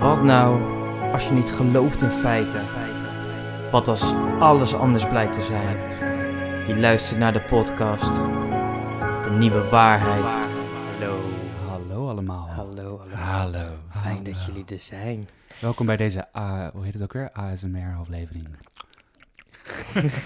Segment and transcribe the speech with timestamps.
[0.00, 0.62] Wat nou
[1.12, 2.62] als je niet gelooft in feiten?
[3.70, 5.76] Wat als alles anders blijkt te zijn?
[6.66, 8.14] Je luistert naar de podcast.
[9.24, 10.24] De nieuwe waarheid.
[10.24, 11.18] Hallo.
[11.68, 12.48] Hallo allemaal.
[12.48, 13.14] Hallo, hallo.
[13.14, 13.66] Hallo.
[13.88, 15.28] Fijn dat jullie er zijn.
[15.60, 17.30] Welkom bij deze, A- hoe heet het ook weer?
[17.32, 18.48] ASMR-aflevering.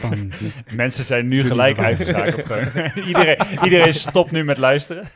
[0.00, 0.32] Van
[0.76, 2.48] Mensen zijn nu gelijk uitgeschakeld
[3.06, 5.04] iedereen, iedereen stopt nu met luisteren.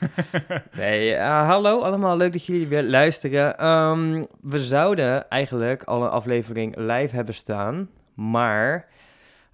[0.77, 2.17] Nee, eh, hallo allemaal.
[2.17, 3.59] Leuk dat jullie weer luisteren.
[3.59, 7.89] Ehm, we zouden eigenlijk al een aflevering live hebben staan.
[8.15, 8.87] Maar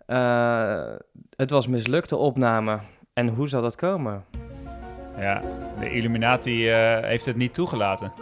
[0.06, 0.92] eh,
[1.36, 2.78] het was mislukte opname.
[3.12, 4.24] En hoe zal dat komen?
[5.18, 5.42] Ja,
[5.80, 8.12] de Illuminati eh, heeft het niet toegelaten.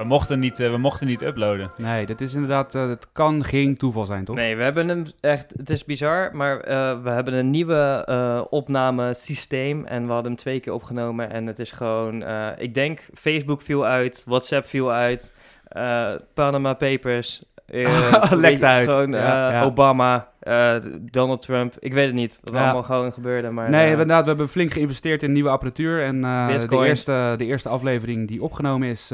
[0.00, 1.70] We mochten niet, eh, we mochten niet uploaden.
[1.76, 4.36] nee, dit is inderdaad, eh, het kan geen toeval zijn, toch?
[4.36, 8.42] Nee, we hebben hem echt, het is bizar, maar eh, we hebben een nieuwe eh
[8.50, 13.08] opnamesysteem en we hadden hem twee keer opgenomen en het is gewoon, eh, ik denk
[13.14, 18.88] Facebook viel uit, WhatsApp viel uit, eh, Panama Papers, eh, Lekt uit.
[18.88, 19.62] Gewoon eh, Ja, ja.
[19.62, 22.62] Obama, eh, Donald Trump, ik weet het niet wat Ja.
[22.62, 23.70] allemaal gewoon gebeurde, maar...
[23.70, 26.02] nee, inderdaad, we hebben flink geïnvesteerd in nieuwe apparatuur.
[26.02, 29.10] En de, eerste, de eerste aflevering die opgenomen is,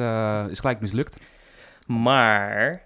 [0.51, 1.17] is gelijk mislukt.
[1.87, 2.86] Maar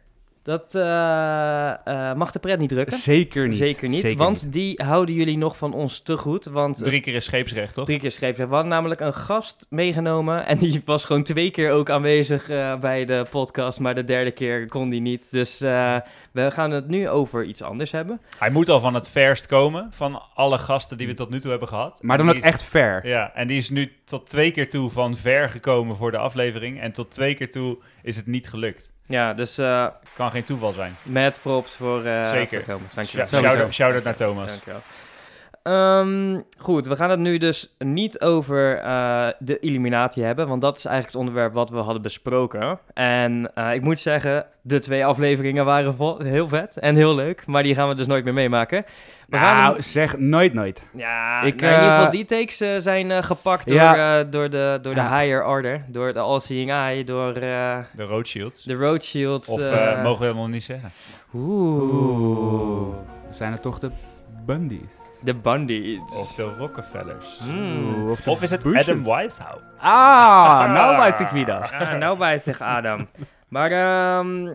[0.51, 1.71] dat eh,
[2.11, 2.97] eh, mag de pret niet drukken.
[2.99, 3.57] Zeker niet.
[3.57, 6.77] Zeker niet, want die houden jullie nog van ons te goed, want...
[6.85, 7.85] Drie keer is scheepsrecht, toch?
[7.85, 8.49] Drie keer scheepsrecht.
[8.49, 10.47] We hadden namelijk een gast meegenomen.
[10.47, 13.81] En die was gewoon twee keer ook aanwezig eh, bij de podcast.
[13.81, 15.29] Maar de derde keer kon die niet.
[15.31, 15.97] Dus eh,
[16.33, 18.21] we gaan het nu over iets anders hebben.
[18.39, 21.51] Hij moet al van het verst komen van alle gasten die we tot nu toe
[21.51, 21.99] hebben gehad.
[22.03, 23.07] Maar dan ook is- echt fair.
[23.07, 26.81] Ja, en die is nu tot twee keer toe van ver gekomen voor de aflevering.
[26.81, 28.93] En tot twee keer toe is het niet gelukt.
[29.11, 30.97] Ja, dus eh Kan geen toeval zijn.
[31.03, 32.65] mad props voor, eh Zeker.
[32.65, 32.95] voor Thomas.
[32.95, 33.27] Dankjewel.
[33.27, 34.47] Shout-out shout naar Thomas.
[34.47, 34.81] Dankjewel.
[35.63, 40.77] Ehm, goed, we gaan het nu dus niet over eh, de Illuminati hebben, want dat
[40.77, 42.79] is eigenlijk het onderwerp wat we hadden besproken.
[42.95, 47.47] En eh, ik moet zeggen, de twee afleveringen waren vol- heel vet en heel leuk,
[47.47, 48.85] maar die gaan we dus nooit meer meemaken.
[49.29, 50.83] We gaan Nou, hem- zeg nooit nooit.
[50.97, 54.21] ja, ik, nou, in ieder geval eh, die takes zijn gepakt door, Ja.
[54.21, 55.19] eh, door de, door de Ja.
[55.19, 58.63] higher order, door de all-seeing eye, door eh, De Rothschilds.
[58.65, 59.49] de Rothschilds.
[59.49, 59.61] Of
[60.03, 60.91] mogen we nog niet zeggen?
[61.35, 62.95] Oeh,
[63.31, 63.91] Zijn het toch de
[64.51, 64.99] Bundys?
[65.23, 65.99] de Bundy.
[66.15, 67.39] Of de Rockefellers.
[67.39, 68.11] Hmm.
[68.11, 68.89] Of de Of is het Bushes?
[68.89, 69.63] Adam Weishaupt?
[69.79, 71.61] Ah, nou wijs ik wieder.
[71.73, 73.09] Ah, nou bij zich Adam.
[73.49, 74.55] Maar ehm,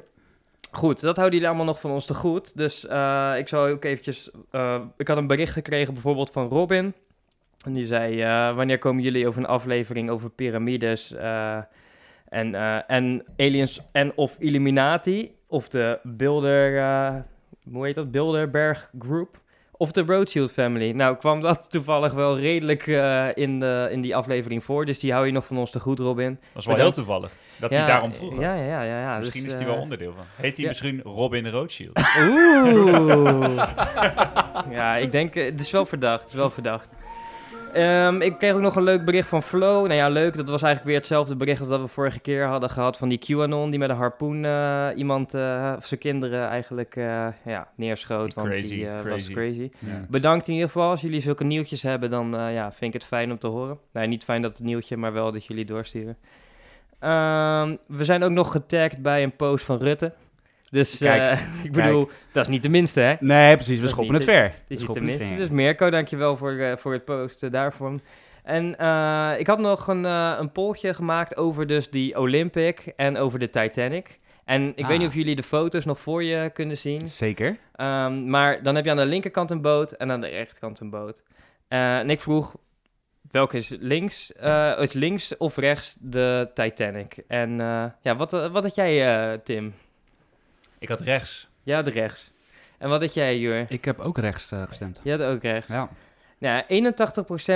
[0.72, 2.58] goed, dat houden jullie allemaal nog van ons te goed.
[2.58, 4.32] Dus eh, ik zal ook eventjes...
[4.52, 6.94] eh, ik had een bericht gekregen bijvoorbeeld van Robin.
[7.66, 11.58] En die zei, eh, wanneer komen jullie over een aflevering over piramides eh,
[12.30, 15.36] en, eh, en aliens en of Illuminati?
[15.48, 16.78] Of de Bilder...
[16.78, 17.16] eh,
[17.72, 18.12] hoe heet dat?
[18.12, 19.44] Bilderberg Group?
[19.78, 20.92] Of de Rothschild Family.
[20.92, 24.86] Nou, kwam dat toevallig wel redelijk eh, in, de, in die aflevering voor.
[24.86, 26.40] Dus die hou je nog van ons te goed, Robin.
[26.54, 26.96] Dat is wel Bedankt.
[26.96, 27.32] heel toevallig.
[27.60, 28.40] Dat Ja, hij daarom vroeg.
[28.40, 29.00] Ja, ja, ja.
[29.00, 29.18] ja.
[29.18, 30.26] Misschien Dus, is hij eh, wel onderdeel van.
[30.36, 32.00] Heet hij misschien Robin Rothschild?
[32.20, 33.56] Oeh.
[34.78, 36.22] ja, ik denk, eh, het is wel verdacht.
[36.22, 36.94] Het is wel verdacht.
[37.76, 39.82] Ehm, ik kreeg ook nog een leuk bericht van Flo.
[39.82, 40.36] Nou ja, leuk.
[40.36, 43.18] Dat was eigenlijk weer hetzelfde bericht als dat we vorige keer hadden gehad van die
[43.18, 48.26] QAnon die met een harpoen eh, iemand, eh, of zijn kinderen eigenlijk eh, ja, neerschoot.
[48.26, 49.70] Die want crazy, die eh, was crazy.
[49.80, 50.06] Ja.
[50.10, 50.90] Bedankt in ieder geval.
[50.90, 53.78] Als jullie zulke nieuwtjes hebben, dan eh, ja, vind ik het fijn om te horen.
[53.92, 56.18] Nee, niet fijn dat het nieuwtje, maar wel dat jullie doorsturen.
[57.00, 60.14] Ehm, we zijn ook nog getagd bij een post van Rutte.
[60.70, 63.16] Dus Kijk, eh, ik bedoel, dat is niet de minste, hè?
[63.20, 63.76] Nee, precies.
[63.76, 64.54] We Dat schoppen het ver.
[64.68, 65.34] Dit is niet de minste.
[65.36, 68.02] Dus Mirko, dankjewel voor, eh, voor het posten daarvan.
[68.44, 73.40] En eh, ik had nog een, een polltje gemaakt over dus die Olympic en over
[73.40, 74.20] de Titanic.
[74.46, 74.90] En ik Ah.
[74.90, 77.08] weet niet of jullie de foto's nog voor je kunnen zien.
[77.08, 77.58] Zeker.
[77.76, 80.90] Ehm, maar dan heb je aan de linkerkant een boot en aan de rechterkant een
[80.90, 81.24] boot.
[81.68, 82.56] En ik vroeg,
[83.32, 84.32] welke is links?
[84.80, 87.18] Is links of rechts de Titanic?
[87.28, 87.58] En
[88.02, 89.74] ja, wat, wat had jij, Tim?
[90.80, 91.48] Ik had rechts.
[91.64, 92.32] Ja, de rechts.
[92.78, 93.66] En wat had jij, Jur?
[93.70, 95.00] Ik heb ook rechts eh, gestemd.
[95.04, 95.68] Je had ook rechts.
[95.68, 95.90] Ja.
[96.40, 96.64] Nou,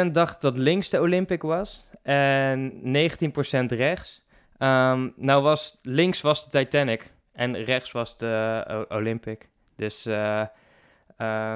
[0.08, 4.22] 81% dacht dat links de Olympic was en 19% rechts.
[4.58, 9.50] Ehm, nou was links was de Titanic en rechts was de O- Olympic.
[9.76, 10.42] Dus eh,
[11.18, 11.56] eh,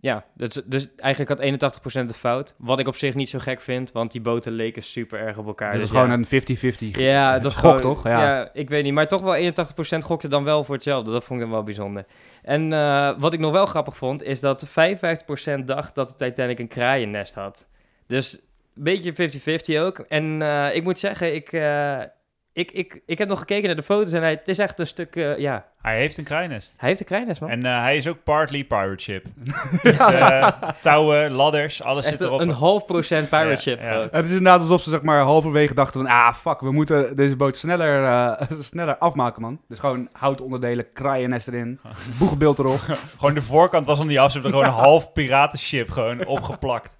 [0.00, 2.54] ja, dus, dus eigenlijk had 81% de fout.
[2.58, 5.46] Wat ik op zich niet zo gek vind, want die boten leken super erg op
[5.46, 5.70] elkaar.
[5.70, 6.98] Dit Dus is gewoon een 50-50.
[7.00, 8.04] Ja, dat is Gok, gewoon, toch?
[8.04, 8.22] Ja.
[8.22, 8.50] Ja.
[8.52, 8.92] ik weet niet.
[8.92, 11.10] Maar toch wel 81% gokte dan wel voor hetzelfde.
[11.10, 12.04] Dat vond ik dan wel bijzonder.
[12.42, 16.58] En eh, wat ik nog wel grappig vond, is dat 55% dacht dat de Titanic
[16.58, 17.66] een kraaiennest had.
[18.06, 19.12] Dus een beetje
[19.78, 19.98] 50-50 ook.
[19.98, 21.98] En eh, ik moet zeggen, ik, eh,
[22.52, 24.86] ik, ik, ik heb nog gekeken naar de foto's en hij, het is echt een
[24.86, 26.74] stuk, eh, ja, Hij heeft een krijnest.
[26.76, 27.50] hij heeft een kleine man.
[27.50, 29.26] En eh, hij is ook partly pirate ship.
[29.82, 30.48] Dus, eh,
[30.80, 32.40] touwen, ladders, alles Echt zit erop.
[32.40, 33.80] een, een half procent pirate Ja, ship.
[33.80, 34.08] ja.
[34.10, 36.10] Het is inderdaad alsof ze zeg maar halverwege dachten van...
[36.10, 39.60] Ah, fuck, we moeten deze boot sneller, eh, sneller afmaken, man.
[39.68, 41.80] Dus gewoon houtonderdelen, kraaiennest erin,
[42.18, 42.80] boegbeeld erop.
[43.18, 44.32] Gewoon de voorkant was om die af.
[44.32, 46.98] Ze hebben er gewoon een half piratenship gewoon opgeplakt.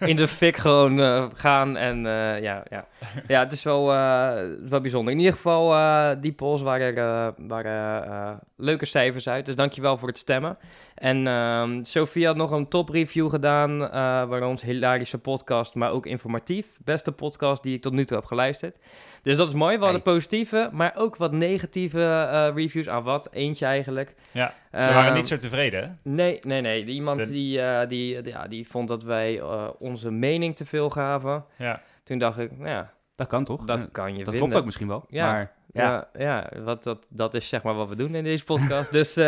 [0.00, 1.76] In de fik gewoon eh, gaan.
[1.76, 2.86] En eh, ja, ja.
[3.26, 4.32] ja, het is wel, eh,
[4.68, 5.12] wel bijzonder.
[5.12, 9.46] In ieder geval, die polls waren, waren leuke cijfers uit.
[9.46, 10.58] Dus dankjewel voor het stemmen.
[10.94, 13.82] En ehm Sophie had nog een top review gedaan.
[13.82, 13.88] eh
[14.24, 16.66] waar ons hilarische podcast, maar ook informatief.
[16.84, 18.78] Beste podcast die ik tot nu toe heb geluisterd.
[19.22, 19.76] Dus dat is mooi.
[19.78, 22.88] We hadden positieve, maar ook wat negatieve eh, reviews.
[22.88, 23.28] Aan wat?
[23.32, 24.14] Eentje eigenlijk.
[24.32, 25.82] Ja, ze waren Ehm, niet zo tevreden.
[25.82, 26.10] hè?
[26.10, 26.84] Nee, nee, nee.
[26.84, 30.90] Iemand De- die, eh, die, ja, die vond dat wij eh, onze mening te veel
[30.90, 31.44] gaven.
[31.58, 31.80] Ja.
[32.04, 33.64] Toen dacht ik, nou ja, Dat kan toch?
[33.64, 34.40] dat Eh, kan je dat vinden.
[34.40, 35.04] klopt ook misschien wel.
[35.08, 35.32] Ja.
[35.32, 38.44] Maar ja, Ja, ja wat, dat, dat is zeg maar wat we doen in deze
[38.44, 38.92] podcast.
[38.92, 39.24] dus, eh,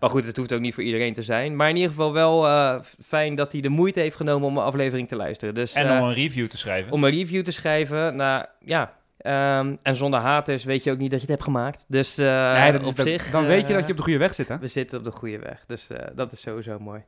[0.00, 1.56] maar goed, het hoeft ook niet voor iedereen te zijn.
[1.56, 4.64] Maar in ieder geval wel eh, fijn dat hij de moeite heeft genomen om een
[4.64, 5.54] aflevering te luisteren.
[5.54, 6.92] Dus, En eh, om een review te schrijven.
[6.92, 8.92] om een review te schrijven, nou ja...
[9.18, 11.84] ehm, en zonder haters weet je ook niet dat je het hebt gemaakt.
[11.88, 13.30] Dus eh, nee, dat is op zich...
[13.30, 14.58] dan weet je eh, dat je op de goede weg zit, hè?
[14.58, 15.64] we zitten op de goede weg.
[15.66, 17.02] Dus eh, dat is sowieso mooi.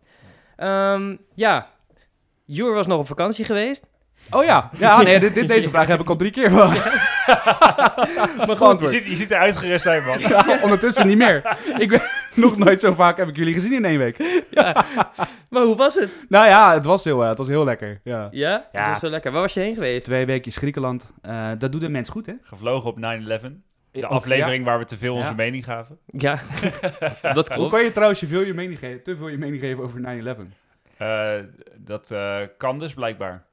[0.56, 1.66] Ehm, ja,
[2.44, 3.86] Jur was nog op vakantie geweest.
[4.30, 6.68] Oh ja, ja nee, dit, dit, deze vraag heb ik al drie keer van.
[8.36, 8.90] maar Je geantwoord.
[8.90, 10.18] ziet, je ziet er uitgerust uit, man.
[10.18, 11.56] Ja, ondertussen niet meer.
[11.78, 12.02] Ik ben
[12.34, 14.44] nog nooit zo vaak heb ik jullie gezien in één week.
[14.50, 14.84] Ja.
[15.50, 16.24] maar hoe was het?
[16.28, 18.00] Nou ja, het was heel, eh, het was heel lekker.
[18.04, 18.28] Ja.
[18.30, 18.78] Ja, Ja.
[18.80, 19.32] het was zo lekker.
[19.32, 20.04] Waar was je heen geweest?
[20.04, 21.10] Twee weekjes Griekenland.
[21.22, 22.32] Eh, dat doet een mens goed, hè?
[22.42, 23.60] Gevlogen op 9-11.
[23.90, 25.34] De aflevering waar we te veel onze Ja.
[25.34, 25.98] mening gaven.
[26.06, 26.38] Ja,
[27.34, 27.72] dat Hoe klopt.
[27.72, 30.52] kan je trouwens je veel je mening geven, te veel je mening geven over 9-11?
[30.96, 31.32] Eh,
[31.76, 33.44] dat eh, kan dus blijkbaar.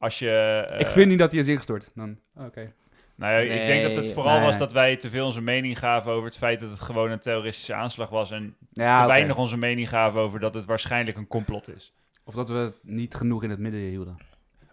[0.00, 0.30] Als je...
[0.70, 1.90] eh, ik vind niet dat hij is ingestort.
[1.94, 2.72] Dan, oké.
[3.14, 4.44] Nou ja, ik denk dat het vooral Nee.
[4.46, 7.18] was dat wij te veel onze mening gaven over het feit dat het gewoon een
[7.20, 8.30] terroristische aanslag was.
[8.30, 11.92] En Ja, te weinig onze mening gaven over dat het waarschijnlijk een complot is.
[12.24, 14.16] Of dat we het niet genoeg in het midden hielden.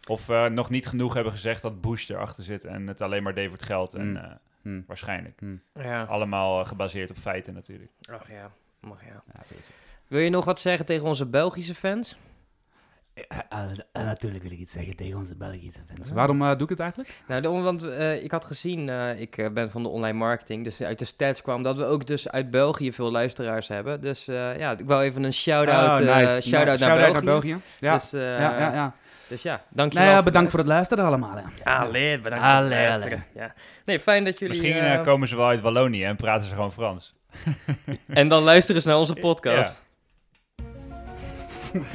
[0.10, 3.34] Of eh, nog niet genoeg hebben gezegd dat Bush erachter zit en het alleen maar
[3.34, 3.94] deed voor het geld.
[3.94, 4.16] En Mm.
[4.16, 4.32] eh,
[4.62, 4.82] Hm.
[4.88, 5.42] waarschijnlijk.
[5.74, 7.92] Ja, Allemaal eh, gebaseerd op feiten natuurlijk.
[8.12, 8.52] ach ja.
[8.80, 9.24] Mag ja.
[9.34, 9.56] Ja.
[10.08, 12.18] Wil je nog wat zeggen tegen onze Belgische fans?
[13.94, 16.12] Natuurlijk wil ik iets zeggen tegen onze Belgische fans.
[16.12, 17.10] Waarom eh, doe ik het eigenlijk?
[17.28, 20.82] Nou, want eh, ik had gezien, eh, ik eh, ben van de online marketing, dus
[20.82, 24.02] uit de stats kwam dat we ook dus uit België veel luisteraars hebben.
[24.02, 26.48] Dus eh, ja, ik wil even een shout-out, Oh, eh, nice.
[26.50, 27.14] shout-out Nou, naar, België.
[27.14, 27.58] naar België.
[27.80, 27.94] Ja.
[27.94, 28.94] Dus, eh, ja, ja, ja.
[29.28, 30.06] dus ja, dankjewel.
[30.08, 31.36] Nou ja, voor bedankt voor het luisteren allemaal.
[31.36, 31.72] hè.
[31.72, 33.26] Allee, bedankt voor het luisteren.
[33.34, 33.54] Ja.
[33.86, 34.56] Nee, fijn dat jullie...
[34.62, 37.16] Misschien eh, eh, komen ze wel uit Wallonië en praten ze gewoon Frans.
[38.08, 39.84] En dan luisteren ze naar onze podcast.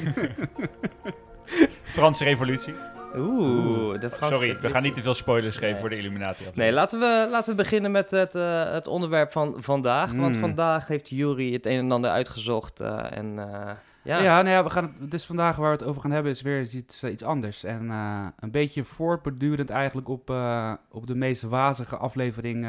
[1.84, 2.74] Franse revolutie.
[3.16, 5.80] Oeh, de Franse Sorry, we gaan niet te veel spoilers geven Nee.
[5.80, 6.44] voor de Illuminati.
[6.54, 10.12] Nee, laten we, laten we beginnen met het, eh, het onderwerp van vandaag.
[10.12, 10.40] Want Mm.
[10.40, 12.80] vandaag heeft Jury het een en ander uitgezocht.
[12.80, 13.70] eh, en eh,
[14.04, 16.32] ja, Ja, nou ja, we gaan het, dus vandaag waar we het over gaan hebben
[16.32, 17.64] is weer iets, eh, iets anders.
[17.64, 22.66] En eh, een beetje voortbordurend eigenlijk op, eh, op de meest wazige aflevering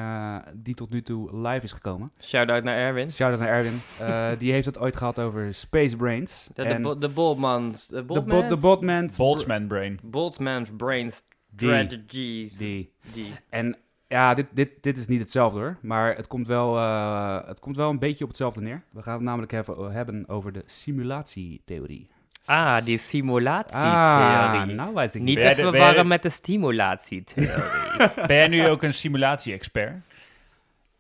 [0.53, 2.11] die tot nu toe live is gekomen.
[2.19, 3.11] shout-out naar Erwin.
[3.11, 3.81] Shout-out naar Erwin.
[3.99, 6.47] Eh, die heeft het ooit gehad over Space Brains.
[6.53, 7.87] De, de, bo- de Boltmans.
[7.87, 8.49] De de, Boltmans?
[9.15, 9.17] de.
[9.17, 9.99] Boltzmann Brain.
[10.03, 11.67] Boltzman's Brains Die.
[11.69, 12.57] Strategies.
[12.57, 12.93] Die.
[13.13, 13.33] Die.
[13.49, 13.77] En
[14.13, 15.77] ja, dit, dit, dit is niet hetzelfde hoor.
[15.81, 18.83] Maar het komt, wel, eh, het komt wel een beetje op hetzelfde neer.
[18.89, 22.07] We gaan het namelijk even hebben over de simulatietheorie.
[22.45, 24.75] Ah, die simulatietheorie.
[24.75, 27.51] nou weet ik Niet jij te verwarren met de stimulatietheorie.
[28.27, 29.93] Ben jij nu ook een simulatie-expert?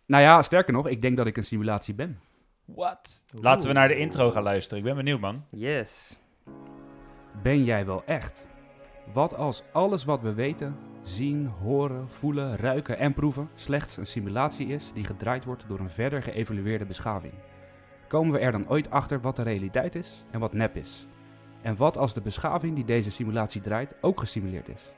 [0.05, 2.19] Nou ja, sterker nog, ik denk dat ik een simulatie ben.
[2.65, 3.21] Wat?
[3.31, 4.77] Laten we naar de intro gaan luisteren.
[4.77, 5.45] Ik ben benieuwd, man.
[5.49, 6.19] yes.
[7.41, 8.47] Ben jij wel echt?
[9.13, 14.67] Wat als alles wat we weten, zien, horen, voelen, ruiken en proeven slechts een simulatie
[14.67, 17.33] is die gedraaid wordt door een verder geëvolueerde beschaving?
[18.07, 21.07] Komen we er dan ooit achter wat de realiteit is en wat nep is?
[21.61, 24.91] En wat als de beschaving die deze simulatie draait ook gesimuleerd is?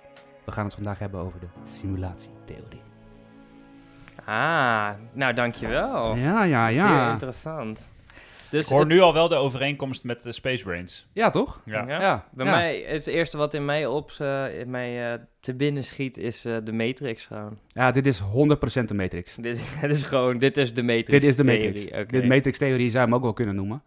[0.46, 2.82] We gaan het vandaag hebben over de simulatietheorie.
[4.26, 6.16] Ah, nou dankjewel.
[6.16, 7.94] Ja, ja, Zeer interessant.
[8.56, 11.08] Dus Ik hoor het- nu al wel de overeenkomst met de Space Brains.
[11.14, 11.62] Ja, toch?
[11.66, 11.88] Ja.
[11.88, 12.00] Ja.
[12.02, 12.28] Ja.
[12.32, 12.52] Bij ja.
[12.52, 16.18] mij is het eerste wat in mij, op, eh, in mij eh, te binnen schiet,
[16.18, 17.58] is eh, de Matrix gewoon.
[17.68, 18.24] Ja, dit is 100%
[18.88, 19.36] de Matrix.
[19.40, 21.10] Dit, het is gewoon, dit is de Matrix.
[21.10, 21.66] Dit is de theorie.
[21.72, 21.92] Matrix.
[21.92, 22.06] Oké.
[22.06, 23.84] Dit Matrix-theorie zou je hem ook wel kunnen noemen.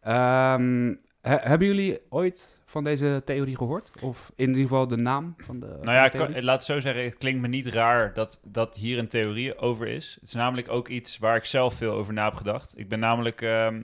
[0.00, 3.90] Ehm, he- hebben jullie ooit van deze theorie gehoord?
[4.02, 6.66] Of in ieder geval de naam van de, Nou ja, de ik kan- laat het
[6.66, 7.04] zo zeggen.
[7.04, 10.16] Het klinkt me niet raar dat, dat hier een theorie over is.
[10.20, 12.78] Het is namelijk ook iets waar ik zelf veel over na heb gedacht.
[12.78, 13.40] Ik ben namelijk...
[13.42, 13.82] ehm,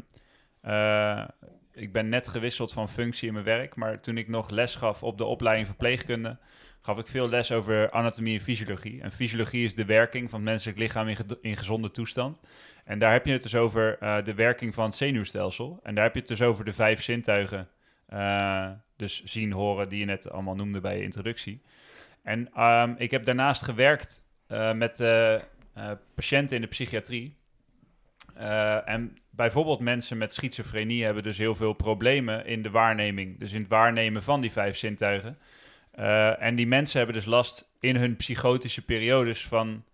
[0.62, 1.24] eh,
[1.72, 3.74] ik ben net gewisseld van functie in mijn werk.
[3.74, 6.38] Maar toen ik nog les gaf op de opleiding verpleegkunde...
[6.80, 9.02] gaf ik veel les over anatomie en fysiologie.
[9.02, 11.08] En fysiologie is de werking van het menselijk lichaam
[11.40, 12.40] in, gezonde toestand.
[12.84, 15.80] En daar heb je het dus over eh, de werking van het zenuwstelsel.
[15.82, 17.68] En daar heb je het dus over de vijf zintuigen.
[18.06, 21.62] Eh, dus zien, horen, die je net allemaal noemde bij je introductie.
[22.22, 24.20] En ehm, ik heb daarnaast gewerkt
[24.74, 25.02] met
[26.14, 27.41] patiënten in de psychiatrie.
[28.34, 33.38] Eh, en bijvoorbeeld mensen met schizofrenie hebben dus heel veel problemen in de waarneming.
[33.38, 35.38] Dus in het waarnemen van die vijf zintuigen.
[35.90, 39.84] Eh, en die mensen hebben dus last in hun psychotische periodes van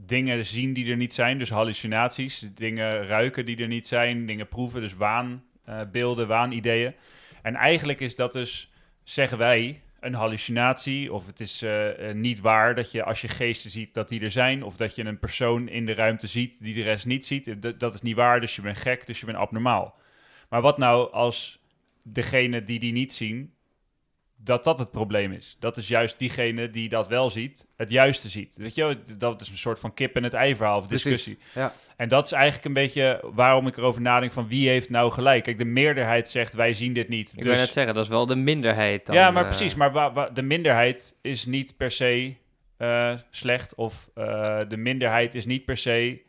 [0.00, 1.38] dingen zien die er niet zijn.
[1.38, 6.94] Dus hallucinaties, dingen ruiken die er niet zijn, dingen proeven, dus waanbeelden, waanideeën.
[7.42, 8.72] En eigenlijk is dat dus,
[9.04, 11.12] zeggen wij, een hallucinatie.
[11.12, 14.20] Of het is eh, eh, niet waar dat je als je geesten ziet dat die
[14.20, 14.62] er zijn.
[14.62, 17.62] Of dat je een persoon in de ruimte ziet die de rest niet ziet.
[17.62, 19.94] Dat, dat is niet waar, dus je bent gek, dus je bent abnormaal.
[20.48, 21.62] Maar wat nou als
[22.02, 23.54] degene die die niet zien,
[24.44, 25.56] dat dat het probleem is?
[25.60, 28.56] Dat is juist diegene die dat wel ziet, het juiste ziet.
[28.56, 31.38] Weet je, dat is een soort van kip en het ei verhaal of Precies, discussie.
[31.54, 31.72] ja.
[31.96, 35.44] En dat is eigenlijk een beetje waarom ik erover nadenk van wie heeft nou gelijk.
[35.44, 37.28] Kijk, de meerderheid zegt wij zien dit niet.
[37.28, 37.44] Ik dus...
[37.44, 39.14] wil net zeggen, dat is wel de minderheid dan.
[39.14, 39.74] ja, maar eh, precies.
[39.74, 42.34] Maar de minderheid is niet per se
[42.76, 43.74] eh, slecht.
[43.74, 46.26] Of eh, de minderheid is niet per se...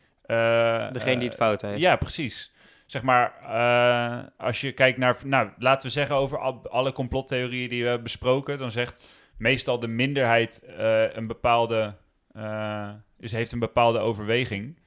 [0.91, 1.79] Degene die het fout heeft.
[1.79, 2.51] ja, precies.
[2.89, 7.69] Zeg maar, eh, als je kijkt naar, nou, laten we zeggen over al- alle complottheorieën
[7.69, 9.05] die we hebben besproken, dan zegt
[9.37, 11.95] meestal de minderheid eh, een bepaalde,
[12.33, 14.79] eh, is, heeft een bepaalde overweging.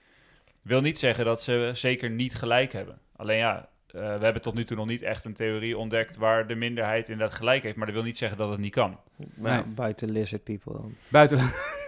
[0.63, 2.99] Wil niet zeggen dat ze zeker niet gelijk hebben.
[3.17, 6.47] Alleen ja, eh, we hebben tot nu toe nog niet echt een theorie ontdekt waar
[6.47, 8.99] de minderheid inderdaad gelijk heeft, maar dat wil niet zeggen dat het niet kan.
[9.35, 9.75] Maar Nee.
[9.75, 10.95] buiten lizard people dan.
[11.09, 11.39] Buiten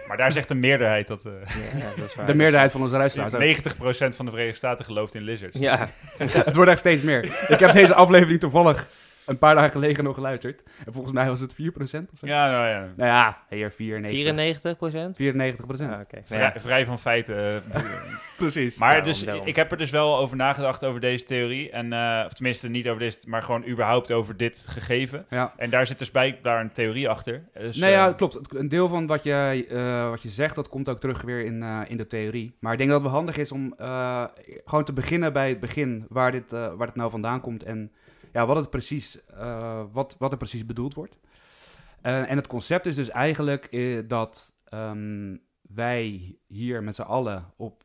[0.07, 1.25] Maar daar zegt de meerderheid dat.
[1.25, 1.31] eh
[1.79, 2.25] Ja, dat is waar.
[2.25, 3.33] de meerderheid van onze luisteraars.
[3.33, 3.41] ook.
[3.41, 5.59] 90% van de Verenigde Staten gelooft in lizards.
[5.59, 7.23] Ja, Het wordt echt steeds meer.
[7.47, 8.87] Ik heb deze aflevering toevallig
[9.25, 10.61] een paar dagen geleden nog geluisterd.
[10.85, 11.55] En volgens mij was het 4%
[12.13, 12.27] of zo.
[12.27, 12.79] Ja, nou ja.
[12.95, 14.11] Nou ja, hier 94.
[14.19, 15.15] 94 procent?
[15.15, 15.93] 94 procent.
[15.93, 16.21] Ah, oké.
[16.23, 16.53] Vrij, Ja.
[16.59, 17.63] vrij van feiten.
[17.71, 17.81] eh,
[18.37, 18.77] Precies.
[18.77, 19.47] Maar dus, daarom.
[19.47, 21.69] ik heb er dus wel over nagedacht over deze theorie.
[21.71, 25.25] En, eh, of tenminste niet over deze, maar gewoon überhaupt over dit gegeven.
[25.29, 25.53] Ja.
[25.57, 27.43] En daar zit dus blijkbaar een theorie achter.
[27.53, 28.55] Dus, nee, ja, eh, klopt.
[28.55, 31.63] Een deel van wat je, eh, wat je zegt, dat komt ook terug weer in,
[31.63, 32.55] eh, in de theorie.
[32.59, 34.23] Maar ik denk dat het wel handig is om eh,
[34.65, 37.91] gewoon te beginnen bij het begin, waar dit, eh, waar dit nou vandaan komt en
[38.35, 41.17] ja, wat, het precies, eh, wat, wat er precies bedoeld wordt.
[42.01, 47.53] Eh, en het concept is dus eigenlijk eh, dat ehm, wij hier met z'n allen
[47.55, 47.83] op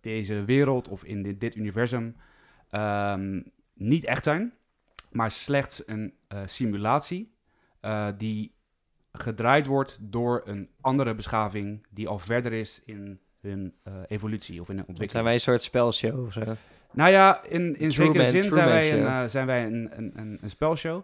[0.00, 2.16] deze wereld of in dit, dit universum
[2.70, 3.42] ehm,
[3.74, 4.52] niet echt zijn,
[5.10, 6.14] maar slechts een
[6.44, 7.34] simulatie
[8.16, 8.54] die
[9.12, 13.74] gedraaid wordt door een andere beschaving die al verder is in hun
[14.06, 15.24] evolutie of in hun Zijn ontwikkeling.
[15.24, 16.56] wij een soort spelshow of zo?
[16.96, 20.38] Nou ja, in, in zekere zin zijn wij, een, eh, zijn wij een, een, een,
[20.42, 21.02] een spelshow.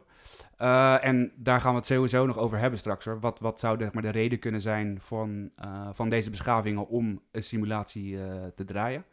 [0.57, 3.05] Eh, en daar gaan we het sowieso nog over hebben straks.
[3.05, 3.21] Hoor.
[3.21, 7.21] Wat, wat zou zeg maar, de reden kunnen zijn van, eh, van deze beschavingen om
[7.31, 8.17] een simulatie
[8.55, 9.05] te draaien?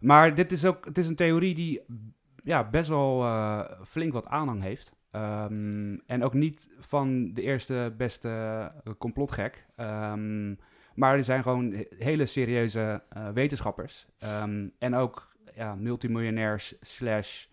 [0.00, 1.80] Maar dit is ook, het is een theorie die
[2.44, 3.24] ja, best wel
[3.86, 4.92] flink wat aanhang heeft.
[5.10, 9.66] Ehm, en ook niet van de eerste beste complotgek.
[9.76, 10.54] Ehm,
[10.94, 13.02] maar er zijn gewoon he- hele serieuze
[13.34, 14.06] wetenschappers.
[14.18, 17.44] Ehm, en ook ja, multimiljonairs slash...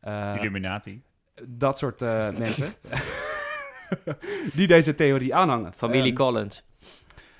[0.00, 1.02] eh, Illuminati.
[1.46, 2.72] dat soort eh, mensen.
[4.54, 5.72] die deze theorie aanhangen.
[5.72, 6.64] Familie Ehm, Collins.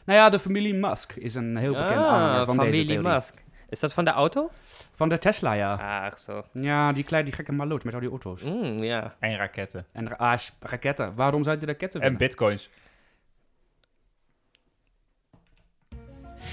[0.04, 3.12] nou ja, de familie Musk is een heel bekend aanhanger van Ah, familie deze theorie.
[3.18, 3.34] Musk.
[3.68, 4.50] Is dat van de auto?
[4.94, 5.74] Van de Tesla, ja.
[5.74, 6.42] Ah, echt zo.
[6.52, 8.42] Ja, die kleine, die gekke maloot met al die auto's.
[8.42, 9.14] Mm, ja.
[9.18, 9.86] En raketten.
[9.92, 11.14] En ra- ah, raketten.
[11.14, 12.18] Waarom zou je raketten En willen?
[12.26, 12.70] bitcoins.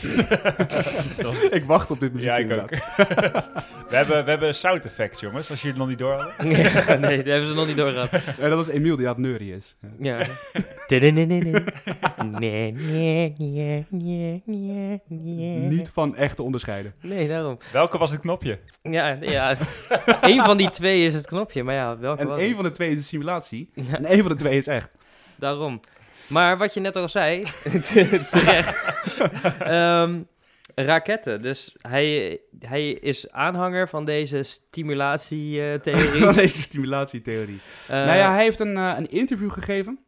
[1.57, 2.27] ik wacht op dit muziek.
[2.29, 2.69] Ja, ik ook.
[3.89, 6.33] we, hebben, we hebben sound effects, jongens, als jullie het nog niet door hadden.
[6.87, 8.11] Ja, nee, dat hebben ze nog niet doorgehad.
[8.11, 9.17] Nee, dat was Emiel, die had.
[9.17, 9.57] Ja.
[9.99, 10.25] Ja.
[10.87, 11.53] Nee, nee, nee,
[13.89, 14.43] nee.
[15.69, 16.93] Niet van echt te onderscheiden.
[17.01, 17.57] Nee, daarom.
[17.71, 18.59] Welke was het knopje?
[18.81, 19.55] Ja, ja.
[20.21, 22.55] Eén van die twee is het knopje, maar ja, welke En één het?
[22.55, 23.69] van de twee is een simulatie.
[23.73, 24.89] Ja, En één van de twee is echt.
[25.35, 25.79] daarom.
[26.29, 27.43] Maar wat je net al zei,
[28.31, 28.95] terecht,
[29.59, 30.21] Ehm,
[30.75, 31.41] raketten.
[31.41, 36.23] Dus hij, hij is aanhanger van deze stimulatietheorie.
[36.23, 37.59] Van deze stimulatietheorie.
[37.87, 39.99] Eh, nou ja, hij heeft een, eh, een interview gegeven.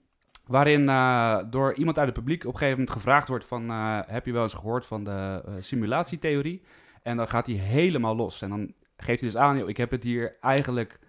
[0.46, 3.70] Waarin eh, door iemand uit het publiek op een gegeven moment gevraagd wordt: van,
[4.08, 6.62] Heb je wel eens gehoord van de simulatietheorie?
[7.04, 8.42] En dan gaat hij helemaal los.
[8.42, 11.00] En dan geeft hij dus aan: "Joh, Ik heb het hier eigenlijk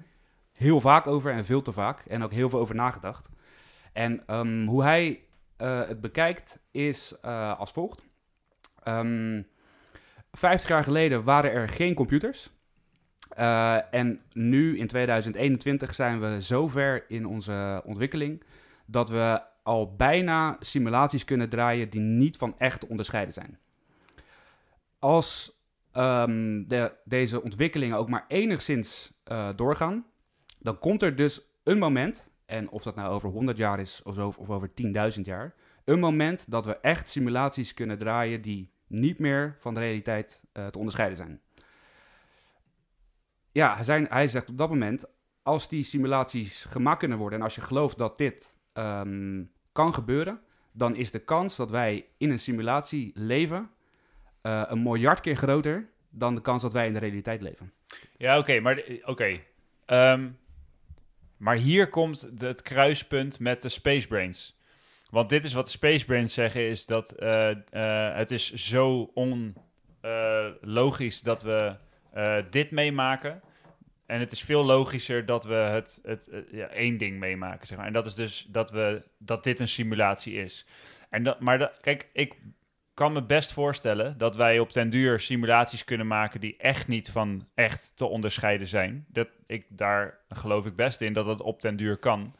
[0.52, 2.00] heel vaak over en veel te vaak.
[2.00, 3.29] En ook heel veel over nagedacht.
[3.92, 5.25] En ehm, hoe hij
[5.61, 8.02] eh, het bekijkt is eh, als volgt.
[8.82, 9.42] Ehm
[10.32, 12.50] 50 jaar geleden waren er geen computers.
[13.28, 18.42] Eh, en nu in 2021 zijn we zo ver in onze ontwikkeling
[18.87, 23.59] dat we al bijna simulaties kunnen draaien die niet van echt te onderscheiden zijn.
[24.99, 25.59] Als
[25.92, 29.12] ehm, de, deze ontwikkelingen ook maar enigszins
[29.56, 30.06] doorgaan,
[30.59, 34.38] dan komt er dus een moment, en of dat nou over 100 jaar is of,
[34.38, 34.71] of over
[35.16, 35.54] 10.000 jaar,
[35.85, 40.66] een moment dat we echt simulaties kunnen draaien die niet meer van de realiteit eh,
[40.66, 41.40] te onderscheiden zijn.
[43.52, 45.04] Ja, zijn, hij zegt op dat moment,
[45.42, 50.40] als die simulaties gemaakt kunnen worden en als je gelooft dat dit ehm, kan gebeuren,
[50.73, 53.71] dan is de kans dat wij in een simulatie leven
[54.42, 57.73] eh, een miljard keer groter dan de kans dat wij in de realiteit leven.
[58.16, 59.40] Ja, oké, maar oké.
[59.87, 60.28] Ehm,
[61.40, 64.59] maar hier komt het kruispunt met de Space Brains.
[65.11, 69.11] Want dit is wat de Space Brains zeggen, is dat eh, eh, het is zo
[70.02, 71.76] onlogisch dat we
[72.12, 73.40] eh, dit meemaken.
[74.06, 77.78] En het is veel logischer dat we het, het, eh, ja, één ding meemaken, zeg
[77.78, 77.87] maar.
[77.87, 80.66] En dat is dus dat, we, dat dit een simulatie is.
[81.11, 82.35] En dat, maar kijk, ik
[82.94, 87.11] kan me best voorstellen dat wij op den duur simulaties kunnen maken die echt niet
[87.11, 89.04] van echt te onderscheiden zijn.
[89.09, 92.35] Dat ik, daar geloof ik best in dat dat op den duur kan.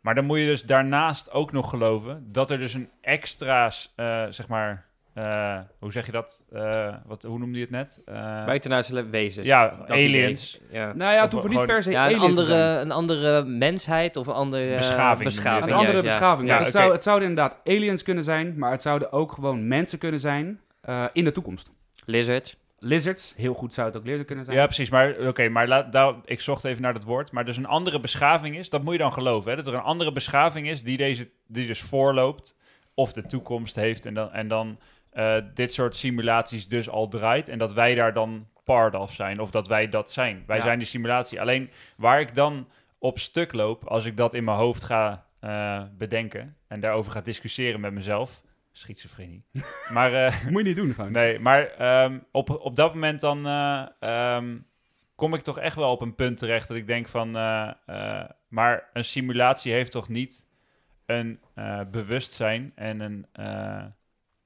[0.00, 4.26] Maar dan moet je dus daarnaast ook nog geloven dat er dus een extra, eh,
[4.28, 6.44] zeg maar, eh, hoe zeg je dat?
[6.52, 8.00] Eh, wat, hoe noemde je het net?
[8.04, 9.46] Eh, Buitenaardse wezens.
[9.46, 10.60] ja, aliens.
[10.70, 10.92] Ja.
[10.92, 14.34] Nou ja, het hoeven niet per se Ja, een andere, een andere mensheid of een
[14.34, 15.44] andere Beschaving.
[15.44, 16.48] Een andere ja, beschaving.
[16.48, 19.68] Ja, Ja, het, zou, het zouden inderdaad aliens kunnen zijn, maar het zouden ook gewoon
[19.68, 21.70] mensen kunnen zijn eh, in de toekomst.
[22.04, 22.56] Lizards.
[22.78, 24.56] Lizards, heel goed zou het ook lizard kunnen zijn.
[24.56, 24.90] Ja, precies.
[24.90, 27.32] Maar oké, maar laat, daar, ik zocht even naar dat woord.
[27.32, 29.50] Maar dus een andere beschaving is, dat moet je dan geloven.
[29.50, 29.56] Hè?
[29.56, 32.58] Dat er een andere beschaving is die, deze, die dus voorloopt
[32.94, 34.06] of de toekomst heeft.
[34.06, 34.78] En dan, en dan
[35.14, 37.48] eh, dit soort simulaties dus al draait.
[37.48, 39.40] En dat wij daar dan part of zijn.
[39.40, 40.42] Of dat wij dat zijn.
[40.46, 40.62] Wij Ja.
[40.62, 41.40] zijn die simulatie.
[41.40, 42.68] Alleen waar ik dan
[42.98, 46.56] op stuk loop, als ik dat in mijn hoofd ga eh, bedenken.
[46.68, 48.42] En daarover ga discussiëren met mezelf.
[48.72, 49.44] Schizofrenie.
[49.92, 50.12] maar...
[50.12, 51.12] eh, Moet je niet doen gewoon.
[51.12, 54.56] Nee, maar ehm, op, op dat moment dan eh, ehm,
[55.14, 57.30] kom ik toch echt wel op een punt terecht dat ik denk van,
[58.48, 60.44] maar een simulatie heeft toch niet
[61.06, 61.40] een
[61.90, 63.26] bewustzijn en een,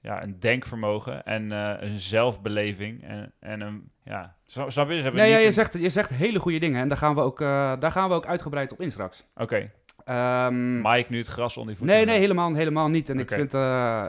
[0.09, 4.97] ja, een denkvermogen en eh, een zelfbeleving en, en een, ja, snap je?
[4.97, 7.14] Ze hebben Nee, ja, je, een- zegt, je zegt hele goede dingen en daar gaan
[7.14, 7.47] we ook, eh,
[7.79, 9.25] daar gaan we ook uitgebreid op in straks.
[9.37, 9.71] Oké,
[10.05, 11.97] Ehm, maai ik nu het gras onder je voeten?
[11.97, 13.09] nee, nee, helemaal, helemaal niet.
[13.09, 14.09] En ik vind eh,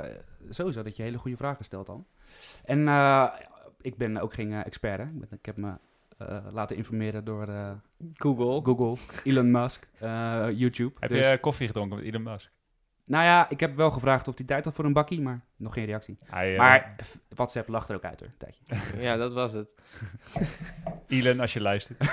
[0.50, 2.06] sowieso dat je hele goede vragen stelt dan.
[2.66, 3.28] En eh,
[3.82, 5.04] ik ben ook geen expert, hè.
[5.04, 5.74] Ik ben- Ik heb me
[6.18, 7.72] eh, laten informeren door eh,
[8.14, 8.62] Google.
[8.74, 10.94] Google, Elon Musk, eh, YouTube.
[11.00, 12.52] Heb Dus- je koffie gedronken met Elon Musk?
[13.10, 15.74] Nou ja, ik heb wel gevraagd of hij tijd had voor een bakkie, maar nog
[15.74, 16.18] geen reactie.
[16.26, 16.96] Hij, eh, Maar
[17.36, 18.62] WhatsApp lacht er ook uit hoor, een tijdje.
[19.08, 19.74] Ja, dat was het.
[21.08, 22.00] Elon, als je luistert.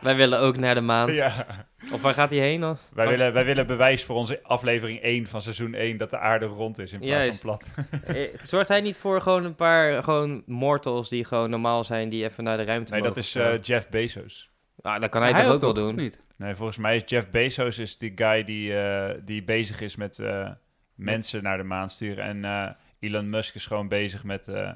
[0.00, 1.12] Wij willen ook naar de maan.
[1.12, 1.46] ja.
[1.92, 2.64] Of waar gaat hij heen?
[2.64, 2.88] Of?
[2.94, 6.18] Wij, Oh, willen, wij willen bewijs voor onze aflevering 1 van seizoen 1 dat de
[6.18, 7.40] aarde rond is in plaats Juist.
[7.40, 7.86] van plat.
[8.16, 12.24] eh, Zorgt hij niet voor gewoon een paar gewoon mortals die gewoon normaal zijn, die
[12.24, 14.49] even naar de ruimte Nee, dat mogen is eh, Jeff Bezos.
[14.82, 15.94] Nou, dat kan hij, toch ook wel doen?
[15.94, 16.18] Niet?
[16.36, 20.18] Nee, volgens mij is Jeff Bezos is die guy die, eh, die bezig is met
[20.18, 20.50] eh,
[20.94, 22.24] mensen naar de maan sturen.
[22.24, 24.70] En eh, Elon Musk is gewoon bezig met eh,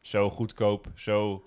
[0.00, 1.44] zo goedkoop, zo...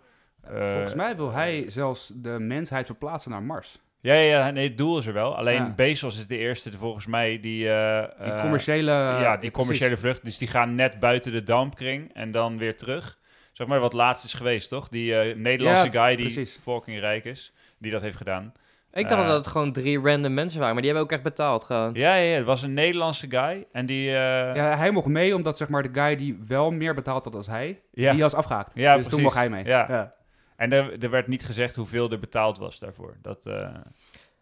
[0.47, 3.79] Volgens mij wil hij zelfs de mensheid verplaatsen naar Mars.
[4.01, 5.37] Ja, ja, ja, nee, het doel is er wel.
[5.37, 5.73] Alleen Ja.
[5.75, 7.69] Bezos is de eerste, volgens mij, die...
[7.69, 8.91] eh, Die eh, commerciële...
[8.91, 9.51] ja, die precies.
[9.51, 10.23] commerciële vlucht.
[10.25, 13.17] Dus die gaan net buiten de dampkring en dan weer terug.
[13.51, 14.89] Zeg maar wat laatst is geweest, toch?
[14.89, 16.59] Die eh, Nederlandse Ja, guy die precies.
[16.61, 17.53] fucking rijk is,
[17.85, 18.53] die dat heeft gedaan.
[18.93, 19.27] Ik dacht Eh.
[19.27, 21.93] dat het gewoon drie random mensen waren, maar die hebben ook echt betaald gewoon.
[21.93, 24.07] Ja, ja, ja, het was een Nederlandse guy en die...
[24.07, 24.15] eh,
[24.55, 27.47] Ja, hij mocht mee omdat zeg maar de guy die wel meer betaald had als
[27.47, 28.11] hij, ja.
[28.11, 28.71] die was afgehaakt.
[28.75, 29.65] Ja, dus toen mocht hij mee.
[29.65, 30.13] Ja.
[30.55, 33.15] En er, er werd niet gezegd hoeveel er betaald was daarvoor.
[33.21, 33.69] Dat, eh,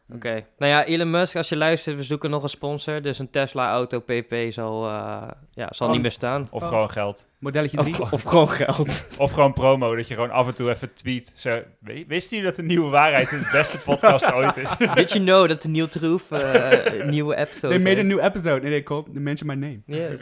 [0.09, 0.45] Oké.
[0.57, 3.01] Nou ja, Elon Musk, als je luistert, we zoeken nog een sponsor.
[3.01, 6.47] Dus een Tesla Auto PP zal, eh, ja, zal niet meer staan.
[6.51, 6.67] of Oh.
[6.67, 7.27] gewoon geld.
[7.39, 8.01] Modelletje 3.
[8.01, 9.07] Of, of gewoon geld.
[9.17, 11.31] Of gewoon promo, dat je gewoon af en toe even tweet.
[11.35, 14.77] Zo, "W- wist u dat de nieuwe waarheid de beste podcast ooit is?
[14.93, 18.19] Did you know dat de Neil Troef eh, een nieuwe episode They made a new
[18.19, 19.81] episode and they called the mention my name.
[19.85, 20.21] Yes.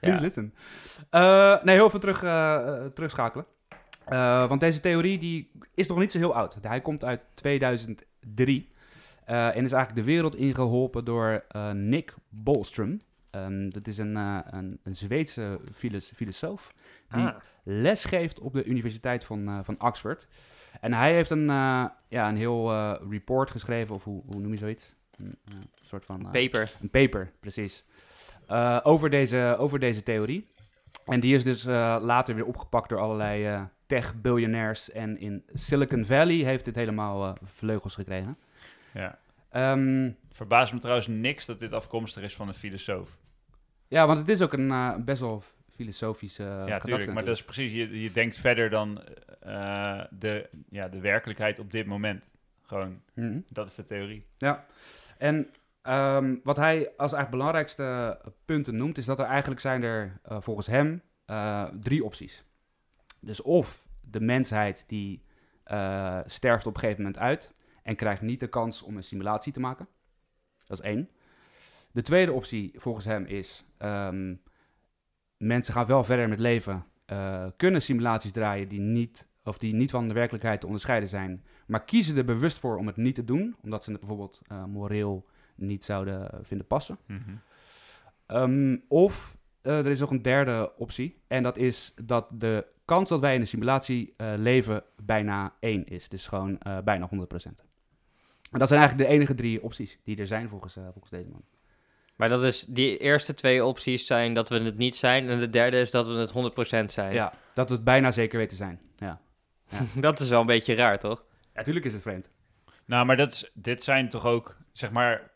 [0.00, 0.54] Please listen.
[1.10, 2.18] Uh, nee, heel veel terug,
[2.94, 3.46] terugschakelen.
[4.08, 6.56] Uh, want deze theorie die is nog niet zo heel oud.
[6.62, 8.74] Hij komt uit 2003.
[9.30, 12.98] Uh, en is eigenlijk de wereld ingeholpen door uh, Nick Bostrom.
[13.30, 16.72] Um, dat is een, uh, een, een Zweedse filos filosoof
[17.08, 17.36] die Ah.
[17.62, 20.26] les geeft op de Universiteit van, van Oxford.
[20.80, 21.44] En hij heeft een,
[22.08, 22.72] ja, een heel
[23.10, 24.94] report geschreven, of hoe, hoe noem je zoiets?
[25.18, 26.28] Een uh, soort van...
[26.32, 26.72] paper.
[26.80, 27.84] Een paper, precies.
[28.50, 30.46] Uh, over, deze, over deze theorie.
[31.04, 34.90] En die is dus uh, later weer opgepakt door allerlei uh, tech-billionaires.
[34.90, 38.38] En in Silicon Valley heeft dit helemaal vleugels gekregen.
[38.96, 39.18] Ja.
[39.72, 43.18] Um, verbaast me trouwens niks dat dit afkomstig is van een filosoof.
[43.88, 47.12] Ja, want het is ook een eh, best wel filosofische uh, Ja, tuurlijk.
[47.12, 49.02] Maar dat is precies, je, je denkt verder dan
[49.40, 52.36] eh, de, ja, de werkelijkheid op dit moment.
[52.62, 53.40] Gewoon, Mhm.
[53.48, 54.26] dat is de theorie.
[54.38, 54.66] Ja,
[55.18, 55.50] en
[55.82, 60.66] ehm, wat hij als eigenlijk belangrijkste punten noemt, is dat er eigenlijk zijn er volgens
[60.66, 61.02] hem
[61.80, 62.44] drie opties.
[63.20, 65.22] Dus of de mensheid die
[66.26, 67.54] sterft op een gegeven moment uit
[67.86, 69.88] en krijgt niet de kans om een simulatie te maken.
[70.66, 71.10] Dat is één.
[71.92, 74.34] De tweede optie volgens hem is, ehm,
[75.36, 79.90] mensen gaan wel verder met leven, eh, kunnen simulaties draaien die niet, of die niet
[79.90, 83.24] van de werkelijkheid te onderscheiden zijn, maar kiezen er bewust voor om het niet te
[83.24, 86.98] doen, omdat ze het bijvoorbeeld eh, moreel niet zouden vinden passen.
[87.06, 87.20] Mhm.
[88.26, 93.08] Ehm, of eh, er is nog een derde optie, en dat is dat de kans
[93.08, 96.08] dat wij in een simulatie leven bijna 1 is.
[96.08, 97.66] Dus gewoon bijna 100%.
[98.56, 101.28] En dat zijn eigenlijk de enige drie opties die er zijn volgens, eh, volgens deze
[101.28, 101.44] man.
[102.16, 105.28] Maar dat is, die eerste twee opties zijn dat we het niet zijn.
[105.28, 107.12] En de derde is dat we het 100% zijn.
[107.12, 108.80] Ja, dat we het bijna zeker weten zijn.
[108.98, 109.20] Ja,
[109.94, 111.24] dat is wel een beetje raar, toch?
[111.54, 112.30] natuurlijk is het vreemd.
[112.84, 115.30] Nou, maar dat is, dit zijn toch ook, zeg maar,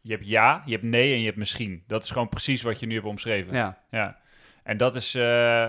[0.00, 1.84] je hebt ja, je hebt nee en je hebt misschien.
[1.86, 3.56] Dat is gewoon precies wat je nu hebt omschreven.
[3.56, 4.18] Ja, Ja.
[4.62, 5.68] En dat is eh,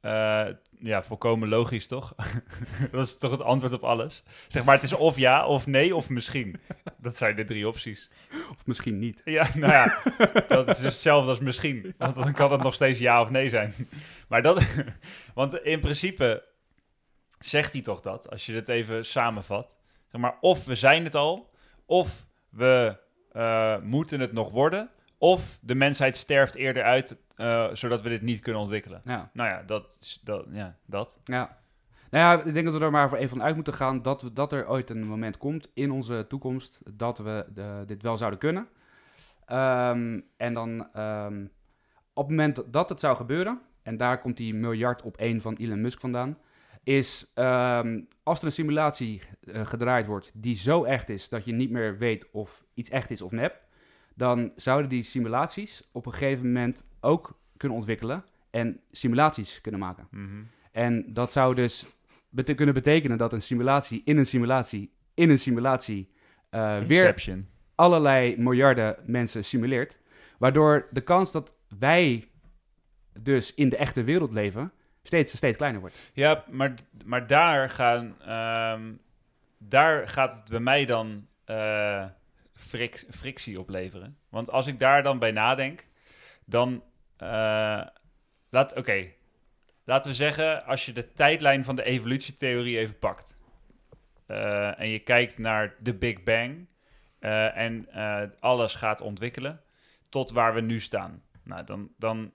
[0.00, 0.48] eh,
[0.82, 2.14] ja, volkomen logisch, toch?
[2.92, 4.22] dat is toch het antwoord op alles?
[4.48, 6.60] Zeg maar, het is of ja, of nee, of misschien.
[6.98, 8.10] Dat zijn de drie opties.
[8.50, 9.22] of misschien niet.
[9.24, 10.02] Ja, nou ja,
[10.48, 11.94] dat is dus hetzelfde als misschien.
[11.98, 13.74] Want dan kan het nog steeds ja of nee zijn.
[14.28, 14.62] Maar dat,
[15.34, 16.44] want in principe
[17.38, 19.78] zegt hij toch dat, als je het even samenvat.
[20.08, 21.50] Zeg maar, of we zijn het al,
[21.86, 22.96] of we
[23.32, 28.22] eh, moeten het nog worden, of de mensheid sterft eerder uit, eh, zodat we dit
[28.22, 29.00] niet kunnen ontwikkelen.
[29.04, 29.30] Ja.
[29.32, 31.18] Nou ja, dat, dat, ja, dat.
[31.24, 31.58] Ja.
[32.10, 34.22] Nou ja, ik denk dat we er maar voor even van uit moeten gaan dat,
[34.22, 38.16] we, dat er ooit een moment komt in onze toekomst dat we de- dit wel
[38.16, 38.68] zouden kunnen.
[39.46, 41.44] Ehm, en dan ehm,
[42.12, 45.54] op het moment dat het zou gebeuren, en daar komt die miljard op één van
[45.56, 46.38] Elon Musk vandaan,
[46.82, 51.52] is ehm, als er een simulatie eh, gedraaid wordt die zo echt is dat je
[51.52, 53.60] niet meer weet of iets echt is of nep,
[54.14, 60.06] dan zouden die simulaties op een gegeven moment ook kunnen ontwikkelen en simulaties kunnen maken.
[60.10, 60.42] Mhm.
[60.72, 61.86] En dat zou dus
[62.28, 66.10] bete- kunnen betekenen dat een simulatie in een simulatie in een simulatie
[66.50, 67.14] eh, weer
[67.74, 69.98] allerlei miljarden mensen simuleert.
[70.38, 72.28] Waardoor de kans dat wij
[73.20, 74.72] dus in de echte wereld leven
[75.02, 76.10] steeds, steeds kleiner wordt.
[76.12, 78.92] Ja, maar, maar daar, gaan, ehm,
[79.58, 82.04] daar gaat het bij mij dan eh,
[83.10, 84.16] frictie opleveren.
[84.28, 85.86] Want als ik daar dan bij nadenk,
[86.44, 86.82] dan...
[87.16, 87.82] eh,
[88.50, 89.06] laat, Oké,
[89.84, 93.38] laten we zeggen, als je de tijdlijn van de evolutietheorie even pakt...
[94.26, 96.66] eh, en je kijkt naar de Big Bang...
[97.18, 97.88] eh, en
[98.38, 99.60] alles gaat ontwikkelen
[100.08, 101.22] tot waar we nu staan.
[101.44, 102.32] Nou, dan, dan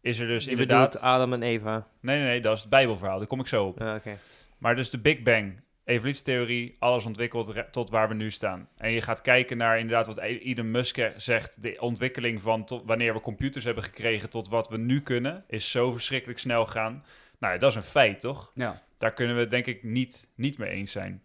[0.00, 1.00] is er dus Je inderdaad...
[1.00, 1.88] Adam en Eva.
[2.00, 3.18] Nee, nee, nee, dat is het Bijbelverhaal.
[3.18, 3.80] Daar kom ik zo op.
[3.80, 4.18] Oké.
[4.58, 8.68] Maar dus de Big Bang, evolutietheorie, alles ontwikkeld tot waar we nu staan.
[8.76, 11.62] En je gaat kijken naar inderdaad wat E- Elon Musk zegt.
[11.62, 15.70] De ontwikkeling van tot wanneer we computers hebben gekregen tot wat we nu kunnen, is
[15.70, 17.04] zo verschrikkelijk snel gaan.
[17.38, 18.50] Nou, ja, dat is een feit, toch?
[18.54, 21.22] Ja, Daar kunnen we denk ik niet, niet mee eens zijn.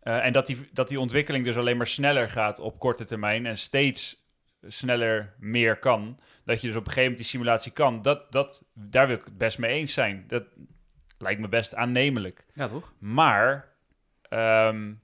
[0.00, 3.46] Eh, en dat die, dat die ontwikkeling dus alleen maar sneller gaat op korte termijn
[3.46, 4.26] en steeds
[4.66, 6.20] sneller meer kan.
[6.44, 9.24] Dat je dus op een gegeven moment die simulatie kan, dat, dat, daar wil ik
[9.24, 10.24] het best mee eens zijn.
[10.26, 10.44] Dat
[11.18, 12.46] lijkt me best aannemelijk.
[12.52, 12.92] ja toch?
[12.98, 13.72] Maar
[14.22, 14.94] ehm,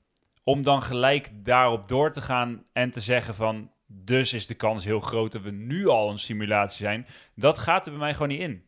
[0.43, 3.71] om dan gelijk daarop door te gaan en te zeggen van...
[3.87, 7.07] dus is de kans heel groot dat we nu al een simulatie zijn...
[7.35, 8.65] dat gaat er bij mij gewoon niet in.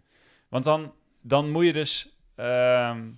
[0.48, 3.10] Want dan, dan moet je dus ehm,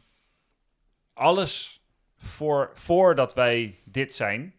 [1.12, 1.83] alles
[2.17, 4.55] voor, voordat wij dit zijn...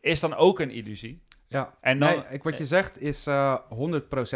[0.00, 1.22] is dan ook een illusie.
[1.48, 3.58] Ja, En dan, nee, ik, wat je zegt is eh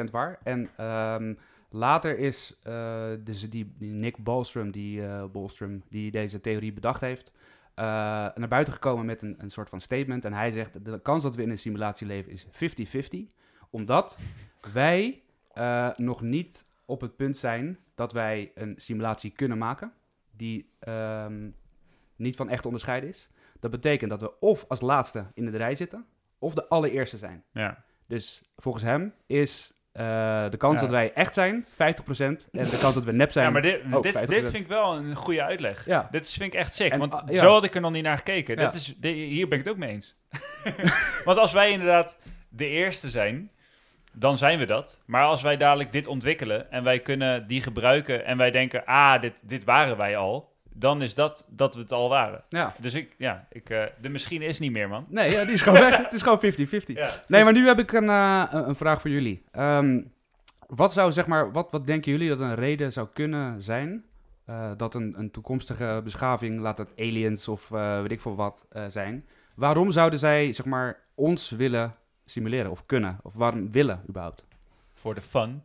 [0.04, 0.38] 100% waar.
[0.42, 1.34] En ehm,
[1.68, 7.32] later is eh, dus die, die Nick Bostrom die, Bostrom, die deze theorie bedacht heeft,
[7.74, 7.84] eh,
[8.34, 10.24] naar buiten gekomen met een, een soort van statement.
[10.24, 13.34] En hij zegt, de kans dat we in een simulatie leven is 50-50.
[13.70, 14.18] Omdat
[14.72, 15.22] wij
[15.96, 19.92] nog niet op het punt zijn dat wij een simulatie kunnen maken
[20.30, 21.50] die ehm,
[22.16, 23.30] niet van echt onderscheiden is.
[23.60, 26.06] Dat betekent dat we of als laatste in de rij zitten,
[26.38, 27.44] of de allereerste zijn.
[27.52, 27.84] ja.
[28.06, 30.80] Dus volgens hem is eh, de kans Ja.
[30.80, 33.46] dat wij echt zijn 50% en de kans dat we nep zijn.
[33.46, 34.20] ja, maar dit, ook dit, 50%.
[34.28, 35.86] dit vind ik wel een goede uitleg.
[35.86, 36.08] Ja.
[36.10, 37.40] Dit vind ik echt sick, En, want ah, ja.
[37.40, 38.56] zo had ik er nog niet naar gekeken.
[38.56, 38.62] Ja.
[38.62, 40.14] Dat is, hier ben ik het ook mee eens.
[41.24, 43.50] want als wij inderdaad de eerste zijn,
[44.12, 44.98] dan zijn we dat.
[45.06, 49.20] Maar als wij dadelijk dit ontwikkelen en wij kunnen die gebruiken en wij denken, ah,
[49.20, 50.56] dit, dit waren wij al.
[50.78, 52.44] Dan is dat dat we het al waren.
[52.48, 52.74] Ja.
[52.78, 55.06] Dus ik, ja, ik, eh, de misschien is niet meer, man.
[55.08, 55.96] Nee, ja, die is gewoon weg.
[55.96, 56.86] Het is gewoon 50-50.
[56.98, 57.08] Ja.
[57.26, 59.44] Nee, maar nu heb ik een, eh, een vraag voor jullie.
[59.50, 60.00] Ehm,
[60.66, 64.04] wat zou, zeg maar, wat, wat denken jullie dat een reden zou kunnen zijn
[64.44, 68.66] eh, dat een, een toekomstige beschaving, laat het aliens of eh, weet ik veel wat
[68.70, 73.18] eh, zijn, waarom zouden zij, zeg maar, ons willen simuleren of kunnen?
[73.22, 74.44] Of waarom willen überhaupt?
[74.94, 75.62] Voor de fun.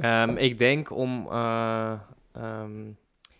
[0.00, 1.26] Ehm, ik denk om.
[1.30, 1.92] eh,
[2.32, 2.70] ehm,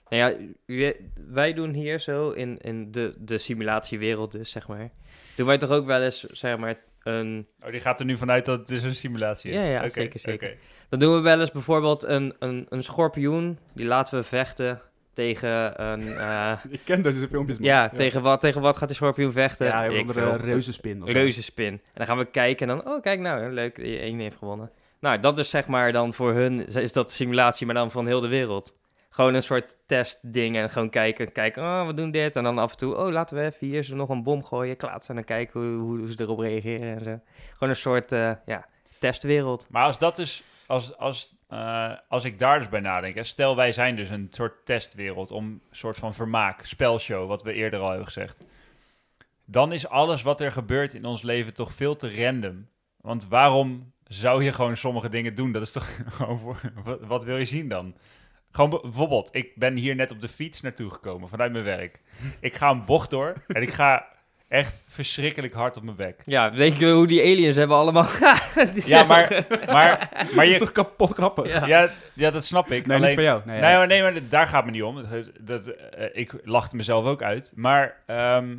[0.09, 0.85] nou ja,
[1.29, 4.91] wij doen hier zo in, in de, de simulatiewereld, dus zeg maar.
[5.37, 7.47] Doen wij toch ook wel eens, zeg maar, een.
[7.65, 9.57] Oh, die gaat er nu vanuit dat het is een simulatie is.
[9.57, 10.49] Ja, ja, zeker, zeker.
[10.49, 10.59] oké.
[10.89, 13.59] Dan doen we wel eens bijvoorbeeld een, een, een schorpioen.
[13.73, 14.81] Die laten we vechten
[15.13, 16.17] tegen een.
[16.19, 19.67] eh, Ik ken deze filmpjes, ja, Tegen, wat, tegen wat gaat die schorpioen vechten?
[19.67, 21.03] Ja, onder een reuzenspin.
[21.03, 21.73] of reuzenspin.
[21.73, 24.71] En dan gaan we kijken en dan, oh kijk nou, leuk, één heeft gewonnen.
[25.01, 28.21] Nou, dat is zeg maar dan voor hun, is dat simulatie, maar dan van heel
[28.21, 28.75] de wereld.
[29.15, 32.37] Gewoon een soort testding en gewoon kijken, kijken, oh, we doen dit.
[32.37, 34.77] En dan af en toe, oh, laten we even hier zo nog een bom gooien,
[34.77, 37.21] klaatsen en dan kijken hoe, hoe, ze erop reageren en zo.
[37.53, 38.67] Gewoon een soort, eh, ja,
[38.99, 39.67] testwereld.
[39.71, 43.57] Maar als dat dus, als, als, eh, als ik daar dus bij nadenk, hè, stel
[43.57, 47.81] wij zijn dus een soort testwereld om een soort van vermaak, spelshow, wat we eerder
[47.81, 48.45] al hebben gezegd.
[49.45, 52.67] Dan is alles wat er gebeurt in ons leven toch veel te random.
[52.97, 55.53] Want waarom zou je gewoon sommige dingen doen?
[55.53, 55.89] Dat is toch
[57.15, 57.95] wat wil je zien dan?
[58.55, 62.01] Gewoon bijvoorbeeld, ik ben hier net op de fiets naartoe gekomen vanuit mijn werk.
[62.41, 64.07] Ik ga een bocht door en ik ga
[64.49, 66.23] echt verschrikkelijk hard op mijn bek.
[66.25, 68.07] Ja, weet je hoe die aliens hebben allemaal...
[68.73, 69.67] Die Ja, maar, maar,
[70.13, 71.49] maar Dat is je, toch kapot grappig?
[71.49, 71.67] Ja.
[71.67, 72.87] ja, ja, dat snap ik.
[72.87, 73.43] Nee, Alleen, niet voor jou.
[73.45, 75.07] Nee, Nee, maar, nee, maar daar gaat me niet om.
[75.11, 77.53] Dat, dat, eh, ik lachte mezelf ook uit.
[77.55, 78.57] Maar ehm,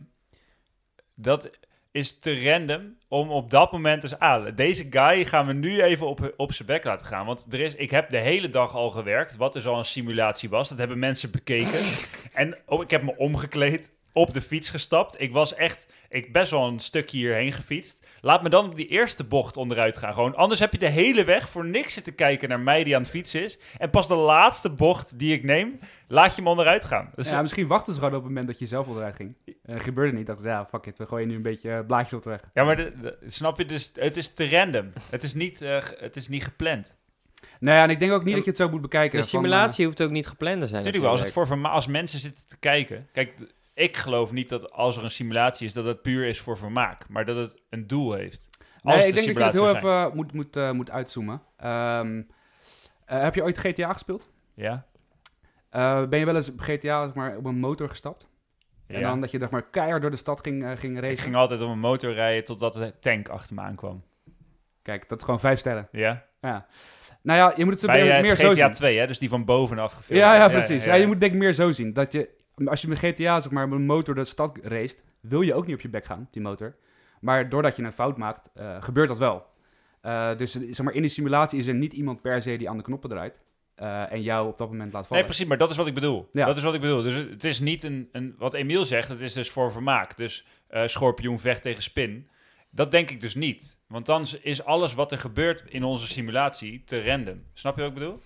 [1.15, 1.49] dat
[1.95, 4.19] is te random om op dat moment dus...
[4.19, 7.25] Ah, deze guy gaan we nu even op, op zijn bek laten gaan.
[7.25, 10.49] Want er is, ik heb de hele dag al gewerkt, wat dus al een simulatie
[10.49, 10.69] was.
[10.69, 11.79] Dat hebben mensen bekeken.
[12.33, 15.21] en oh, ik heb me omgekleed, op de fiets gestapt.
[15.21, 15.87] Ik was echt...
[16.09, 18.05] Ik best wel een stukje hierheen gefietst.
[18.21, 20.13] Laat me dan op die eerste bocht onderuit gaan.
[20.13, 23.01] Gewoon, anders heb je de hele weg voor niks zitten kijken naar mij die aan
[23.01, 23.57] het fietsen is.
[23.77, 27.11] En pas de laatste bocht die ik neem, laat je me onderuit gaan.
[27.15, 29.35] Dus, ja, misschien wachten ze gewoon op het moment dat je zelf onderuit ging.
[29.63, 30.25] Dat gebeurde niet.
[30.27, 32.41] Dacht ja, fuck it, we gooien nu een beetje eh, blaadjes op de weg.
[32.53, 33.65] ja, maar de- de- snap je?
[33.65, 34.87] Dus, het is te random.
[35.09, 36.93] Het is niet, eh, het is niet gepland.
[37.59, 39.11] Nou ja, en ik denk ook niet Ja, dat je het zo moet bekijken.
[39.19, 40.75] De van, simulatie hoeft ook niet gepland te zijn.
[40.83, 43.07] Natuurlijk wel, als, het voor als mensen zitten te kijken.
[43.11, 43.33] Kijk,
[43.75, 47.09] ik geloof niet dat als er een simulatie is, dat het puur is voor vermaak.
[47.09, 48.49] Maar dat het een doel heeft.
[48.81, 51.41] Als nee, ik denk dat je het heel even moet, moet, eh, moet uitzoomen.
[51.57, 52.21] Ehm,
[53.05, 54.29] eh, heb je ooit GTA gespeeld?
[54.53, 54.85] Ja?
[55.69, 58.27] Eh, ben je wel eens op GTA zeg maar, op een motor gestapt?
[58.87, 59.07] En Ja.
[59.09, 61.11] dan dat je zeg maar, keihard door de stad ging, ging racen?
[61.11, 64.03] Ik ging altijd op een motor rijden totdat de tank achter me aankwam.
[64.81, 65.87] Kijk, dat is gewoon vijf sterren.
[65.91, 66.25] Ja?
[66.41, 66.65] Ja.
[67.21, 68.71] Nou ja, je moet het zo Bij meer zo GTA zien.
[68.71, 69.07] 2, hè?
[69.07, 70.21] Dus die van bovenaf gefilmd.
[70.21, 70.83] Ja, ja, precies.
[70.83, 71.93] Ja, je moet denk ik meer zo zien.
[71.93, 72.29] Dat je,
[72.65, 75.65] als je met GTA zeg maar, met een motor de stad race, wil je ook
[75.65, 76.75] niet op je bek gaan, die motor.
[77.19, 79.45] Maar doordat je een fout maakt, eh, gebeurt dat wel.
[80.01, 82.77] Eh, dus zeg maar, in die simulatie is er niet iemand per se die aan
[82.77, 83.39] de knoppen draait.
[83.75, 85.25] eh, en jou op dat moment laat Nee, vallen.
[85.25, 86.29] precies, maar dat is wat ik bedoel.
[86.31, 86.45] Ja.
[86.45, 87.03] Dat is wat ik bedoel.
[87.03, 88.35] Dus het- is niet een, een...
[88.37, 90.17] Wat Emiel zegt, het is dus voor vermaak.
[90.17, 92.27] Dus eh, schorpioen vecht tegen spin.
[92.69, 93.77] Dat denk ik dus niet.
[93.87, 97.43] Want dan is alles wat er gebeurt in onze simulatie te random.
[97.53, 98.21] Snap je wat ik bedoel?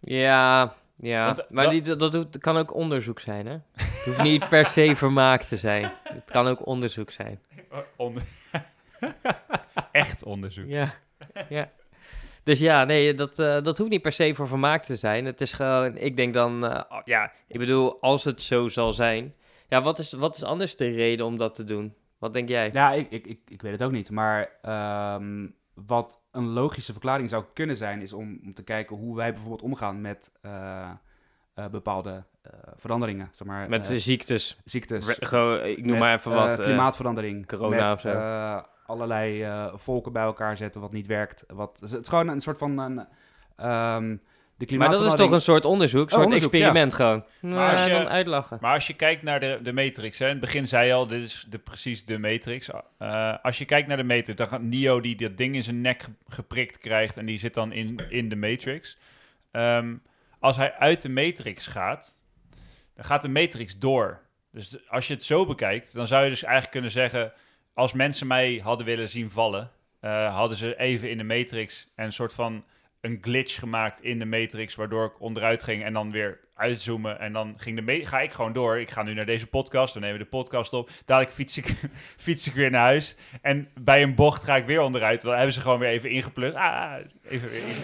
[0.00, 1.24] Ja, ja.
[1.24, 3.56] Want, eh, maar dat- die, dat, dat doet- kan ook onderzoek zijn, hè?
[3.72, 5.92] Het hoeft niet per se vermaak te zijn.
[6.02, 7.40] Het kan ook onderzoek zijn.
[7.96, 8.22] Onder-
[9.92, 10.68] Echt onderzoek.
[10.68, 10.94] Ja,
[11.48, 11.70] ja.
[12.42, 15.24] Dus ja, nee, dat, eh, dat hoeft niet per se voor vermaak te zijn.
[15.24, 18.92] Het is gewoon, ik denk dan, eh, oh, ja, ik bedoel, als het zo zal
[18.92, 19.34] zijn.
[19.68, 21.94] Ja, wat is, wat is anders de reden om dat te doen?
[22.18, 22.70] Wat denk jij?
[22.72, 24.10] Ja, ik, ik, ik, ik weet het ook niet.
[24.10, 25.46] Maar ehm,
[25.86, 29.62] wat een logische verklaring zou kunnen zijn, is om, om te kijken hoe wij bijvoorbeeld
[29.62, 30.90] omgaan met eh,
[31.54, 33.28] eh, bepaalde eh, veranderingen.
[33.32, 34.60] Zeg maar, Met ziektes.
[34.64, 35.18] ziektes.
[35.18, 36.60] Re- ik noem met, maar even wat.
[36.62, 37.46] klimaatverandering.
[37.46, 38.62] corona met, of zo.
[38.86, 41.44] allerlei volken bij elkaar zetten wat niet werkt.
[41.48, 42.78] Wat, het is gewoon een soort van...
[42.78, 43.06] Een,
[43.56, 44.16] ehm,
[44.58, 46.58] de maar dat is toch een soort onderzoek, een soort onderzoek, ja.
[46.58, 47.24] experiment gewoon.
[47.40, 48.58] Maar als Nou, je- dan uitlachen.
[48.60, 51.06] Maar als je kijkt naar de, de Matrix, hè, in het begin zei je al,
[51.06, 52.70] dit is de, precies de Matrix.
[52.98, 55.80] Eh, als je kijkt naar de Matrix, dan gaat Neo die dat ding in zijn
[55.80, 58.96] nek ge- geprikt krijgt en die zit dan in, in de Matrix.
[59.50, 59.94] Ehm,
[60.38, 62.18] als hij uit de Matrix gaat,
[62.94, 64.20] dan gaat de Matrix door.
[64.52, 67.32] Dus als je het zo bekijkt, dan zou je dus eigenlijk kunnen zeggen,
[67.74, 72.12] als mensen mij hadden willen zien vallen, eh, hadden ze even in de Matrix een
[72.12, 72.64] soort van
[73.00, 77.20] een glitch gemaakt in de Matrix, waardoor ik onderuit ging en dan weer uitzoomen.
[77.20, 78.78] En dan ging de ga ik gewoon door.
[78.78, 79.94] Ik ga nu naar deze podcast.
[79.94, 80.90] We nemen de podcast op.
[81.04, 81.74] Dadelijk fiets ik,
[82.16, 83.16] fiets ik weer naar huis.
[83.42, 85.22] En bij een bocht ga ik weer onderuit.
[85.22, 86.56] Dan hebben ze gewoon weer even ingeplukt.
[86.56, 86.94] Ah,
[87.28, 87.74] even weer in.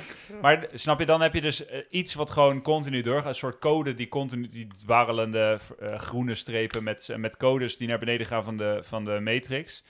[0.40, 3.26] Maar snap je, dan heb je dus eh, iets wat gewoon continu doorgaat.
[3.26, 7.98] Een soort code die continu, die dwarrelende eh, groene strepen met, met codes die naar
[7.98, 9.84] beneden gaan van de, van de matrix.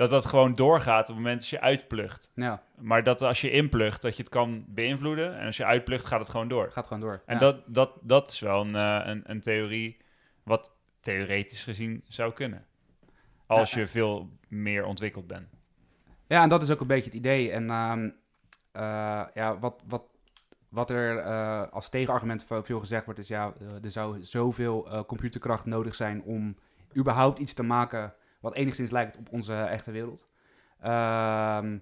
[0.00, 2.30] Dat dat gewoon doorgaat op het moment dat je uitplugt.
[2.34, 5.38] Ja, Maar dat als je inplugt, dat je het kan beïnvloeden.
[5.38, 6.70] En als je uitplugt, gaat het gewoon door.
[6.72, 7.22] gaat gewoon door.
[7.26, 7.40] En Ja.
[7.40, 9.96] dat, dat, dat is wel een, eh, een, een theorie
[10.42, 12.64] wat theoretisch gezien zou kunnen.
[13.46, 13.80] Als Ja.
[13.80, 15.48] je veel meer ontwikkeld bent.
[16.26, 17.50] Ja, en dat is ook een beetje het idee.
[17.50, 18.10] En ehm,
[18.72, 20.02] eh, ja, wat, wat,
[20.68, 25.64] wat er eh, als tegenargument ve- veel gezegd wordt, is ja, er zou zoveel computerkracht
[25.64, 26.56] nodig zijn om
[26.96, 30.26] überhaupt iets te maken wat enigszins lijkt op onze echte wereld.
[30.80, 31.78] Ehm,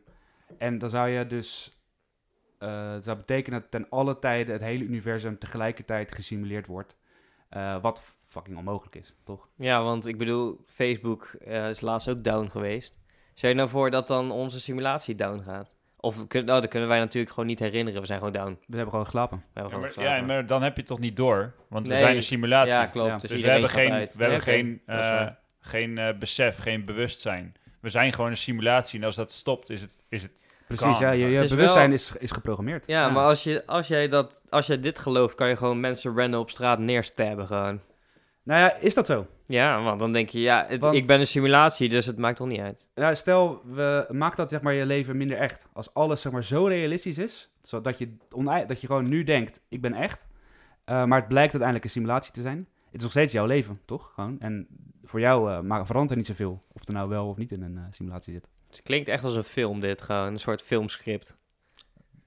[0.59, 1.79] en dan zou je dus,
[2.59, 6.97] eh, dat zou betekenen dat ten alle tijden het hele universum tegelijkertijd gesimuleerd wordt.
[7.49, 9.49] Eh, wat fucking onmogelijk is, toch?
[9.57, 12.99] Ja, want ik bedoel, Facebook eh, is laatst ook down geweest.
[13.35, 15.77] Stel je nou voor dat dan onze simulatie down gaat?
[16.01, 18.01] Of kun, nou, dat kunnen wij natuurlijk gewoon niet herinneren.
[18.01, 18.59] We zijn gewoon down.
[18.67, 19.45] We hebben gewoon geslapen.
[19.53, 20.21] hebben Ja gewoon maar, geslapen.
[20.21, 21.55] ja, maar dan heb je het toch niet door?
[21.69, 22.73] Want we zijn een simulatie.
[22.73, 23.09] Ja, klopt.
[23.09, 23.17] Ja.
[23.19, 24.15] Dus, Dus we hebben geen, uit.
[24.15, 24.83] we hebben geen,
[25.69, 27.55] geen eh, besef, geen bewustzijn.
[27.81, 28.99] We zijn gewoon een simulatie.
[29.01, 31.87] En als dat stopt, is het, is het Precies, ja, je, je Het is bewustzijn
[31.87, 32.87] wel- is, is geprogrammeerd.
[32.87, 36.17] Ja, maar als, je, als, jij dat, als jij dit gelooft, kan je gewoon mensen
[36.17, 37.81] random op straat neerstabben gewoon.
[38.43, 39.27] Nou ja, is dat zo?
[39.47, 42.37] Ja, want dan denk je, ja, het- Want- ik ben een simulatie, dus het maakt
[42.37, 42.85] toch niet uit.
[42.95, 45.67] Ja, stel, we maak dat zeg maar, je leven minder echt.
[45.73, 48.17] Als alles zeg maar, zo realistisch is, zodat je,
[48.67, 50.27] dat je gewoon nu denkt, ik ben echt.
[50.85, 52.59] eh, maar het blijkt uiteindelijk een simulatie te zijn.
[52.85, 54.11] Het is nog steeds jouw leven, toch?
[54.15, 54.37] Gewoon.
[54.41, 54.67] En
[55.09, 56.63] voor jou eh, maar verandert er niet zoveel.
[56.73, 58.49] Of er nou wel of niet in een eh, simulatie zit.
[58.71, 61.37] Het klinkt echt als een film dit, gewoon een soort filmscript.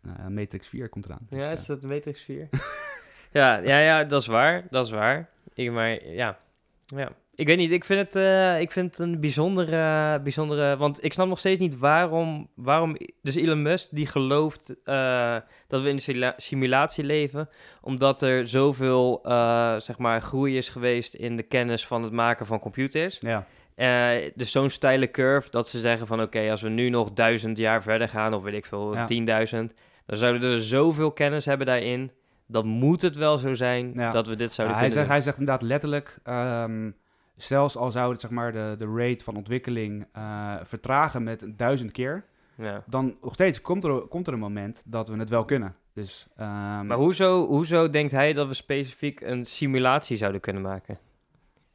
[0.04, 1.28] Eh, Matrix 4 komt eraan.
[1.30, 2.50] Dus, Ja, eh, is dat Matrix 4?
[3.32, 4.68] ja, ja, ja, dat is waar.
[4.70, 5.30] Dat is waar.
[5.54, 6.40] Ik, maar ja,
[6.86, 7.12] ja.
[7.42, 10.78] Ik weet niet, ik vind het, eh, ik vind het een bijzondere, bijzondere...
[10.78, 12.50] Want ik snap nog steeds niet waarom...
[12.56, 15.36] waarom dus Elon Musk die gelooft eh,
[15.68, 17.50] dat we in een simulatie leven...
[17.82, 22.46] omdat er zoveel, eh, zeg maar, groei is geweest in de kennis van het maken
[22.46, 23.18] van computers.
[23.20, 23.46] ja.
[23.76, 26.22] Eh, dus zo'n steile curve dat ze zeggen van...
[26.22, 28.34] oké, als we nu nog duizend jaar verder gaan...
[28.34, 29.08] of weet ik veel, Ja.
[29.08, 29.74] 10.000...
[30.06, 32.12] dan zouden we er zoveel kennis hebben daarin...
[32.48, 34.12] dan moet het wel zo zijn Ja.
[34.12, 35.16] dat we dit zouden Ja, hij, kunnen zegt, doen.
[35.16, 36.90] hij zegt inderdaad letterlijk, ehm,
[37.36, 41.92] zelfs al zou het zeg maar, de, de rate van ontwikkeling eh, vertragen met duizend
[41.92, 42.84] keer, Ja.
[42.88, 45.76] dan nog steeds komt er, komt er een moment dat we het wel kunnen.
[45.94, 51.00] Dus, ehm, Maar hoezo, hoezo denkt hij dat we specifiek een simulatie zouden kunnen maken?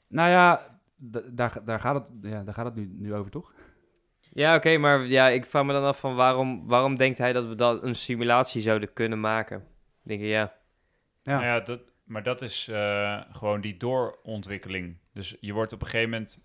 [0.08, 3.52] Nou ja, daar, daar gaat het, ja, daar gaat het nu, nu over, toch?
[4.20, 7.46] Ja, oké, maar ja, ik vraag me dan af van waarom, waarom denkt hij dat
[7.46, 9.56] we dat een simulatie zouden kunnen maken?
[10.02, 10.52] Ik denk, ja,
[11.22, 11.32] Ja.
[11.32, 14.96] Nou ja, dat, maar dat is eh, gewoon die doorontwikkeling.
[15.16, 16.40] Dus je wordt op een gegeven moment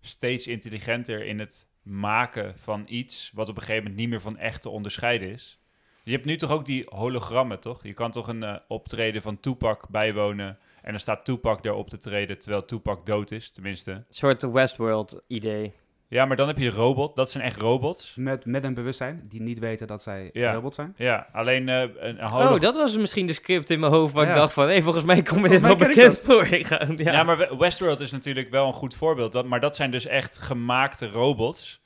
[0.00, 3.30] steeds intelligenter in het maken van iets...
[3.34, 5.58] wat op een gegeven moment niet meer van echt te onderscheiden is.
[6.02, 7.82] Je hebt nu toch ook die hologrammen, toch?
[7.82, 10.58] Je kan toch een eh, optreden van Tupac bijwonen...
[10.82, 13.90] en dan staat Tupac daar op te treden terwijl Tupac dood is, tenminste.
[13.90, 15.72] een soort Westworld idee.
[16.10, 17.16] Ja, maar dan heb je robot.
[17.16, 18.14] Dat zijn echt robots.
[18.16, 20.52] Met, met een bewustzijn, die niet weten dat zij Ja.
[20.52, 20.94] robot zijn.
[20.96, 24.34] Ja, alleen eh, een, Oh, dat was misschien de script in mijn hoofd waar ik
[24.34, 24.68] dacht van...
[24.68, 26.46] hé, volgens mij komt dit wel bekend voor.
[26.56, 26.86] Ja.
[26.96, 27.22] Ja.
[27.22, 29.32] maar We- Westworld is natuurlijk wel een goed voorbeeld.
[29.32, 31.80] Dat, maar dat zijn dus echt gemaakte robots.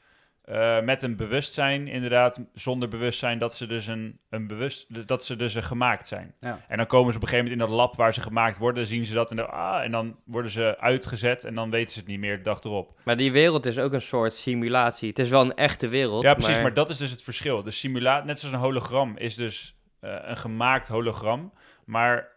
[0.52, 5.36] Eh, met een bewustzijn, inderdaad, zonder bewustzijn dat ze dus een, een bewust, dat ze
[5.36, 6.34] dus een gemaakt zijn.
[6.40, 6.60] Ja.
[6.68, 8.86] En dan komen ze op een gegeven moment in dat lab waar ze gemaakt worden,
[8.86, 11.98] zien ze dat en, dan, ah, en dan worden ze uitgezet en dan weten ze
[11.98, 13.00] het niet meer de dag erop.
[13.04, 15.08] Maar die wereld is ook een soort simulatie.
[15.08, 16.24] Het is wel een echte wereld.
[16.24, 16.74] Ja, precies, maar...
[16.74, 17.62] dat is dus het verschil.
[17.62, 21.52] De simulaat, net zoals een hologram, is dus eh, een gemaakt hologram.
[21.84, 22.31] Maar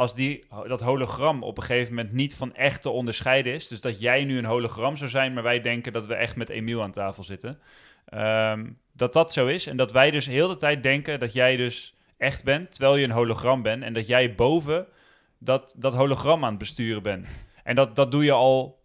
[0.00, 3.80] als die, dat hologram op een gegeven moment niet van echt te onderscheiden is, dus
[3.80, 6.82] dat jij nu een hologram zou zijn, maar wij denken dat we echt met Emiel
[6.82, 7.58] aan tafel zitten,
[8.06, 9.66] ehm, dat dat zo is.
[9.66, 13.04] En dat wij dus heel de tijd denken dat jij dus echt bent, terwijl je
[13.04, 14.86] een hologram bent, en dat jij boven
[15.38, 17.28] dat, dat hologram aan het besturen bent.
[17.64, 18.82] En dat, dat doe je al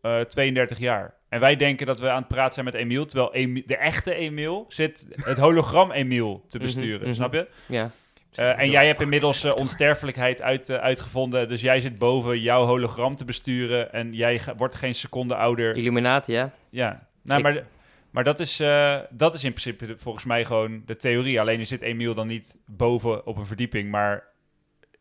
[0.00, 1.14] eh 32 jaar.
[1.28, 4.64] En wij denken dat we aan het praten zijn met Emiel, terwijl de echte Emiel
[4.68, 7.14] zit het hologram Emiel te Mhm, besturen, mhm.
[7.14, 7.48] snap je?
[7.68, 7.90] Ja.
[8.36, 12.64] Eh, en jij hebt inmiddels eh, onsterfelijkheid uit, eh, uitgevonden, dus jij zit boven jouw
[12.64, 15.76] hologram te besturen en jij wordt geen seconde ouder.
[15.76, 16.50] Illuminati, ja.
[16.70, 17.64] Ja, nou, Ik- maar,
[18.10, 21.40] maar dat, is, eh, dat is in principe de- volgens mij gewoon de theorie.
[21.40, 24.24] Alleen zit Emiel dan niet boven op een verdieping, maar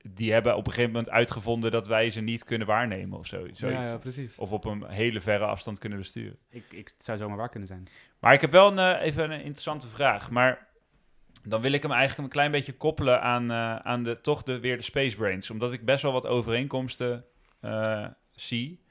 [0.08, 3.38] die hebben op een gegeven moment uitgevonden dat wij ze niet kunnen waarnemen of zo,
[3.38, 3.60] zoiets.
[3.60, 4.36] Ja, ja, precies.
[4.38, 6.38] Of op een hele verre afstand kunnen besturen.
[6.50, 7.88] Ik, ik, het zou zomaar waar kunnen zijn.
[8.20, 10.30] Maar ik heb wel een, even een interessante vraag.
[10.32, 10.68] Maar
[11.46, 14.60] dan wil ik hem eigenlijk een klein beetje koppelen aan, eh, aan de, toch de,
[14.60, 15.50] weer de Space Brains.
[15.50, 17.26] Omdat ik best wel wat overeenkomsten
[17.62, 18.84] eh, zie.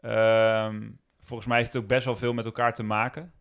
[0.00, 0.88] Ehm,
[1.20, 3.32] volgens mij heeft het ook best wel veel met elkaar te maken.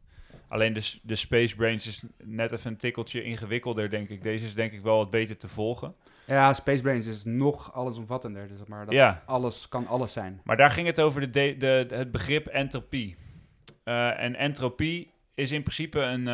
[0.47, 4.23] Alleen de, de Space Brains is net even een tikkeltje ingewikkelder, denk ik.
[4.23, 5.95] Deze is denk ik wel wat beter te volgen.
[6.25, 8.47] Ja, Space Brains is nog allesomvattender.
[8.47, 10.41] Dus zeg maar dat Ja, alles kan alles zijn.
[10.43, 13.15] maar daar ging het over de, de, de- het begrip entropie.
[13.83, 16.27] Eh, en entropie is in principe een,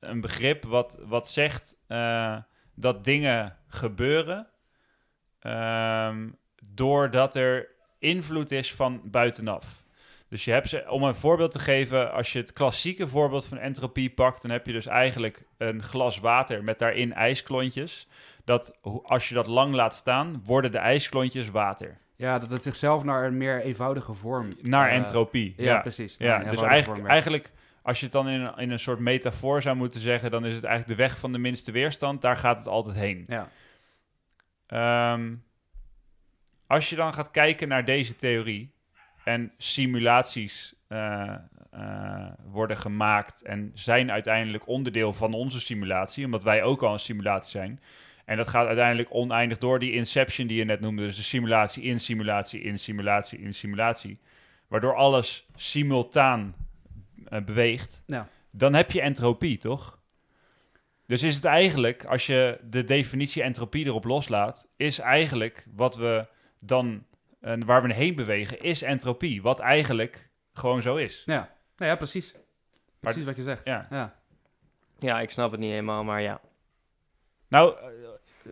[0.00, 2.36] een begrip wat, wat zegt eh,
[2.74, 4.46] dat dingen gebeuren
[5.40, 6.28] ehm,
[6.74, 7.68] doordat er
[7.98, 9.86] invloed is van buitenaf.
[10.28, 13.58] Dus je hebt ze, om een voorbeeld te geven, als je het klassieke voorbeeld van
[13.58, 18.08] entropie pakt, dan heb je dus eigenlijk een glas water met daarin ijsklontjes.
[18.44, 21.98] Dat als je dat lang laat staan, worden de ijsklontjes water.
[22.16, 24.48] Ja, dat het zichzelf naar een meer eenvoudige vorm...
[24.60, 25.54] Naar eh, entropie.
[25.56, 26.16] Ja, Ja, precies.
[26.18, 27.52] ja dus eigenlijk, eigenlijk,
[27.82, 30.54] als je het dan in een, in een soort metafoor zou moeten zeggen, dan is
[30.54, 32.22] het eigenlijk de weg van de minste weerstand.
[32.22, 33.24] Daar gaat het altijd heen.
[33.28, 33.48] Ja.
[34.66, 35.34] Ehm,
[36.66, 38.72] als je dan gaat kijken naar deze theorie
[39.24, 41.34] en simulaties eh,
[41.70, 46.98] eh, worden gemaakt en zijn uiteindelijk onderdeel van onze simulatie, omdat wij ook al een
[46.98, 47.80] simulatie zijn.
[48.24, 51.82] En dat gaat uiteindelijk oneindig door die inception die je net noemde, dus de simulatie
[51.82, 54.18] in simulatie in simulatie in simulatie,
[54.68, 56.54] waardoor alles simultaan
[57.28, 58.02] eh, beweegt.
[58.06, 58.28] Ja.
[58.50, 59.98] Dan heb je entropie, toch?
[61.06, 66.26] Dus is het eigenlijk, als je de definitie entropie erop loslaat, is eigenlijk wat we
[66.58, 67.04] dan,
[67.40, 69.42] eh, waar we heen bewegen, is entropie.
[69.42, 71.22] Wat eigenlijk gewoon zo is.
[71.26, 71.54] Ja.
[71.76, 72.34] Nou ja, precies.
[73.00, 73.64] Precies wat je zegt.
[73.64, 73.86] Ja.
[73.90, 74.16] Ja.
[74.98, 76.40] Ja, ik snap het niet helemaal, maar ja.
[77.48, 77.88] Nou, eh,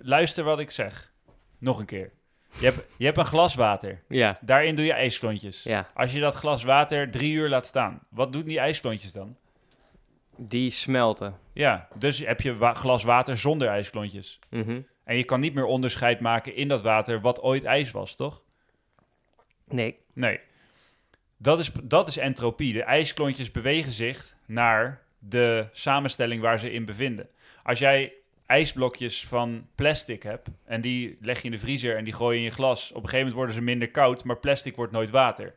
[0.03, 1.13] luister wat ik zeg.
[1.59, 2.13] Nog een keer.
[2.59, 4.03] Je hebt, je hebt een glas water.
[4.09, 5.63] Ja, Daarin doe je ijsklontjes.
[5.63, 5.89] ja.
[5.95, 9.37] Als je dat glas water drie uur laat staan, wat doen die ijsklontjes dan?
[10.37, 11.39] Die smelten.
[11.53, 14.39] Ja, dus heb je wa- glas water zonder ijsklontjes.
[14.51, 14.81] Mhm.
[15.05, 18.43] En je kan niet meer onderscheid maken in dat water wat ooit ijs was, toch?
[19.69, 19.99] Nee.
[20.13, 20.41] Nee.
[21.37, 22.73] Dat is, dat is entropie.
[22.73, 27.29] De ijsklontjes bewegen zich naar de samenstelling waar ze in bevinden.
[27.63, 28.13] Als jij
[28.47, 32.39] ijsblokjes van plastic hebt en die leg je in de vriezer en die gooi je
[32.45, 35.11] in je glas, op een gegeven moment worden ze minder koud, maar plastic wordt nooit
[35.11, 35.55] water.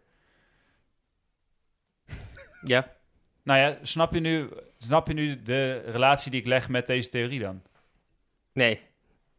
[2.64, 2.92] Ja.
[3.44, 7.10] Nou ja, snap je nu, snap je nu de relatie die ik leg met deze
[7.10, 7.62] theorie dan?
[8.54, 8.80] Nee.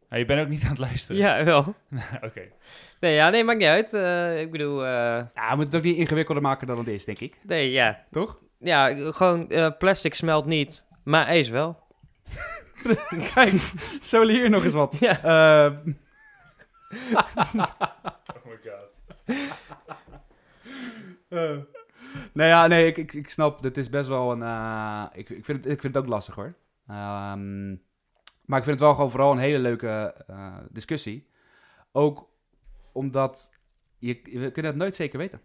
[0.08, 1.20] Nou, je bent ook niet aan het luisteren.
[1.20, 1.58] Ja, wel.
[2.26, 2.42] Oké.
[3.00, 3.92] Nee, ja, nee, maakt niet uit.
[3.94, 4.90] Eh, ik bedoel, eh,
[5.34, 7.38] Ja, we moeten het ook niet ingewikkelder maken dan het is, denk ik.
[7.46, 8.04] nee, ja.
[8.10, 8.38] Toch?
[8.58, 11.78] Ja, gewoon eh, plastic smelt niet, maar ijs wel.
[13.34, 13.52] Kijk,
[14.02, 14.96] zo leer je nog eens wat.
[14.98, 15.22] Ja.
[15.22, 15.76] Eh,
[18.34, 18.96] Oh my god.
[22.32, 24.42] nou ja, nee, ik, ik, ik snap, dit is best wel een...
[24.42, 26.54] eh, ik, ik, vind het, ik vind het ook lastig, hoor.
[26.86, 27.68] Ehm,
[28.44, 31.28] maar ik vind het wel gewoon vooral een hele leuke eh, discussie.
[31.92, 32.28] Ook
[32.92, 33.50] omdat
[33.98, 35.40] je, we kunnen het nooit zeker weten.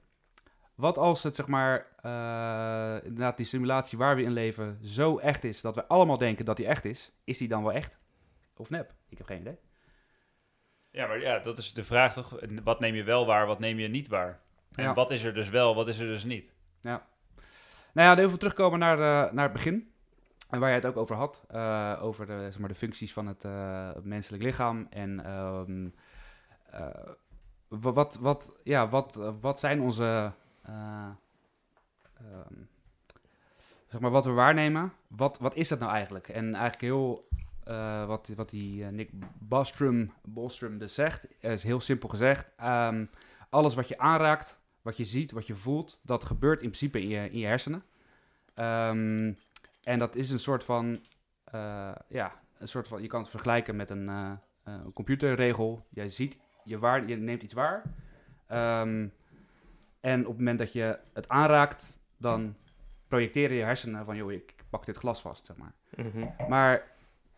[0.75, 5.43] Wat als het, zeg maar, eh, inderdaad die simulatie waar we in leven zo echt
[5.43, 7.97] is, dat we allemaal denken dat die echt is, is die dan wel echt?
[8.57, 8.93] Of nep?
[9.09, 9.57] Ik heb geen idee.
[10.91, 12.39] Ja, maar ja, dat is de vraag toch?
[12.63, 14.39] Wat neem je wel waar, wat neem je niet waar?
[14.71, 14.93] En Ja.
[14.93, 16.53] wat is er dus wel, wat is er dus niet?
[16.81, 16.99] Nou
[17.93, 19.91] ja, even terugkomen naar, eh, naar het begin.
[20.49, 21.41] En waar jij het ook over had.
[21.47, 23.43] eh, over de, zeg maar, de functies van het,
[24.03, 24.87] menselijk lichaam.
[24.89, 25.87] En ehm,
[26.69, 27.13] eh,
[27.67, 30.31] wa- wat, wat, ja, wat, wat zijn onze...
[30.65, 31.09] eh,
[32.13, 32.53] ehm,
[33.87, 34.93] zeg maar, wat we waarnemen.
[35.07, 36.29] Wat, wat is dat nou eigenlijk?
[36.29, 37.27] En eigenlijk heel...
[37.63, 39.09] eh, wat, wat die eh, Nick
[39.39, 42.49] Bostrom, Bostrom dus zegt, is heel simpel gezegd.
[42.57, 43.05] Ehm,
[43.49, 47.07] alles wat je aanraakt, wat je ziet, wat je voelt, dat gebeurt in principe in
[47.07, 47.83] je, in je hersenen.
[48.53, 49.33] Ehm,
[49.83, 50.99] en dat is een soort van,
[52.07, 54.39] ja, een soort van, je kan het vergelijken met een,
[54.93, 55.85] computerregel.
[55.89, 57.81] Jij ziet, je, waar, je neemt iets waar.
[60.05, 62.55] En op het moment dat je het aanraakt, dan
[63.07, 65.73] projecteren je hersenen van, joh, ik pak dit glas vast, zeg maar.
[65.95, 66.49] Mhm.
[66.49, 66.83] Maar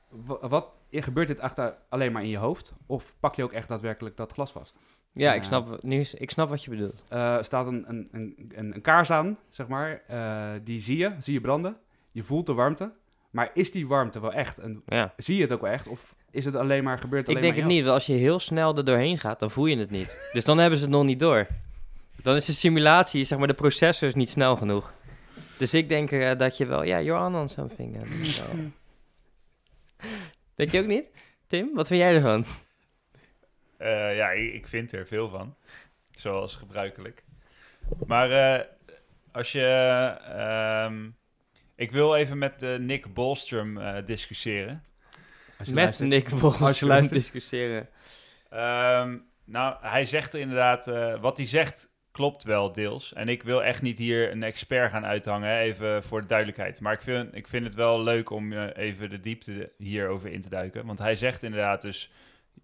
[0.10, 2.74] wa- wat, gebeurt dit achter alleen maar in je hoofd?
[2.86, 4.76] Of pak je ook echt daadwerkelijk dat glas vast?
[5.12, 5.48] Ja, ik Ja.
[5.48, 7.04] snap, nu, ik snap wat je bedoelt.
[7.10, 10.02] eh staat een, een, een, een, kaars aan, zeg maar.
[10.08, 11.78] Eh, die zie je, zie je branden.
[12.12, 12.92] Je voelt de warmte.
[13.30, 14.60] Maar is die warmte wel echt?
[14.60, 15.14] En Ja.
[15.18, 15.88] zie je het ook wel echt?
[15.88, 18.06] Of is het alleen maar gebeurt het Ik denk alleen het maar niet, want als
[18.06, 20.18] je heel snel er doorheen gaat, dan voel je het niet.
[20.34, 21.48] Dus dan hebben ze het nog niet door.
[22.24, 24.94] Dan is de simulatie, zeg maar, de processor is niet snel genoeg.
[25.58, 27.98] Dus ik denk eh, dat je wel, ja, you're on on something.
[27.98, 28.72] wel-
[30.56, 31.12] denk je ook niet?
[31.48, 32.46] Tim, wat vind jij ervan?
[33.78, 35.56] Eh, ja, ik, ik vind er veel van.
[36.16, 37.24] Zoals gebruikelijk.
[38.08, 38.66] Maar eh,
[39.32, 39.64] als je...
[40.28, 41.10] ehm,
[41.76, 44.84] Ik wil even met eh, Nick Bolstrom eh, discussiëren.
[45.58, 46.10] Als je Met luistert.
[46.10, 47.20] Nick Bos Als je luistert.
[47.20, 47.90] discussiëren.
[48.50, 53.14] Ehm, nou, hij zegt er inderdaad, eh, wat hij zegt klopt wel deels.
[53.14, 56.82] En ik wil echt niet hier een expert gaan uithangen, even voor de duidelijkheid.
[56.82, 60.42] Maar ik vind, ik vind het wel leuk om eh, even de diepte hierover in
[60.42, 60.86] te duiken.
[60.86, 62.12] Want hij zegt inderdaad dus,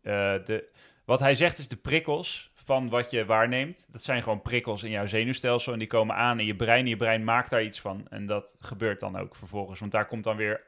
[0.02, 0.70] eh, de,
[1.06, 3.88] wat hij zegt is de prikkels van wat je waarneemt.
[3.92, 6.84] Dat zijn gewoon prikkels in jouw zenuwstelsel en die komen aan in je brein.
[6.84, 8.08] En je brein maakt daar iets van.
[8.10, 10.64] En dat gebeurt dan ook vervolgens, want daar komt dan weer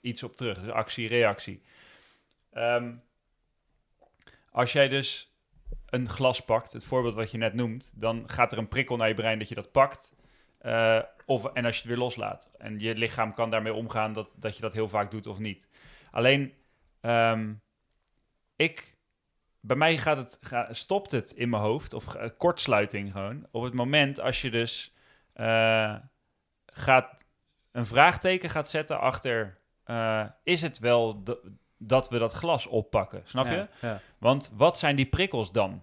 [0.00, 0.58] iets op terug.
[0.58, 1.62] Dus actie, reactie.
[2.52, 2.92] Ehm,
[4.50, 5.35] als jij dus
[5.96, 9.08] een glas pakt, het voorbeeld wat je net noemt, dan gaat er een prikkel naar
[9.08, 10.14] je brein dat je dat pakt.
[10.58, 12.50] Eh, of, en als je het weer loslaat.
[12.58, 15.68] En je lichaam kan daarmee omgaan dat, dat je dat heel vaak doet of niet.
[16.10, 16.52] Alleen,
[17.00, 17.52] ehm,
[18.56, 18.96] ik,
[19.60, 23.62] bij mij gaat het, ga, stopt het in mijn hoofd, of eh, kortsluiting gewoon, op
[23.62, 24.94] het moment als je dus
[25.32, 25.94] eh,
[26.66, 27.24] gaat,
[27.72, 29.58] een vraagteken gaat zetten achter,
[30.42, 31.22] is het wel
[31.78, 33.22] dat we dat glas oppakken?
[33.24, 33.68] Snap je?
[33.80, 34.00] Ja.
[34.18, 35.82] Want wat zijn die prikkels dan?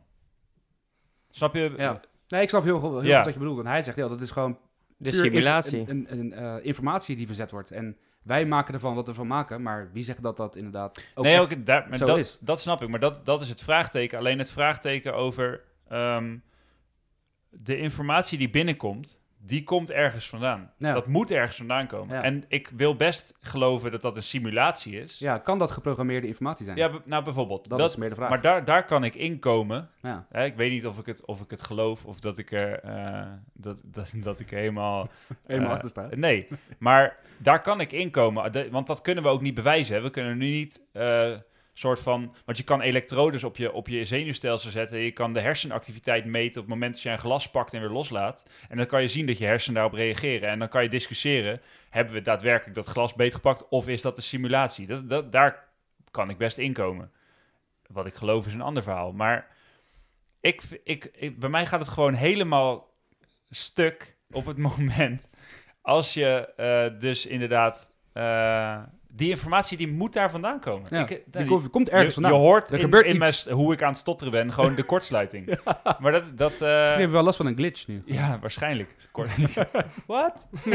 [1.35, 1.73] Snap je?
[1.77, 1.99] Ja.
[2.27, 3.15] Nee, ik snap heel, goed- heel Ja.
[3.15, 3.59] goed wat je bedoelt.
[3.59, 4.57] En hij zegt, ja, dat is gewoon
[4.97, 5.79] De simulatie.
[5.87, 7.71] Een, een, een, eh, informatie die verzet wordt.
[7.71, 11.23] En wij maken ervan wat we ervan maken, maar wie zegt dat dat inderdaad ook
[11.25, 12.37] nee, ook, daar, maar zo dat, is.
[12.39, 12.87] dat snap ik.
[12.89, 14.17] Maar dat, dat is het vraagteken.
[14.17, 16.37] Alleen het vraagteken over ehm,
[17.49, 20.71] de informatie die binnenkomt, die komt ergens vandaan.
[20.77, 20.93] Ja.
[20.93, 22.15] Dat moet ergens vandaan komen.
[22.15, 22.23] Ja.
[22.23, 25.19] En ik wil best geloven dat dat een simulatie is.
[25.19, 26.77] Ja, kan dat geprogrammeerde informatie zijn?
[26.77, 27.69] Ja, nou bijvoorbeeld.
[27.69, 28.29] dat, Dat, is meer de vraag.
[28.29, 29.89] maar daar, daar kan ik inkomen.
[30.01, 30.25] ja.
[30.31, 33.27] Ik weet niet of ik het, of ik het geloof of dat ik er, eh,
[33.53, 35.09] dat, dat, dat ik helemaal
[35.45, 36.09] Helemaal Eh, achter staan.
[36.19, 36.47] Nee,
[36.79, 38.71] maar daar kan ik inkomen.
[38.71, 39.95] Want dat kunnen we ook niet bewijzen.
[39.95, 40.01] Hè.
[40.01, 41.31] We kunnen nu niet eh
[41.73, 42.35] soort van...
[42.45, 44.99] Want je kan elektrodes op je, op je zenuwstelsel zetten.
[44.99, 47.89] Je kan de hersenactiviteit meten op het moment dat je een glas pakt en weer
[47.89, 48.45] loslaat.
[48.69, 50.49] En dan kan je zien dat je hersenen daarop reageren.
[50.49, 51.61] En dan kan je discussiëren.
[51.89, 54.87] Hebben we daadwerkelijk dat glas beetgepakt of is dat een simulatie?
[54.87, 55.69] Dat, dat, daar
[56.11, 57.11] kan ik best inkomen.
[57.87, 59.11] Wat ik geloof is een ander verhaal.
[59.11, 59.47] Maar
[60.39, 62.91] ik, ik, bij mij gaat het gewoon helemaal
[63.49, 65.33] stuk op het moment
[65.81, 68.81] als je eh, dus inderdaad eh,
[69.15, 70.87] die informatie die moet daar vandaan komen.
[70.89, 72.31] Ja, Ik, eh, die komt, komt ergens vandaan.
[72.33, 73.19] je hoort Er in, gebeurt in iets.
[73.19, 75.59] mijn st- hoe ik aan het stotteren ben, gewoon de kortsluiting.
[75.99, 78.01] Maar dat, dat hebben we wel last van een glitch nu.
[78.05, 78.95] ja, waarschijnlijk.
[80.07, 80.47] Wat?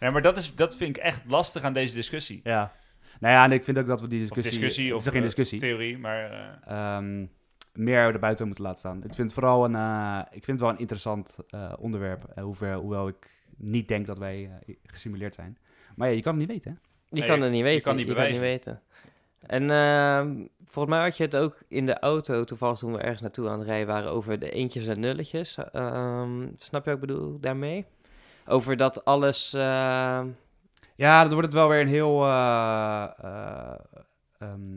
[0.00, 2.40] ja, maar dat, is, dat vind ik echt lastig aan deze discussie.
[2.44, 2.72] Ja.
[3.20, 4.52] Nou ja, en ik vind ook dat we die Of discussie...
[4.52, 5.58] discussie, het of is toch geen eh, discussie.
[5.58, 6.30] theorie, maar...
[6.66, 7.26] eh, ehm,
[7.72, 8.96] meer erbuiten moeten laten staan.
[8.96, 11.36] Ik vind het vooral een, eh, ik vind het wel een interessant
[11.78, 12.22] onderwerp.
[12.80, 14.50] hoewel ik niet denk dat wij
[14.84, 15.58] gesimuleerd zijn.
[15.98, 16.70] Maar ja, je kan het niet weten.
[16.70, 16.76] Hè?
[17.08, 17.82] Je Nee, kan het niet weten.
[17.82, 18.82] kan niet je kan het niet weten.
[19.40, 23.20] En ehm, volgens mij had je het ook in de auto, toevallig toen we ergens
[23.20, 25.56] naartoe aan het rijden waren, over de eentjes en nulletjes.
[25.72, 27.86] Ehm, snap je wat ik bedoel daarmee?
[28.46, 29.52] Over dat alles...
[29.54, 30.28] ehm,
[30.94, 33.74] Ja, dan wordt het wel weer een heel, eh, eh,
[34.38, 34.72] ehm,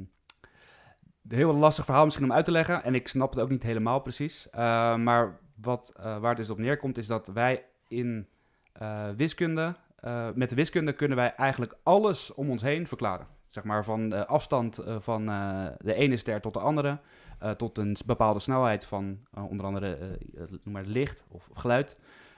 [1.27, 2.83] een heel lastig verhaal misschien om uit te leggen.
[2.83, 4.49] En ik snap het ook niet helemaal precies.
[4.49, 8.27] Eh, maar wat, eh, waar het dus op neerkomt is dat wij in
[8.73, 13.27] eh, wiskunde, eh, met de wiskunde kunnen wij eigenlijk alles om ons heen verklaren.
[13.49, 16.99] Zeg maar van de afstand eh, van eh, de ene ster tot de andere,
[17.39, 21.49] eh, tot een bepaalde snelheid van eh, onder andere eh, eh, noem maar licht of
[21.53, 21.97] geluid.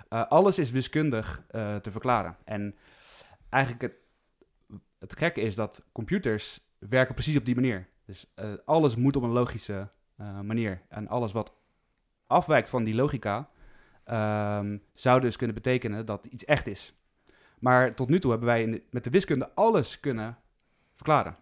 [0.10, 2.38] Eh, alles is wiskundig eh, te verklaren.
[2.44, 2.76] En
[3.50, 3.94] eigenlijk het,
[5.00, 7.90] het gekke is dat computers werken precies op die manier.
[8.06, 10.82] Dus eh, alles moet op een logische eh, manier.
[10.90, 11.54] En alles wat
[12.28, 13.50] afwijkt van die logica,
[14.04, 16.96] ehm, zou dus kunnen betekenen dat iets echt is.
[17.64, 20.38] Maar tot nu toe hebben wij de- met de wiskunde alles kunnen
[20.96, 21.36] verklaren.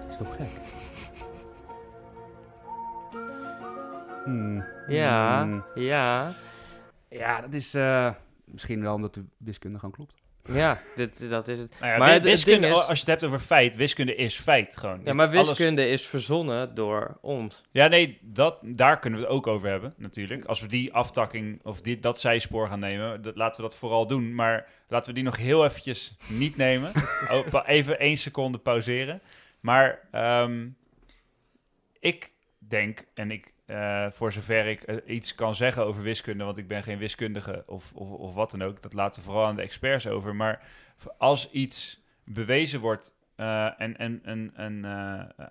[0.00, 0.48] Dat is toch gek?
[4.24, 4.64] Hmm.
[4.88, 5.64] ja, Hmm.
[5.74, 6.32] ja,
[7.08, 8.12] Ja, dat is eh,
[8.44, 10.14] misschien wel omdat de wiskunde gewoon klopt.
[10.52, 11.74] Ja, dit, dat is het.
[11.80, 14.76] nou ja, Maar het- wiskunde, is- als je het hebt over feit, wiskunde is feit
[14.76, 15.00] gewoon.
[15.04, 17.62] Ja, maar Alles- wiskunde is verzonnen door ons.
[17.70, 20.44] Ja, nee, dat, daar kunnen we het ook over hebben, natuurlijk.
[20.44, 24.06] Als we die aftakking of die, dat zijspoor gaan nemen, dat, laten we dat vooral
[24.06, 24.34] doen.
[24.34, 26.92] Maar laten we die nog heel eventjes niet nemen.
[27.30, 29.20] Oh, even één seconde pauzeren.
[29.60, 30.66] Maar ehm,
[32.00, 36.58] ik denk, en ik, eh, voor zover ik eh, iets kan zeggen over wiskunde, want
[36.58, 39.56] ik ben geen wiskundige of, of, of wat dan ook, dat laten we vooral aan
[39.56, 40.34] de experts over.
[40.36, 40.62] Maar
[41.18, 44.84] als iets bewezen wordt eh, en, en, en, en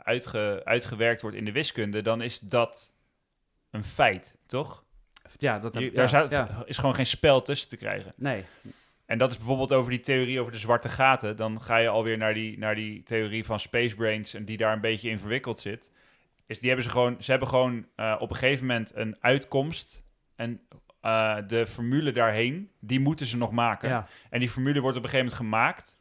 [0.03, 2.93] uitge, uitgewerkt wordt in de wiskunde, dan is dat
[3.71, 4.83] een feit, toch?
[5.37, 6.63] Ja, dat Je- daar ja, zou- ja.
[6.65, 8.13] is gewoon geen spel tussen te krijgen.
[8.17, 8.43] Nee,
[9.05, 11.35] En dat is bijvoorbeeld over die theorie over de zwarte gaten.
[11.35, 14.73] Dan ga je alweer naar die, naar die theorie van Space Brains en die daar
[14.73, 15.93] een beetje in verwikkeld zit.
[16.47, 20.03] Is die hebben ze gewoon, ze hebben gewoon eh, op een gegeven moment een uitkomst.
[20.35, 20.61] En
[21.01, 23.89] eh, de formule daarheen, die moeten ze nog maken.
[23.89, 24.07] Ja.
[24.29, 25.97] En die formule wordt op een gegeven moment gemaakt.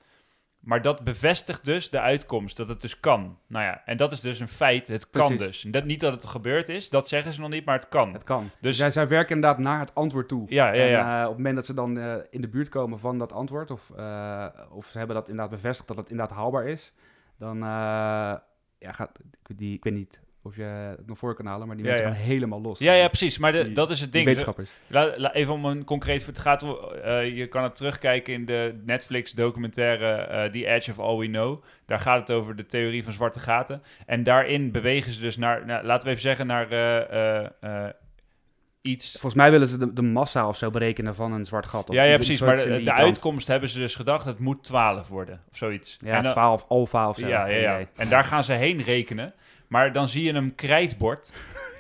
[0.61, 3.39] Maar dat bevestigt dus de uitkomst, dat het dus kan.
[3.47, 5.61] Nou ja, en dat is dus een feit, het kan dus.
[5.69, 8.13] Dat, niet dat het gebeurd is, dat zeggen ze nog niet, maar het kan.
[8.13, 8.43] Het kan.
[8.43, 10.47] Dus- Dus zij, zij werken inderdaad naar het antwoord toe.
[10.49, 11.17] Ja, ja, En, ja.
[11.17, 11.99] eh, op het moment dat ze dan
[12.31, 13.91] in de buurt komen van dat antwoord, of,
[14.71, 16.93] of ze hebben dat inderdaad bevestigd dat het inderdaad haalbaar is,
[17.39, 19.19] dan ja, gaat
[19.57, 22.13] die, ik weet niet of je het nog voor kan halen, maar die mensen gaan
[22.13, 22.79] helemaal los.
[22.79, 23.39] Ja, ja, precies.
[23.39, 24.25] Maar de, Die- dat is het ding.
[24.25, 24.71] wetenschappers.
[24.87, 26.27] La, la- even om een concreet...
[26.27, 30.99] Het gaat, om, eh, je kan het terugkijken in de Netflix-documentaire eh The Edge of
[30.99, 31.63] All We Know.
[31.87, 33.83] Daar gaat het over de theorie van zwarte gaten.
[34.07, 35.67] En daarin bewegen ze dus naar...
[35.67, 37.89] nou, laten we even zeggen naar eh,
[38.83, 39.11] iets...
[39.13, 41.89] Volgens mij willen ze de, de massa of zo berekenen van een zwart gat.
[41.91, 42.41] Of Ja, precies.
[42.41, 44.25] Maar de, uitkomst hebben ze dus gedacht...
[44.25, 45.97] het moet 12 worden, of zoiets.
[45.99, 47.27] Ja, En dan- 12 alfa of zo.
[47.27, 47.81] Ja, ja.
[47.97, 49.35] En daar gaan ze heen rekenen.
[49.75, 51.33] Maar dan zie je een krijtbord,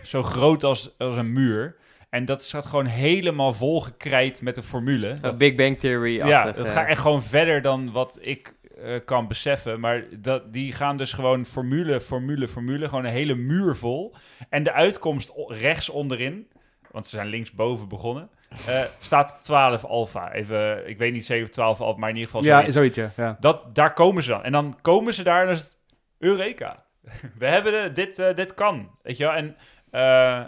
[0.02, 1.76] zo groot als, als een muur.
[2.10, 5.08] En dat staat gewoon helemaal vol gekrijt met een formule.
[5.08, 6.16] Een Dat- Big Bang Theory.
[6.16, 9.80] ja, dat gaat echt gewoon verder dan wat ik eh, kan beseffen.
[9.80, 12.88] Maar dat, die gaan dus gewoon formule, formule, formule.
[12.88, 14.14] Gewoon een hele muur vol.
[14.48, 16.48] En de uitkomst rechts onderin,
[16.90, 18.28] want ze zijn linksboven begonnen,
[18.66, 20.32] eh, staat 12 alfa.
[20.32, 22.98] Even, ik weet niet zeker of 12 alfa, maar in ieder geval Ja, zoiets.
[23.16, 23.36] ja.
[23.40, 24.42] Dat, daar komen ze dan.
[24.44, 25.78] En dan komen ze daar en dan is het
[26.18, 26.82] Eureka.
[27.38, 28.90] We hebben de, dit, eh, dit kan.
[29.02, 29.32] Weet je wel?
[29.32, 29.56] En
[29.90, 30.40] eh,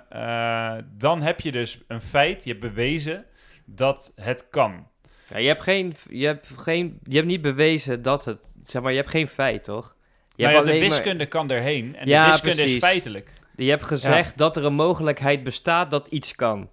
[0.77, 3.25] eh, dan heb je dus een feit, je hebt bewezen
[3.65, 4.89] dat het kan.
[5.29, 8.51] Ja, je, hebt geen, je, hebt geen, je hebt niet bewezen dat het...
[8.65, 9.97] Zeg maar, je hebt geen feit, toch?
[10.37, 12.75] Je Nou hebt ja, de maar- wiskunde kan erheen en Ja, de wiskunde precies.
[12.75, 13.33] is feitelijk.
[13.57, 16.71] Je hebt gezegd dat er een mogelijkheid bestaat dat iets kan.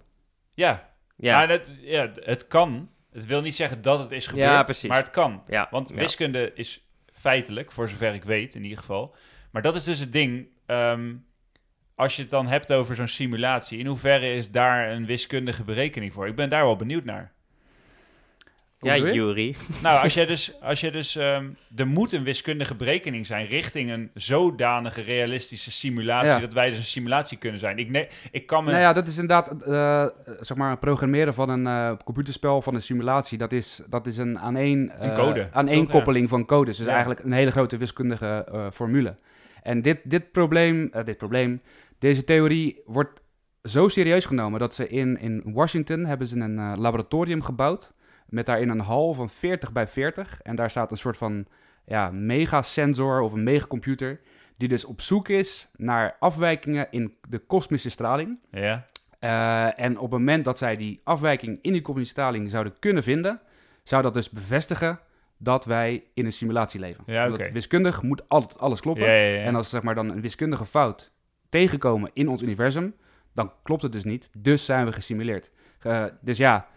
[0.54, 2.90] Ja, Ja, Maar het, ja, het kan.
[3.12, 5.42] Het wil niet zeggen dat het is gebeurd, maar het kan.
[5.70, 9.14] Want wiskunde is feitelijk, voor zover ik weet in ieder geval.
[9.54, 10.46] Maar dat is dus het ding.
[10.66, 11.12] ehm,
[11.94, 16.12] als je het dan hebt over zo'n simulatie, in hoeverre is daar een wiskundige berekening
[16.12, 16.26] voor?
[16.26, 17.32] Ik ben daar wel benieuwd naar.
[18.78, 19.12] Hoe Ja?
[19.12, 19.54] Jury.
[19.82, 21.46] Nou, als je dus, als je dus ehm,
[21.76, 26.38] er moet een wiskundige berekening zijn richting een zodanige realistische simulatie, Ja.
[26.38, 27.78] dat wij dus een simulatie kunnen zijn.
[27.78, 28.70] Ik, ne- ik kan me.
[28.70, 30.06] Nou ja, dat is inderdaad, eh,
[30.40, 33.38] zeg maar, programmeren van een eh, computerspel, van een simulatie.
[33.38, 36.76] Dat is, dat is een aaneen, eh, Een code, aaneenkoppeling van codes.
[36.76, 36.92] Dus Ja.
[36.92, 39.14] eigenlijk een hele grote wiskundige eh, formule.
[39.64, 41.60] En dit, dit probleem, eh, dit probleem,
[41.98, 43.20] deze theorie wordt
[43.62, 47.92] zo serieus genomen dat ze in, in Washington hebben ze een eh, laboratorium gebouwd.
[48.26, 50.40] Met daarin een hal van 40 bij 40.
[50.42, 51.46] En daar staat een soort van
[51.84, 54.20] ja, megasensor of een megacomputer.
[54.56, 58.38] Die dus op zoek is naar afwijkingen in de kosmische straling.
[58.50, 58.86] Ja,
[59.18, 63.02] Eh, en op het moment dat zij die afwijking in die kosmische straling zouden kunnen
[63.02, 63.40] vinden,
[63.82, 64.98] zou dat dus bevestigen
[65.38, 67.04] dat wij in een simulatie leven.
[67.06, 69.06] Ja, wiskundig moet altijd alles kloppen.
[69.06, 69.44] ja, ja, ja.
[69.44, 71.12] En als zeg maar dan een wiskundige fout
[71.48, 72.94] tegenkomen in ons universum,
[73.32, 74.30] dan klopt het dus niet.
[74.38, 75.50] Dus zijn we gesimuleerd.
[75.80, 76.68] Eh, dus ja,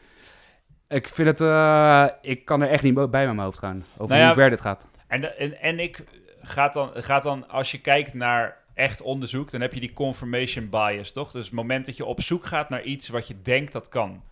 [0.88, 4.16] ik vind het, eh, ik kan er echt niet bij met mijn hoofd gaan over
[4.16, 4.88] Nou hoe ver dit gaat.
[5.08, 6.04] En, en, en ik
[6.42, 10.70] gaat dan, gaat dan, als je kijkt naar echt onderzoek, dan heb je die confirmation
[10.70, 11.32] bias, toch?
[11.32, 14.24] Dus het moment dat je op zoek gaat naar iets wat je denkt dat kan.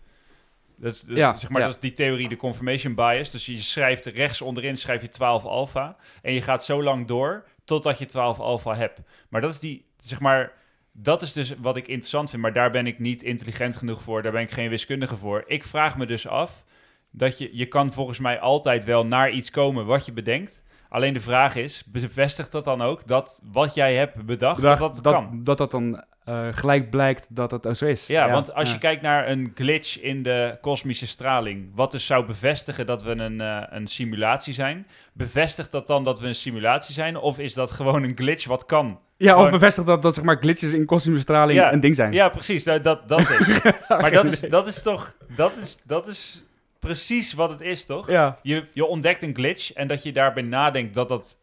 [0.76, 1.66] Dat is, Ja, zeg maar, ja.
[1.66, 3.30] dat is die theorie, de confirmation bias.
[3.30, 5.96] Dus je schrijft rechts onderin schrijf je 12 alfa.
[6.22, 9.00] En je gaat zo lang door totdat je 12 alfa hebt.
[9.28, 10.52] Maar dat is die, zeg maar,
[10.92, 12.42] dat is dus wat ik interessant vind.
[12.42, 14.22] Maar daar ben ik niet intelligent genoeg voor.
[14.22, 15.44] Daar ben ik geen wiskundige voor.
[15.46, 16.64] Ik vraag me dus af
[17.10, 20.64] dat je, je kan volgens mij altijd wel naar iets komen wat je bedenkt.
[20.88, 25.00] Alleen de vraag is, bevestigt dat dan ook dat wat jij hebt bedacht, dat dat,
[25.02, 25.40] dat, kan?
[25.44, 28.06] dat dat dan eh, gelijk blijkt dat het zo is.
[28.06, 28.74] Ja, want als ja.
[28.74, 33.10] je kijkt naar een glitch in de kosmische straling, wat dus zou bevestigen dat we
[33.10, 37.16] een, eh, een simulatie zijn, bevestigt dat dan dat we een simulatie zijn?
[37.16, 38.98] Of is dat gewoon een glitch wat kan?
[39.16, 42.12] Ja, of bevestigt dat, dat zeg maar glitches in kosmische straling Ja, een ding zijn.
[42.12, 43.62] Ja, precies, dat, dat, dat is.
[43.88, 46.45] maar dat is, dat is toch, dat is, dat is
[46.86, 48.10] precies wat het is, toch?
[48.10, 48.38] Ja.
[48.42, 51.38] Je, je ontdekt een glitch en dat je daarbij nadenkt dat dat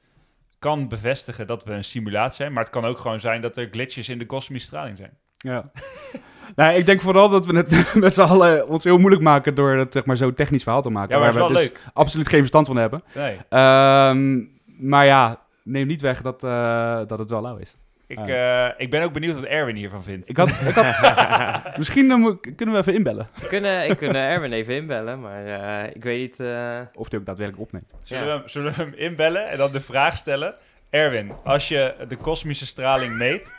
[0.60, 2.54] kan bevestigen dat we een simulatie zijn.
[2.54, 5.18] Maar het kan ook gewoon zijn dat er glitches in de kosmische straling zijn.
[5.38, 5.72] ja.
[6.56, 9.72] nou, ik denk vooral dat we het met z'n allen ons heel moeilijk maken door
[9.72, 11.16] het zeg maar, zo technisch verhaal te maken.
[11.16, 11.82] Ja, maar waar we dus leuk.
[11.94, 13.04] absoluut geen verstand van hebben.
[13.14, 13.38] Nee.
[13.50, 17.76] Ehm, maar ja, neem niet weg dat, eh, dat het wel lauw is.
[18.14, 18.66] Ik, Ah.
[18.68, 20.30] eh, ik ben ook benieuwd wat Erwin hiervan vindt.
[20.30, 23.28] Ik had, ik had, misschien moet- kunnen we even inbellen.
[23.42, 25.46] We kunnen, ik kan Erwin even inbellen, maar
[25.86, 26.40] eh, ik weet niet...
[26.40, 27.94] eh, Of die ook daadwerkelijk opneemt.
[28.04, 28.32] Zullen, Ja.
[28.34, 30.56] we, hem, zullen we hem inbellen en dan de vraag stellen?
[30.90, 33.52] Erwin, als je de kosmische straling meet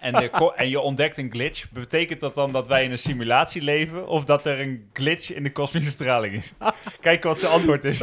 [0.00, 3.62] en, de en je ontdekt een glitch, betekent dat dan dat wij in een simulatie
[3.62, 6.54] leven of dat er een glitch in de kosmische straling is?
[7.00, 7.98] Kijk wat zijn antwoord is.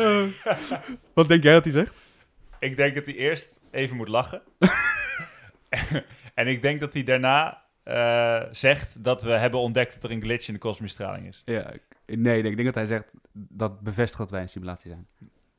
[1.13, 1.93] Wat denk jij dat hij zegt?
[2.59, 4.41] Ik denk dat hij eerst even moet lachen.
[6.33, 10.21] en ik denk dat hij daarna eh, zegt dat we hebben ontdekt dat er een
[10.21, 11.41] glitch in de kosmische straling is.
[11.45, 11.73] Ja,
[12.05, 15.07] nee, ik denk dat hij zegt dat bevestigt dat wij een simulatie zijn.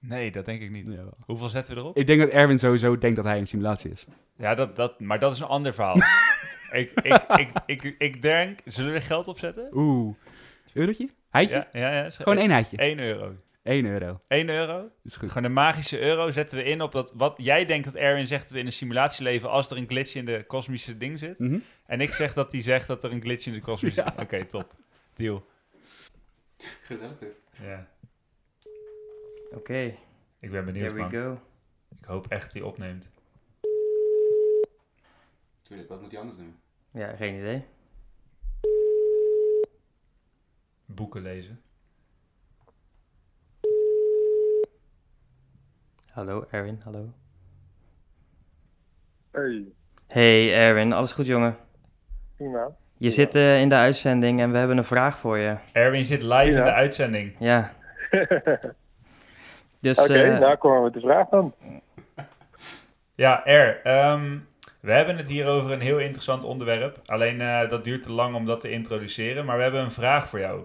[0.00, 0.86] Nee, dat denk ik niet.
[0.86, 1.04] Ja.
[1.26, 1.96] Hoeveel zetten we erop?
[1.96, 4.06] Ik denk dat Erwin sowieso denkt dat hij een simulatie is.
[4.36, 5.96] Ja, dat, dat, maar dat is een ander verhaal.
[6.70, 9.68] ik, ik, ik, ik, ik denk, zullen we er geld op zetten?
[9.72, 10.14] Oeh.
[10.72, 11.08] Eurotje?
[11.30, 11.66] Heitje?
[11.72, 12.10] Ja, ja, ja.
[12.10, 12.76] Gewoon één heitje.
[12.76, 13.36] 1 euro.
[13.68, 14.20] 1 euro.
[14.28, 14.90] 1 euro.
[15.04, 15.28] Is goed.
[15.28, 17.12] Gewoon een magische euro zetten we in op dat...
[17.16, 19.86] Wat jij denkt dat Erwin zegt dat we in een simulatie leven als er een
[19.88, 21.38] glitch in de kosmische ding zit.
[21.38, 21.58] Mhm.
[21.86, 24.02] En ik zeg dat hij zegt dat er een glitch in de kosmische...
[24.02, 24.22] Ja.
[24.22, 24.74] Oké, top.
[25.14, 25.46] Deal.
[26.82, 27.34] Gezellig dit.
[27.62, 27.88] Ja.
[29.50, 29.94] Oké,
[30.40, 31.10] Ik ben benieuwd, here we man.
[31.10, 31.40] go.
[32.00, 33.10] Ik hoop echt dat hij opneemt.
[35.62, 36.56] Tuurlijk, wat moet hij anders doen?
[36.90, 37.64] Ja, geen idee.
[40.84, 41.62] Boeken lezen.
[46.18, 47.12] Hallo Erwin, hallo.
[49.32, 49.64] Hey,
[50.08, 51.56] Hey Erwin, alles goed jongen?
[52.36, 52.70] prima.
[52.96, 55.56] Je zit eh, in de uitzending en we hebben een vraag voor je.
[55.72, 57.36] Erwin zit live in de uitzending.
[57.38, 57.72] Ja.
[59.80, 61.54] Dus Oké, eh, nou komen we met de vraag dan.
[63.14, 64.38] Ja, Er, ehm,
[64.80, 67.00] we hebben het hier over een heel interessant onderwerp.
[67.06, 69.44] Alleen eh, dat duurt te lang om dat te introduceren.
[69.44, 70.62] Maar we hebben een vraag voor jou.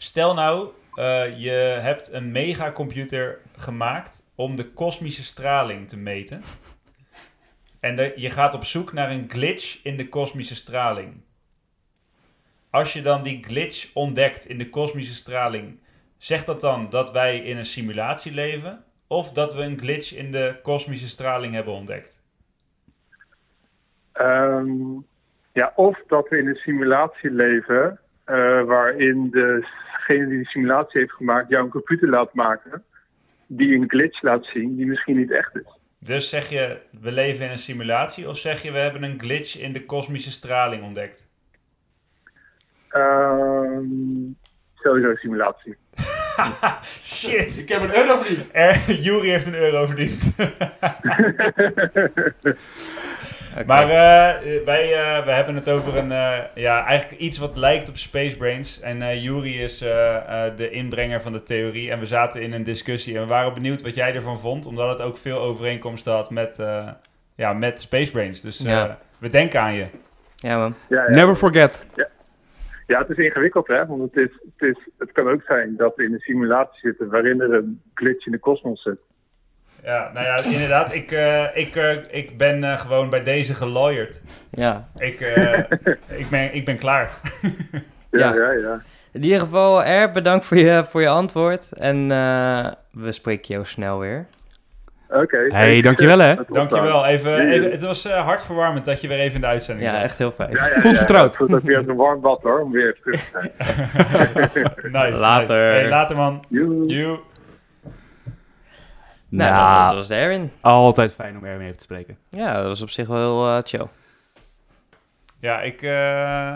[0.00, 6.42] Stel nou, eh, je hebt een megacomputer gemaakt om de kosmische straling te meten.
[7.80, 11.22] En de- je gaat op zoek naar een glitch in de kosmische straling.
[12.70, 15.78] Als je dan die glitch ontdekt in de kosmische straling,
[16.16, 18.84] zegt dat dan dat wij in een simulatie leven?
[19.06, 22.22] Of dat we een glitch in de kosmische straling hebben ontdekt?
[24.12, 25.00] Ehm,
[25.52, 29.28] ja, of dat we in een simulatie leven eh, waarin
[30.08, 32.84] degene die de simulatie heeft gemaakt jou een computer laat maken
[33.46, 35.78] die een glitch laat zien die misschien niet echt is.
[35.98, 39.60] Dus zeg je, we leven in een simulatie, of zeg je, we hebben een glitch
[39.60, 41.28] in de kosmische straling ontdekt?
[42.88, 43.84] Ehm,
[44.74, 45.76] sowieso simulatie.
[47.00, 47.58] Shit!
[47.58, 48.48] Ik heb een euro verdiend.
[48.52, 50.36] Er, Jury heeft een euro verdiend.
[53.66, 57.88] Maar eh, wij, eh, wij hebben het over een, eh, ja, eigenlijk iets wat lijkt
[57.88, 58.80] op Space Brains.
[58.80, 61.90] En eh Jury is eh, eh, de inbrenger van de theorie.
[61.90, 64.66] En we zaten in een discussie en we waren benieuwd wat jij ervan vond.
[64.66, 66.88] Omdat het ook veel overeenkomsten had met, eh,
[67.34, 68.40] ja, met Space Brains.
[68.40, 68.98] Dus eh, Ja.
[69.18, 69.86] we denken aan je.
[70.36, 70.74] Ja man.
[70.88, 71.10] Ja, ja.
[71.10, 71.86] Never forget.
[72.86, 75.96] ja, het is ingewikkeld hè, want het, is, het, is, het kan ook zijn dat
[75.96, 78.98] we in een simulatie zitten waarin er een glitch in de kosmos zit.
[79.88, 80.94] Ja, nou ja, inderdaad.
[80.94, 84.20] Ik, eh, ik, eh, ik ben eh, gewoon bij deze gelawyerd.
[84.50, 84.88] Ja.
[84.98, 85.58] Ik, eh,
[86.08, 87.10] ik, ben, ik ben klaar.
[88.10, 88.34] Ja.
[88.34, 88.80] Ja, ja, ja.
[89.12, 91.72] In ieder geval, Er, bedankt voor je, voor je antwoord.
[91.72, 94.26] En eh, we spreken jou snel weer.
[95.10, 95.38] Oké.
[95.48, 96.34] Hey, dankjewel, hè.
[96.48, 97.06] Dankjewel.
[97.06, 97.50] Even, Ja, ja.
[97.52, 100.02] even, het was eh, hartverwarmend dat je weer even in de uitzending Ja, zat.
[100.02, 100.50] echt heel fijn.
[100.50, 101.26] Ja, ja, Voelt ja, vertrouwd.
[101.26, 104.92] Het voelt ook weer als een warm bad hoor, om weer terug te zijn.
[105.02, 105.46] Nice, Later.
[105.68, 105.78] nice.
[105.80, 106.44] Hey, later man.
[106.86, 107.18] Joe.
[109.28, 110.52] Nou, Nou, dat was Erwin.
[110.60, 112.18] altijd fijn om Erwin even te spreken.
[112.30, 113.86] Ja, dat was op zich wel heel eh, chill.
[115.40, 116.52] Ja, ik, eh,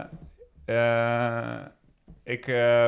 [0.64, 1.59] eh,
[2.25, 2.45] ik,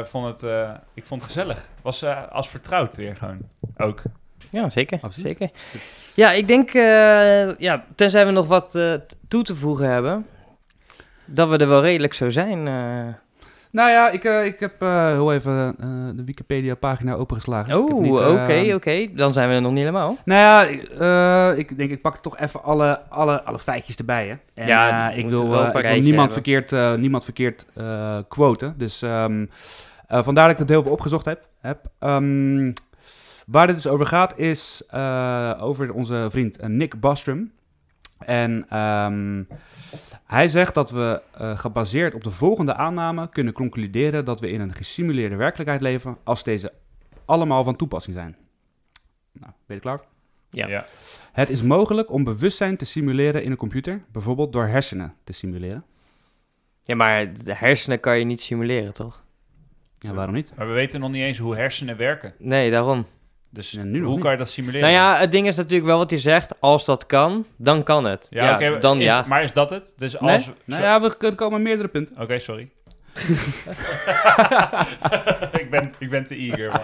[0.06, 1.68] vond het, eh, ik vond het gezellig.
[1.82, 3.38] Was eh, als vertrouwd weer gewoon.
[3.76, 4.02] Ook.
[4.50, 4.98] Ja, zeker.
[5.02, 5.36] Absoluut.
[5.38, 5.50] zeker.
[6.14, 8.94] Ja, ik denk, eh, ja, tenzij we nog wat eh,
[9.28, 10.26] toe te voegen hebben,
[11.24, 12.68] dat we er wel redelijk zo zijn.
[13.74, 17.78] Nou ja, ik, eh, ik heb eh, heel even eh, de Wikipedia-pagina opengeslagen.
[17.88, 19.06] Ik niet, oké, eh, oké.
[19.14, 20.16] Dan zijn we er nog niet helemaal.
[20.24, 20.66] Nou ja,
[21.50, 24.26] eh, ik denk ik pak toch even alle, alle, alle feitjes erbij.
[24.28, 24.34] Hè.
[24.62, 26.32] En, Ja, ik wil, ik wil niemand hebben.
[26.32, 27.66] verkeerd, niemand verkeerd
[28.28, 28.74] quoten.
[28.76, 29.46] Dus ehm,
[30.06, 31.48] eh, vandaar dat ik het heel veel opgezocht heb.
[31.60, 31.78] heb.
[31.98, 32.72] Ehm,
[33.46, 34.82] waar dit dus over gaat is
[35.60, 37.50] over onze vriend Nick Bostrom.
[38.18, 39.42] En ehm,
[40.24, 44.60] hij zegt dat we eh, gebaseerd op de volgende aanname kunnen concluderen dat we in
[44.60, 46.72] een gesimuleerde werkelijkheid leven als deze
[47.24, 48.36] allemaal van toepassing zijn.
[49.32, 50.00] Nou, ben je klaar?
[50.50, 50.84] Ja.
[51.32, 55.84] Het is mogelijk om bewustzijn te simuleren in een computer, bijvoorbeeld door hersenen te simuleren.
[56.82, 59.24] Ja, maar de hersenen kan je niet simuleren, toch?
[59.98, 60.52] Ja, waarom niet?
[60.56, 62.34] Maar we weten nog niet eens hoe hersenen werken.
[62.38, 63.06] Nee, daarom.
[63.54, 64.80] Dus Ja, nu hoe kan je dat simuleren?
[64.80, 66.60] Nou ja, het ding is natuurlijk wel wat hij zegt.
[66.60, 68.26] Als dat kan, dan kan het.
[68.30, 69.24] Ja, Ja, oké, dan is- ja.
[69.28, 69.94] Maar is dat het?
[69.96, 70.34] Dus Nee?
[70.34, 70.50] als...
[70.64, 72.20] Nou ja, we er komen meerdere punten.
[72.20, 72.68] Oké, sorry.
[75.60, 76.80] ik, ben, ik ben te eager, man.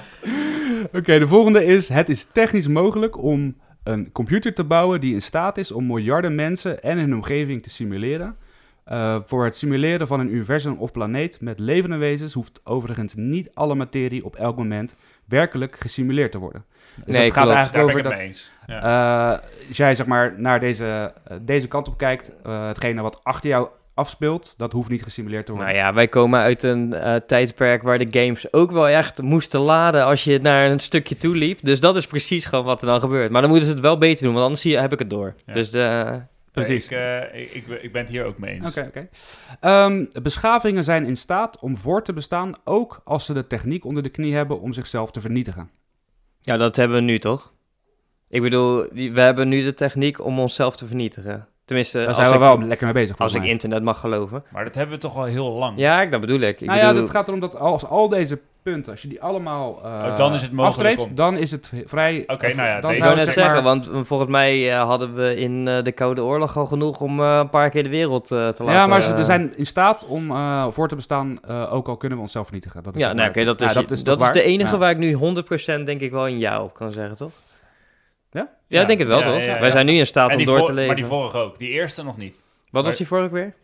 [1.00, 5.22] Oké, de volgende is: Het is technisch mogelijk om een computer te bouwen die in
[5.22, 8.36] staat is om miljarden mensen en hun omgeving te simuleren.
[8.84, 13.50] Eh, voor het simuleren van een universum of planeet met levende wezens hoeft overigens niet
[13.54, 14.94] alle materie op elk moment
[15.30, 16.64] werkelijk gesimuleerd te worden.
[17.04, 17.46] Dus Nee, het gaat.
[17.46, 18.50] Daar eigenlijk ben over dat het mee eens.
[18.66, 19.32] Ja.
[19.32, 23.20] Eh, als jij zeg maar naar deze, eh, deze kant op kijkt, eh, hetgene wat
[23.22, 25.74] achter jou afspeelt, dat hoeft niet gesimuleerd te worden.
[25.74, 29.60] Nou ja, wij komen uit een eh, tijdperk waar de games ook wel echt moesten
[29.60, 31.58] laden als je naar een stukje toe liep.
[31.62, 33.30] Dus dat is precies gewoon wat er dan gebeurt.
[33.30, 35.10] Maar dan moeten ze het wel beter doen, want anders zie je, heb ik het
[35.10, 35.34] door.
[35.46, 35.54] Ja.
[35.54, 36.20] Dus de,
[36.52, 36.84] Precies.
[36.84, 38.68] Ik, eh, ik, ik, ik ben het hier ook mee eens.
[38.68, 39.08] Oké, oké.
[39.60, 44.02] Ehm, beschavingen zijn in staat om voor te bestaan, ook als ze de techniek onder
[44.02, 45.70] de knie hebben om zichzelf te vernietigen.
[46.40, 47.52] ja, dat hebben we nu toch?
[48.28, 51.48] Ik bedoel, we hebben nu de techniek om onszelf te vernietigen.
[51.64, 53.18] Tenminste, Daar als, zijn we ik, wel lekker mee bezig.
[53.18, 54.44] als ik internet mag geloven.
[54.52, 55.78] Maar dat hebben we toch al heel lang.
[55.78, 56.60] Ja, ik- dat bedoel ik.
[56.60, 59.22] ik nou ja, bedoel, het gaat erom dat als al deze punten, als je die
[59.22, 62.24] allemaal eh Oh, dan is het mogelijk afstreept, om- dan is het vrij...
[62.26, 64.82] Oké, of- nou ja, dan Ik zou net zeg zeggen, maar- want volgens mij eh,
[64.82, 67.88] hadden we in eh, de Koude Oorlog al genoeg om eh, een paar keer de
[67.88, 68.80] wereld eh, te laten...
[68.80, 72.18] Ja, maar ze zijn in staat om eh, voor te bestaan, eh, ook al kunnen
[72.18, 72.82] we onszelf vernietigen.
[72.82, 74.32] Dat is Ja, nou, oké, dat is, Ja, dat is, toch waar?
[74.32, 74.78] de enige Ja.
[74.78, 77.32] waar ik nu 100% denk ik wel een ja op kan zeggen, toch?
[78.32, 78.48] Ja?
[78.66, 79.34] Ja, denk het wel, Ja, toch?
[79.36, 79.60] ja, ja.
[79.60, 80.86] Wij zijn nu in staat En om door te leven.
[80.86, 81.58] Maar die vorige ook.
[81.58, 82.42] Die eerste nog niet.
[82.70, 83.54] Wat was die vorige weer?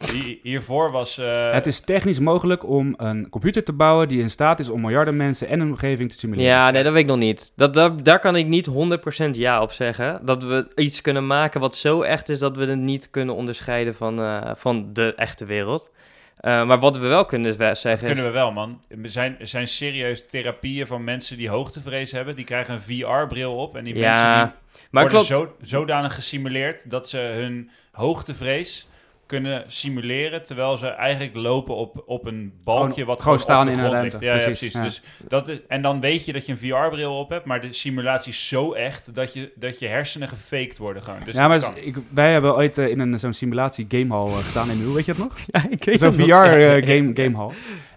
[0.43, 1.19] Hiervoor was...
[1.19, 4.81] eh, Het is technisch mogelijk om een computer te bouwen die in staat is om
[4.81, 6.51] miljarden mensen en hun omgeving te simuleren.
[6.51, 7.53] Ja, nee, dat weet ik nog niet.
[7.57, 10.21] Dat, dat, daar kan ik niet 100% ja op zeggen.
[10.25, 13.95] Dat we iets kunnen maken wat zo echt is dat we het niet kunnen onderscheiden
[13.95, 15.91] van, eh, van de echte wereld.
[16.37, 18.07] Eh, maar wat we wel kunnen Dat zeggen...
[18.07, 18.81] kunnen we wel, man.
[18.89, 22.37] Er zijn, er zijn serieus therapieën van mensen die hoogtevrees hebben.
[22.37, 23.77] Die krijgen een VR-bril op.
[23.77, 25.51] En die mensen ja, die maar worden klopt.
[25.61, 28.89] zo, zodanig gesimuleerd dat ze hun hoogtevrees
[29.27, 30.43] kunnen simuleren.
[30.43, 33.79] Terwijl ze eigenlijk lopen op, op een balkje Gewoon- wat gewoon staan op de in
[33.79, 34.19] een grond ruimte.
[34.19, 34.31] ligt.
[34.33, 34.83] Ja, ja, Precies, ja.
[34.83, 37.45] Dus dat is, en dan weet je dat je een VR-bril op hebt.
[37.45, 41.21] Maar de simulatie is zo echt dat je, dat je hersenen gefaked worden gewoon.
[41.25, 44.37] Dus ja, dat maar ik, wij hebben ooit eh, in een zo'n simulatie gamehall eh,
[44.37, 45.33] gestaan in Nieuw, weet je het nog?
[45.47, 46.45] Ja, ik weet Zo'n het VR nog.
[46.45, 47.51] eh, game, gamehall.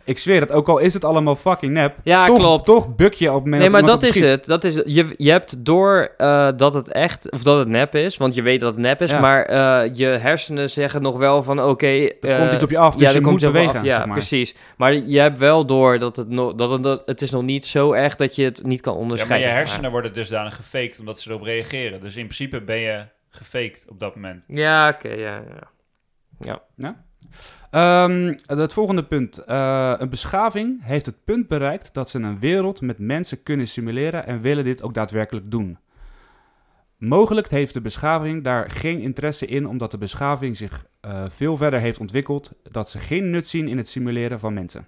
[0.10, 2.66] Ik zweer het, ook al is het allemaal fucking nep, Ja, toch, klopt.
[2.66, 4.46] toch buk je op het moment Nee, maar dat op is het.
[4.46, 8.18] Dat is, je, je hebt door eh, dat het echt, of dat het nep is,
[8.18, 9.20] want je weet dat het nep is, Ja.
[9.20, 11.86] maar eh, je hersenen zeggen nog wel van oké...
[11.88, 13.86] Er eh, komt iets op je af, dus ja, je er moet bewegen, af.
[13.86, 14.18] Ja, zeg maar.
[14.18, 14.56] precies.
[14.78, 17.66] Maar je hebt wel door dat het, nog dat het, dat het is nog niet
[17.66, 19.50] zo echt dat je het niet kan Ja, maar onderscheiden.
[19.50, 22.02] je hersenen worden dusdanig gefaked omdat ze erop reageren.
[22.02, 24.46] Dus in principe ben je gefaked op dat moment.
[24.48, 25.42] Ja, oké, ja,
[26.40, 26.62] ja.
[27.72, 29.38] Ehm, het volgende punt.
[29.38, 34.28] Eh, een beschaving heeft het punt bereikt dat ze een wereld met mensen kunnen simuleren
[34.28, 35.78] en willen dit ook daadwerkelijk doen.
[36.98, 41.80] Mogelijk heeft de beschaving daar geen interesse in, omdat de beschaving zich eh, veel verder
[41.80, 44.88] heeft ontwikkeld, dat ze geen nut zien in het simuleren van mensen.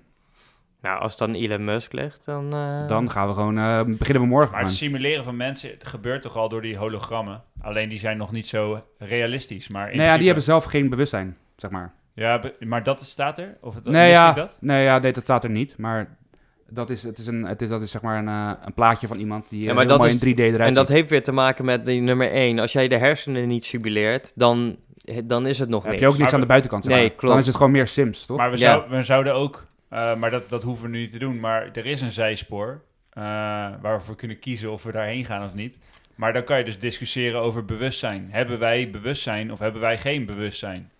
[0.81, 2.53] Nou, als het dan Elon Musk ligt, dan...
[2.53, 5.85] eh, Dan gaan we gewoon, eh, beginnen we morgen Maar het simuleren van mensen het
[5.85, 7.43] gebeurt toch al door die hologrammen.
[7.61, 9.67] Alleen die zijn nog niet zo realistisch.
[9.69, 11.93] Maar in Nee, ja, die hebben zelf geen bewustzijn, zeg maar.
[12.13, 13.57] Ja, maar dat staat er?
[13.61, 14.57] Of het, Nee, ja, dat?
[14.61, 16.17] nee, ja, nee, dat staat er niet, maar
[16.69, 19.07] dat is, het is, een, het is, dat is zeg maar een, eh, een plaatje
[19.07, 20.89] van iemand die Ja, ja, maar heel dat mooi is- in 3D eruit En dat
[20.89, 22.59] heeft weer te maken met die nummer 1.
[22.59, 24.77] Als jij de hersenen niet simuleert, dan,
[25.25, 26.83] dan is het nog Dan heb je ook niks Maar aan we- de buitenkant.
[26.85, 27.07] Nee, maar.
[27.07, 27.39] Dan klopt.
[27.39, 28.37] is het gewoon meer Sims, toch?
[28.37, 28.63] Maar we, Ja.
[28.63, 29.67] zou, we zouden ook...
[29.89, 31.39] eh, maar dat, dat hoeven we nu niet te doen.
[31.39, 33.23] Maar er is een zijspoor eh,
[33.81, 35.79] waar we voor kunnen kiezen of we daarheen gaan of niet.
[36.15, 38.27] Maar dan kan je dus discussiëren over bewustzijn.
[38.31, 40.91] Hebben wij bewustzijn of hebben wij geen bewustzijn?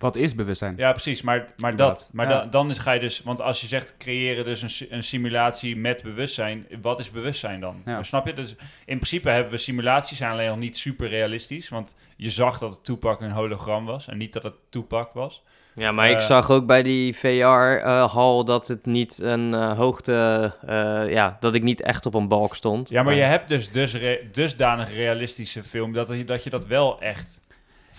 [0.00, 0.74] Wat is bewustzijn?
[0.76, 1.22] Ja, precies.
[1.22, 2.10] Maar, maar dat.
[2.12, 2.38] Maar Ja.
[2.40, 3.22] da- dan is, ga je dus...
[3.22, 6.66] Want als je zegt creëren dus een, een simulatie met bewustzijn.
[6.82, 7.82] Wat is bewustzijn dan?
[7.84, 8.02] Ja.
[8.02, 8.32] Snap je?
[8.32, 8.50] Dus
[8.84, 11.68] in principe hebben we simulaties zijn alleen nog niet super realistisch.
[11.68, 14.08] Want je zag dat het Toepak een hologram was.
[14.08, 15.42] En niet dat het Toepak was.
[15.74, 20.52] Ja, maar ik Eh, zag ook bij die VR-hal dat het niet een eh, hoogte...
[20.66, 22.88] eh, ja, dat ik niet echt op een balk stond.
[22.88, 26.66] Ja, maar je hebt dus, dus re- dusdanig realistische film dat, je- dat je dat
[26.66, 27.40] wel echt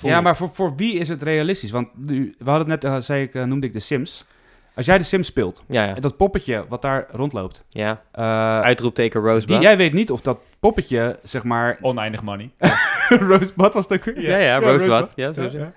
[0.02, 0.14] voelt.
[0.14, 1.72] Ja, maar voor, voor wie is het realistisch?
[1.72, 4.26] Want nu, we hadden het net, eh, zei ik, eh, noemde ik de Sims.
[4.76, 5.96] Als jij de Sims speelt, Ja, ja.
[5.96, 8.02] en dat poppetje wat daar rondloopt, ja.
[8.12, 9.48] eh, Uitroepteken Rosebud.
[9.48, 11.78] die, jij weet niet of dat poppetje, zeg maar...
[11.82, 12.50] Oneindig money.
[13.30, 14.22] Rosebud was het ook weer?
[14.30, 15.12] ja, ja, Rosebud.
[15.16, 15.58] Ja, zo Ja, zo.
[15.58, 15.72] ja.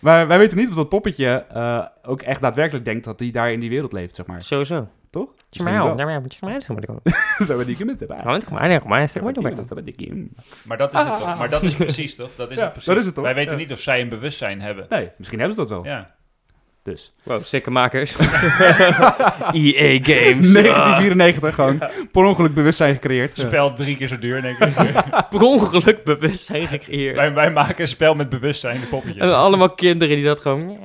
[0.00, 3.52] Maar wij weten niet of dat poppetje eh, ook echt daadwerkelijk denkt dat hij daar
[3.52, 4.42] in die wereld leeft, zeg maar.
[4.42, 4.88] Sowieso.
[5.12, 5.28] Toch?
[5.48, 5.88] Tjemau.
[5.88, 8.44] Zo ben ik met hebben.
[8.44, 8.68] Kom maar,
[10.08, 10.78] hem.
[10.78, 11.38] Dat is het toch?
[11.38, 12.30] Maar dat is precies toch?
[12.36, 12.88] Dat is het precies.
[12.88, 13.24] dat is het toch?
[13.24, 14.86] Wij weten niet of zij een bewustzijn hebben.
[14.88, 15.84] Nee, misschien hebben ze dat wel.
[15.84, 16.14] Ja.
[16.82, 17.14] Dus.
[17.22, 18.16] Wow, sikke makers.
[19.52, 20.52] EA Games.
[20.52, 21.82] 1994, gewoon
[22.12, 23.38] per ongeluk bewustzijn gecreëerd.
[23.38, 24.74] Spel drie keer zo duur, denk ik.
[25.30, 27.16] Per ongeluk bewustzijn gecreëerd.
[27.16, 29.22] wij, wij maken een spel met bewustzijn, de poppetjes.
[29.22, 30.78] En allemaal kinderen die dat gewoon...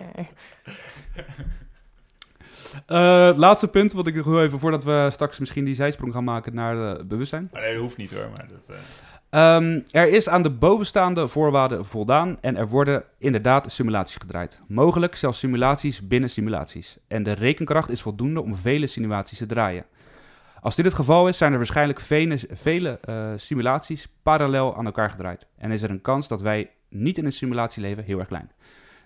[2.86, 6.24] Het laatste punt, wat ik nog heel even, voordat we straks misschien die zijsprong gaan
[6.24, 7.50] maken naar bewustzijn.
[7.52, 8.30] Maar nee, dat hoeft niet hoor.
[8.36, 8.76] Maar dat, eh,
[9.30, 14.62] Ehm, er is aan de bovenstaande voorwaarden voldaan en er worden inderdaad simulaties gedraaid.
[14.68, 16.98] Mogelijk zelfs simulaties binnen simulaties.
[17.08, 19.86] En de rekenkracht is voldoende om vele simulaties te draaien.
[20.62, 25.10] Als dit het geval is, zijn er waarschijnlijk vele, vele eh, simulaties parallel aan elkaar
[25.10, 25.48] gedraaid.
[25.58, 28.52] En is er een kans dat wij niet in een simulatie leven heel erg klein.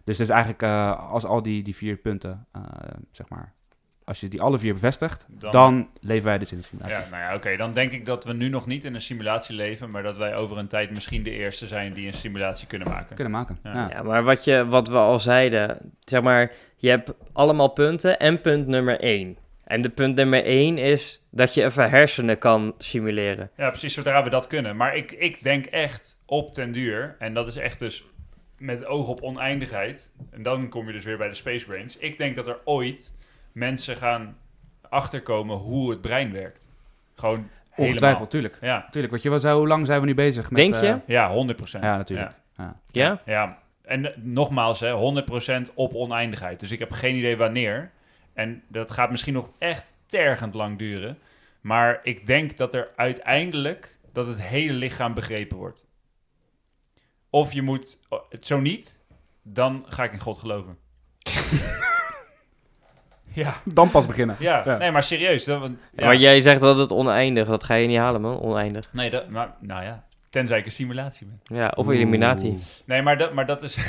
[0.04, 0.64] Dus het is eigenlijk
[0.98, 2.48] als al die, die vier punten,
[3.12, 3.54] zeg maar,
[4.04, 6.96] als je die alle vier bevestigt, Dan- dan, leven wij dus in de simulatie.
[6.96, 7.58] Ja, nou ja, oké.
[7.58, 10.36] Dan denk ik dat we nu nog niet in een simulatie leven, maar dat wij
[10.36, 13.16] over een tijd misschien de eerste zijn die een simulatie kunnen maken.
[13.16, 13.60] Kunnen maken.
[13.64, 13.74] Ja.
[13.74, 13.90] Ja.
[13.90, 18.42] Ja, maar wat, je, wat we al zeiden, zeg maar, je hebt allemaal punten en
[18.42, 19.38] punt nummer 1.
[19.64, 23.50] En de punt nummer 1 is dat je even hersenen kan simuleren.
[23.58, 24.76] Ja, precies, zodra we dat kunnen.
[24.76, 28.04] Maar ik, ik denk echt op ten duur, en dat is echt dus
[28.58, 31.98] met oog op oneindigheid, en dan kom je dus weer bij de Space Brains.
[31.98, 33.18] Ik denk dat er ooit
[33.52, 34.38] mensen gaan
[34.90, 36.68] achterkomen hoe het brein werkt.
[37.16, 38.28] Gewoon Ongetwijfeld, helemaal.
[38.28, 38.58] tuurlijk.
[38.62, 39.12] Ja, tuurlijk.
[39.12, 40.44] Want je, wat- hoe lang zijn we nu bezig?
[40.52, 40.88] Met, Denk je?
[40.88, 42.32] eh, ja 100% ja, natuurlijk.
[42.58, 42.80] Ja.
[42.92, 43.22] Ja?
[43.26, 46.60] Ja, en eh, nogmaals, hè, 100% op oneindigheid.
[46.60, 47.92] Dus ik heb geen idee wanneer.
[48.34, 51.18] En dat gaat misschien nog echt tergend lang duren.
[51.62, 55.86] Maar ik denk dat er uiteindelijk dat het hele lichaam begrepen wordt.
[57.30, 58.98] Of je moet, oh, het zo niet,
[59.44, 60.78] dan ga ik in God geloven.
[63.34, 64.36] ja, Dan pas beginnen.
[64.40, 64.78] ja, Ja.
[64.78, 65.44] nee, maar serieus.
[65.44, 66.06] Dat, want- ja.
[66.06, 68.90] Maar jij zegt dat het oneindig, dat ga je niet halen man, oneindig.
[68.94, 71.58] Nee, dat, maar, nou ja, tenzij ik een simulatie ben.
[71.58, 72.48] Ja, of Illuminati.
[72.48, 72.60] Oeh.
[72.86, 73.78] Nee, maar dat, maar dat is.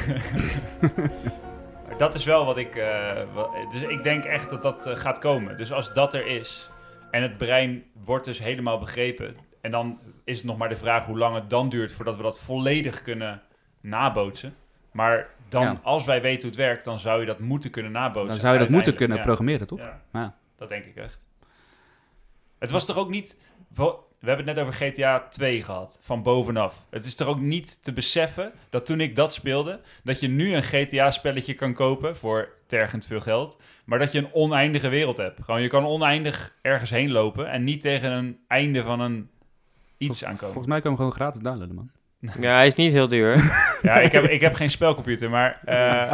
[1.99, 2.77] dat is wel wat ik.
[2.77, 5.57] eh, wat- dus ik denk echt dat dat eh, gaat komen.
[5.57, 6.71] Dus als dat er is.
[7.11, 9.37] En het brein wordt dus helemaal begrepen.
[9.61, 12.23] En dan is het nog maar de vraag hoe lang het dan duurt voordat we
[12.23, 13.43] dat volledig kunnen
[13.81, 14.55] nabootsen.
[14.93, 15.81] Maar dan, Ja.
[15.83, 18.29] als wij weten hoe het werkt, dan zou je dat moeten kunnen nabootsen.
[18.29, 19.23] Dan zou je dat moeten kunnen Ja.
[19.23, 19.79] programmeren, toch?
[19.79, 20.37] Ja, Ja.
[20.57, 21.25] dat denk ik echt.
[22.59, 23.41] Het was toch ook niet...
[23.75, 26.87] We hebben het net over GTA 2 gehad, van bovenaf.
[26.91, 30.55] Het is toch ook niet te beseffen dat toen ik dat speelde, dat je nu
[30.55, 35.45] een GTA-spelletje kan kopen voor tergend veel geld, maar dat je een oneindige wereld hebt.
[35.45, 39.31] Gewoon, je kan oneindig ergens heen lopen en niet tegen een einde van een
[39.99, 40.39] iets aankomen.
[40.53, 41.91] Volgens mij kan je hem gewoon gratis downloaden, man.
[42.41, 43.37] Ja, hij is niet heel duur.
[43.83, 46.13] Ja, ik heb, ik heb geen spelcomputer, maar eh,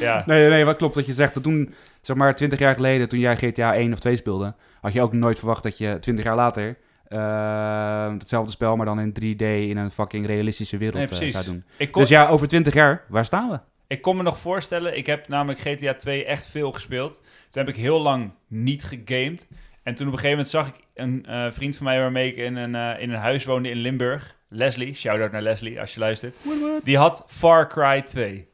[0.00, 0.22] ja.
[0.26, 1.34] Nee, nee, wat klopt wat je zegt.
[1.34, 4.92] Dat toen, zeg maar, 20 jaar geleden, toen jij GTA 1 of 2 speelde, had
[4.92, 6.76] je ook nooit verwacht dat je 20 jaar later
[7.08, 11.44] eh, hetzelfde spel, maar dan in 3D in een fucking realistische wereld Nee, eh, zou
[11.44, 11.64] doen.
[11.90, 13.58] Kon, Dus ja, over 20 jaar, waar staan we?
[13.86, 17.14] Ik kon me nog voorstellen, ik heb namelijk GTA 2 echt veel gespeeld.
[17.50, 19.48] Toen heb ik heel lang niet gegamed.
[19.82, 22.36] En toen op een gegeven moment zag ik een eh, vriend van mij waarmee ik
[22.36, 24.36] in een, in een huis woonde in Limburg.
[24.54, 26.36] Leslie, shout-out naar Leslie als je luistert.
[26.84, 28.48] Die had Far Cry 2.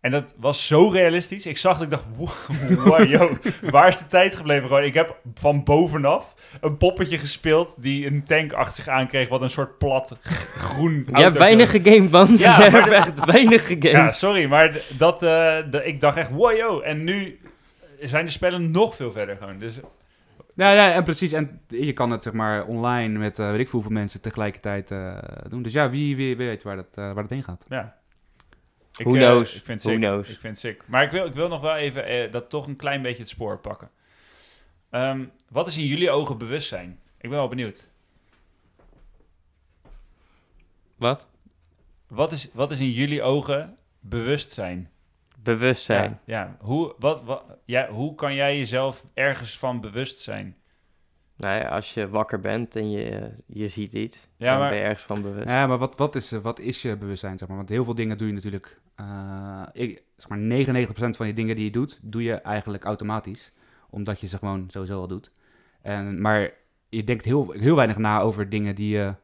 [0.00, 1.46] En dat was zo realistisch.
[1.46, 2.30] Ik zag dat ik dacht, wow,
[2.86, 3.38] wow, yo,
[3.70, 4.66] waar is de tijd gebleven?
[4.66, 9.40] Gewoon, ik heb van bovenaf een poppetje gespeeld die een tank achter zich aankreeg, wat
[9.40, 10.16] een soort plat
[10.56, 12.36] groen Je hebt weinig gegamed man.
[12.38, 14.14] Ja, je maar hebt echt weinig ja, gegamed.
[14.14, 16.80] sorry, maar dat, eh, ik dacht echt, wow, yo.
[16.80, 17.38] En nu
[18.00, 19.58] zijn de spellen nog veel verder gewoon.
[19.58, 19.74] Dus
[20.54, 21.32] Ja, ja, en precies.
[21.32, 24.90] En je kan het zeg maar online met eh weet ik veel hoeveel mensen tegelijkertijd
[24.90, 25.62] eh, doen.
[25.62, 27.64] Dus ja, wie, wie weet waar dat, eh, waar dat heen gaat.
[27.68, 28.02] ja.
[28.96, 29.54] Ik, Who knows?
[29.54, 30.00] ik vind het Who sick.
[30.00, 30.28] knows?
[30.28, 30.82] Ik vind sick.
[30.86, 33.28] Maar ik wil, ik wil nog wel even eh, dat toch een klein beetje het
[33.28, 33.90] spoor pakken.
[34.90, 36.98] Ehm, wat is in jullie ogen bewustzijn?
[37.20, 37.88] Ik ben wel benieuwd.
[40.96, 41.26] Wat?
[42.06, 44.90] Wat is, wat is in jullie ogen bewustzijn?
[45.44, 46.20] Bewustzijn.
[46.24, 46.56] Ja, ja.
[46.60, 50.56] Hoe, wat, wat, ja, hoe kan jij jezelf ergens van bewust zijn?
[51.36, 54.78] Nou ja, als je wakker bent en je, je ziet iets, Ja, dan maar- ben
[54.78, 55.48] je ergens van bewust.
[55.48, 57.56] Ja, maar wat, wat, is, eh, wat is je bewustzijn, zeg maar?
[57.56, 58.80] Want heel veel dingen doe je natuurlijk...
[58.94, 63.52] eh, ik, zeg maar 99% van die dingen die je doet, doe je eigenlijk automatisch.
[63.90, 65.30] Omdat je ze gewoon sowieso al doet.
[65.82, 66.50] En, maar
[66.88, 69.14] je denkt heel, heel weinig na over dingen die je...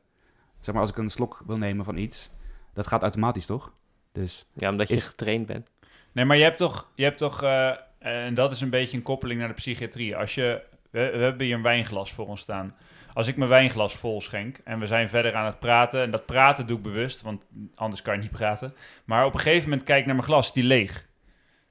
[0.60, 2.30] Zeg maar, als ik een slok wil nemen van iets,
[2.74, 3.72] dat gaat automatisch, toch?
[4.12, 5.70] Dus Ja, omdat je Is- getraind bent.
[6.12, 9.02] Nee, maar je hebt toch, je hebt toch eh, en dat is een beetje een
[9.02, 10.16] koppeling naar de psychiatrie.
[10.16, 12.74] Als je, we, we hebben hier een wijnglas voor ons staan.
[13.12, 16.26] Als ik mijn wijnglas vol schenk en we zijn verder aan het praten, en dat
[16.26, 18.74] praten doe ik bewust, want anders kan je niet praten.
[19.04, 21.08] Maar op een gegeven moment kijk ik naar mijn glas, is die leeg.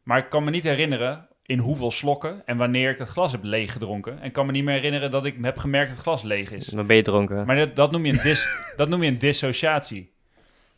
[0.04, 3.44] Maar ik kan me niet herinneren in hoeveel slokken en wanneer ik dat glas heb
[3.44, 4.20] leeg gedronken.
[4.20, 6.52] En ik kan me niet meer herinneren dat ik heb gemerkt dat het glas leeg
[6.52, 6.66] is.
[6.66, 7.46] Dan ben je dronken.
[7.46, 10.14] Maar dat, dat, noem je een dis, dat noem je een dissociatie.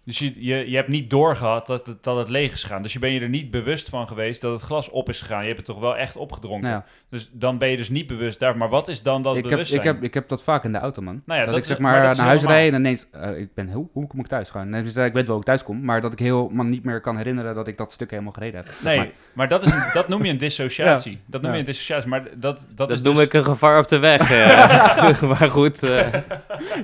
[0.06, 2.82] Dus je, je, je hebt niet doorgehad dat het, dat het leeg is gegaan.
[2.82, 5.40] Dus je ben je er niet bewust van geweest dat het glas op is gegaan.
[5.42, 6.70] Je hebt het toch wel echt opgedronken.
[6.70, 8.58] nou ja, Dus dan ben je dus niet bewust daar.
[8.58, 10.78] Maar wat is dan dat ik, heb, ik, heb, ik heb dat vaak in de
[10.78, 11.22] auto, man.
[11.26, 12.60] Nou ja, dat, dat ik zeg maar, dat naar huis normaal.
[12.60, 13.08] rijd en ineens...
[13.12, 13.90] eh, ik ben heel...
[13.94, 14.70] Hoe kom ik thuis gewoon?
[14.70, 16.84] Nee, dus, eh, ik weet wel hoe ik thuis kom, maar dat ik helemaal niet
[16.84, 18.66] meer kan herinneren dat ik dat stuk helemaal gereden heb.
[18.74, 19.10] zeg Nee, maar.
[19.34, 21.20] maar, dat, is een, dat noem je een dissociatie.
[21.26, 21.56] Dat noem Ja.
[21.56, 22.10] je een dissociatie.
[22.10, 24.32] Maar dat, dat, Dat, is noem dus- ik een gevaar op de weg.
[24.32, 25.22] eh.
[25.40, 25.84] maar goed.
[25.84, 26.08] eh,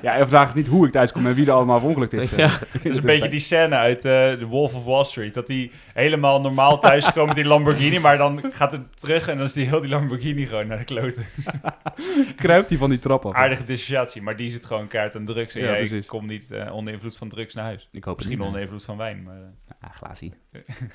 [0.02, 2.30] Ja, en vraag is niet hoe ik thuis kom en wie er allemaal verongelukt is.
[2.30, 2.50] Ja.
[3.08, 3.14] Eh.
[3.14, 5.34] Beetje die scène uit uh, The Wolf of Wall Street.
[5.34, 7.98] Dat hij helemaal normaal thuis is gekomen met die Lamborghini.
[7.98, 10.84] Maar dan gaat het terug en dan is die heel die Lamborghini gewoon naar de
[10.84, 11.24] kloten.
[12.36, 13.34] Kruipt hij van die trap af.
[13.34, 15.54] Aardige dissociatie, maar die zit gewoon kaart aan drugs.
[15.54, 16.06] En Ja, jij precies.
[16.06, 17.88] komt niet eh, onder invloed van drugs naar huis.
[17.92, 19.22] Ik hoop Misschien onder invloed van wijn.
[19.22, 19.42] Maar, eh,
[19.80, 20.34] Ah, glazie.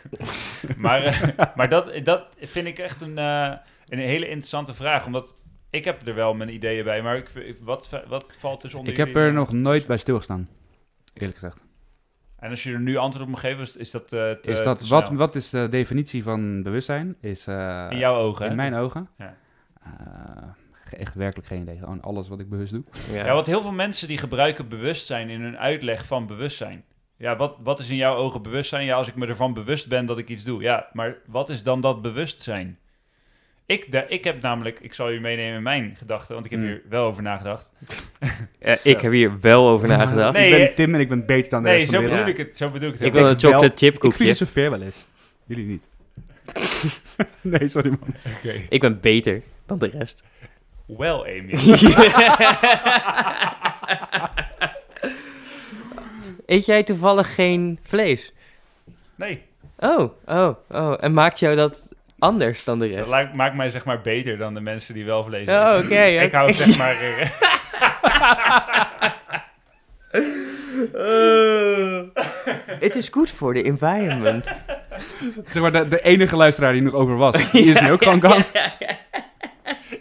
[0.78, 3.51] maar, eh, maar dat, dat vind ik echt een, eh,
[3.88, 5.05] een hele interessante vraag.
[5.05, 7.01] Omdat ik heb er wel mijn ideeën bij.
[7.01, 10.49] Maar ik, wat, wat valt dus onder Ik heb er nog nooit bij stilgestaan.
[11.14, 11.57] Eerlijk gezegd.
[12.44, 14.64] En als je er nu antwoord op moet geven, is, is dat eh, te, Is
[14.64, 15.18] dat, te wat, snel?
[15.18, 17.16] wat is de definitie van bewustzijn?
[17.22, 18.56] Is, eh, In jouw ogen, In hè?
[18.58, 19.10] mijn ogen?
[19.18, 19.36] Ja.
[19.84, 21.78] Eh, echt werkelijk geen idee.
[21.78, 22.84] Gewoon alles wat ik bewust doe.
[23.12, 23.26] Ja.
[23.26, 26.84] Ja, want heel veel mensen die gebruiken bewustzijn in hun uitleg van bewustzijn.
[27.18, 28.86] Ja, wat, wat is in jouw ogen bewustzijn?
[28.86, 30.62] Ja, als ik me ervan bewust ben dat ik iets doe.
[30.62, 32.80] Ja, maar wat is dan dat bewustzijn?
[33.66, 36.59] Ik, de, ik heb namelijk, ik zal je meenemen in mijn gedachten, want ik heb
[36.59, 36.70] Hmm.
[36.70, 37.72] hier wel over nagedacht.
[38.59, 40.34] Eh, ik heb hier wel over nagedacht.
[40.34, 42.09] Nee, ik ben Tim en ik ben beter dan de Nee, rest zo van de
[42.11, 42.39] bedoel, wereld.
[42.41, 43.07] ik het, zo bedoel ik het.
[43.07, 44.18] ik wil een chocolate chip Ik koekje.
[44.18, 45.05] filosofeer wel eens.
[45.45, 45.88] Jullie niet.
[47.41, 48.16] nee, sorry man.
[48.38, 48.61] Oké.
[48.70, 50.24] Ik ben beter dan de rest.
[50.86, 51.53] Wel, Amy.
[56.45, 58.34] Eet jij toevallig geen vlees?
[59.16, 59.43] Nee,
[59.80, 60.93] Oh, oh, oh.
[60.99, 61.93] En maakt jou dat
[62.24, 63.07] anders dan de rest?
[63.07, 65.86] lijkt- maakt mij zeg maar beter dan de mensen die wel vlees Oh, eten.
[65.86, 66.01] oké.
[66.03, 66.21] ja.
[66.21, 66.95] Ik hou zeg maar...
[70.93, 71.99] eh,
[72.86, 74.51] Het is goed voor de environment.
[75.47, 77.36] Zeg maar, de, de enige luisteraar die nog over was.
[77.51, 78.45] Die is nu ook gewoon gone.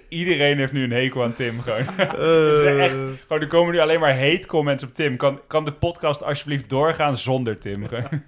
[0.09, 1.85] Iedereen heeft nu een hekel aan Tim gewoon.
[2.19, 2.95] Dus echt,
[3.27, 5.17] gewoon, er komen nu alleen maar hate comments op Tim.
[5.17, 7.87] Kan, kan de podcast alsjeblieft doorgaan zonder Tim?
[7.89, 8.23] Gewoon.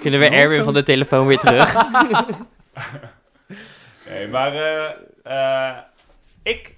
[0.00, 1.74] Kunnen we Erwin van de telefoon weer terug?
[4.08, 4.90] Nee, maar eh,
[5.22, 5.78] eh,
[6.42, 6.76] ik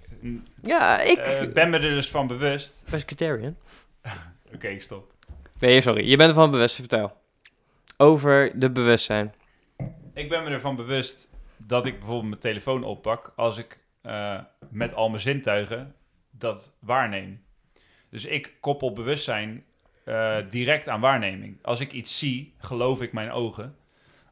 [0.63, 1.19] ja, ik...
[1.19, 2.85] eh, ben me er dus van bewust.
[2.91, 3.57] Pescatarian.
[4.55, 5.13] Oké, ik stop.
[5.59, 6.09] Nee, sorry.
[6.09, 6.75] Je bent ervan bewust.
[6.75, 7.17] Vertel.
[7.97, 9.35] Over de bewustzijn.
[10.15, 14.41] Ik ben me ervan bewust dat ik bijvoorbeeld mijn telefoon oppak als ik eh,
[14.71, 15.95] met al mijn zintuigen
[16.31, 17.43] dat waarneem.
[18.11, 19.65] Dus ik koppel bewustzijn
[20.05, 21.59] eh, direct aan waarneming.
[21.63, 23.77] Als ik iets zie, geloof ik mijn ogen.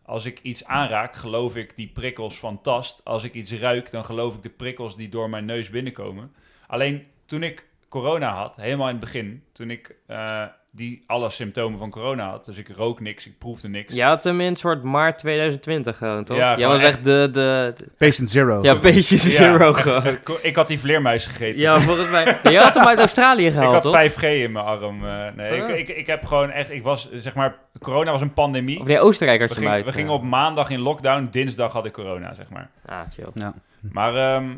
[0.05, 3.05] Als ik iets aanraak, geloof ik die prikkels van tast.
[3.05, 6.32] Als ik iets ruik, dan geloof ik de prikkels die door mijn neus binnenkomen.
[6.66, 11.79] Alleen toen ik corona had, helemaal in het begin, toen ik eh, die alle symptomen
[11.79, 13.95] van corona had, dus ik rook niks, ik proefde niks.
[13.95, 16.37] Je had hem in soort maart 2020 gewoon, toch?
[16.37, 17.05] Ja, Jij was echt echt.
[17.05, 17.29] de...
[17.33, 18.62] de, de- Patient Zero.
[18.62, 19.73] ja, beetje zero Ja.
[19.81, 20.18] gewoon.
[20.43, 21.61] Ik had die vleermuis gegeten.
[21.61, 22.25] Ja, volgens mij...
[22.43, 24.12] Nee, je had hem uit Australië ik gehaald, had toch?
[24.12, 25.05] 5G in mijn arm.
[25.07, 25.68] eh, nee, Oh.
[25.68, 28.81] ik, ik, ik heb gewoon echt, ik was, zeg maar, corona was een pandemie.
[28.81, 29.87] Of nee, Oostenrijk had We, uit.
[29.87, 32.70] we gingen op maandag in lockdown, dinsdag had ik corona, zeg maar.
[32.87, 33.29] Ah, chill.
[33.35, 33.55] Ja.
[33.93, 34.51] Maar ehm,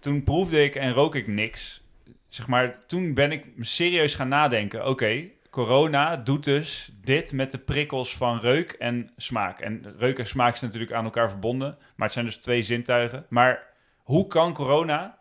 [0.00, 1.82] toen proefde ik en rook ik niks.
[2.28, 4.86] Zeg maar, toen ben ik serieus gaan nadenken.
[4.86, 9.60] Oké, corona doet dus dit met de prikkels van reuk en smaak.
[9.60, 11.76] En reuk en smaak zijn natuurlijk aan elkaar verbonden.
[11.96, 13.26] Maar het zijn dus twee zintuigen.
[13.28, 15.18] Maar hoe kan corona,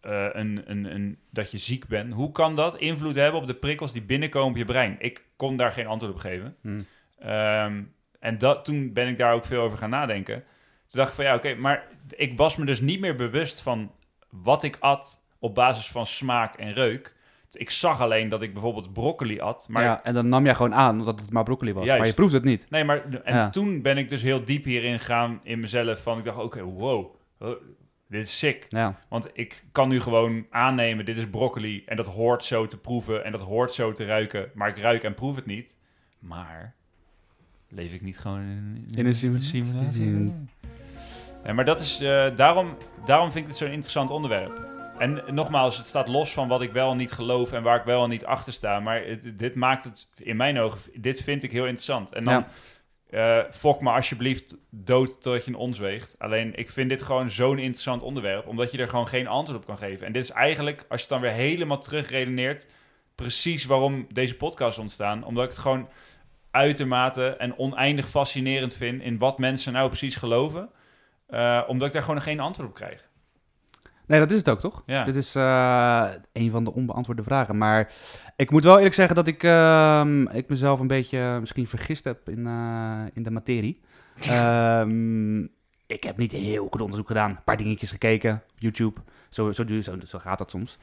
[0.00, 3.54] eh, een, een, een, dat je ziek bent, hoe kan dat invloed hebben op de
[3.54, 4.96] prikkels die binnenkomen op je brein?
[4.98, 6.56] Ik kon daar geen antwoord op geven.
[6.62, 6.82] Hm.
[7.18, 7.82] Ehm,
[8.18, 10.44] en dat, toen ben ik daar ook veel over gaan nadenken.
[10.86, 13.92] Toen dacht ik van ja, oké, maar ik was me dus niet meer bewust van
[14.30, 17.20] wat ik at op basis van smaak en reuk.
[17.58, 20.74] Ik zag alleen dat ik bijvoorbeeld broccoli at, maar ja, en dan nam jij gewoon
[20.74, 21.84] aan dat het maar broccoli was.
[21.84, 21.98] Juist.
[21.98, 22.66] Maar je proeft het niet.
[22.70, 23.50] nee, maar en Ja.
[23.50, 27.14] toen ben ik dus heel diep hierin gegaan in mezelf van ik dacht oké, wow,
[28.08, 28.66] dit is sick.
[28.68, 28.98] Ja.
[29.08, 33.24] Want ik kan nu gewoon aannemen, dit is broccoli en dat hoort zo te proeven
[33.24, 35.76] en dat hoort zo te ruiken, maar ik ruik en proef het niet.
[36.18, 36.74] Maar
[37.68, 40.24] leef ik niet gewoon in, In een simulatie?
[41.44, 44.70] Ja, maar dat is, eh, daarom, daarom vind ik het zo'n interessant onderwerp.
[45.02, 47.84] En nogmaals, het staat los van wat ik wel en niet geloof en waar ik
[47.84, 48.80] wel en niet achter sta.
[48.80, 52.12] Maar het, dit maakt het in mijn ogen, dit vind ik heel interessant.
[52.12, 52.46] En dan,
[53.10, 56.14] eh fok me alsjeblieft dood totdat je een ons weegt.
[56.18, 59.66] Alleen, ik vind dit gewoon zo'n interessant onderwerp, omdat je er gewoon geen antwoord op
[59.66, 60.06] kan geven.
[60.06, 62.66] En dit is eigenlijk, als je het dan weer helemaal terugredeneert,
[63.14, 65.24] precies waarom deze podcast ontstaan.
[65.24, 65.88] Omdat ik het gewoon
[66.50, 70.70] uitermate en oneindig fascinerend vind in wat mensen nou precies geloven.
[71.26, 73.10] Eh, omdat ik daar gewoon geen antwoord op krijg.
[74.06, 74.82] Nee, dat is het ook, toch?
[74.86, 75.04] Ja.
[75.04, 77.58] Dit is eh, een van de onbeantwoorde vragen.
[77.58, 77.90] Maar
[78.36, 82.28] ik moet wel eerlijk zeggen dat ik, ehm, ik mezelf een beetje misschien vergist heb
[82.28, 83.80] in, eh, in de materie.
[84.30, 85.40] Ehm,
[85.86, 87.30] ik heb niet heel goed onderzoek gedaan.
[87.30, 89.00] Een paar dingetjes gekeken op YouTube.
[89.28, 90.78] Zo, zo, zo, zo gaat dat soms.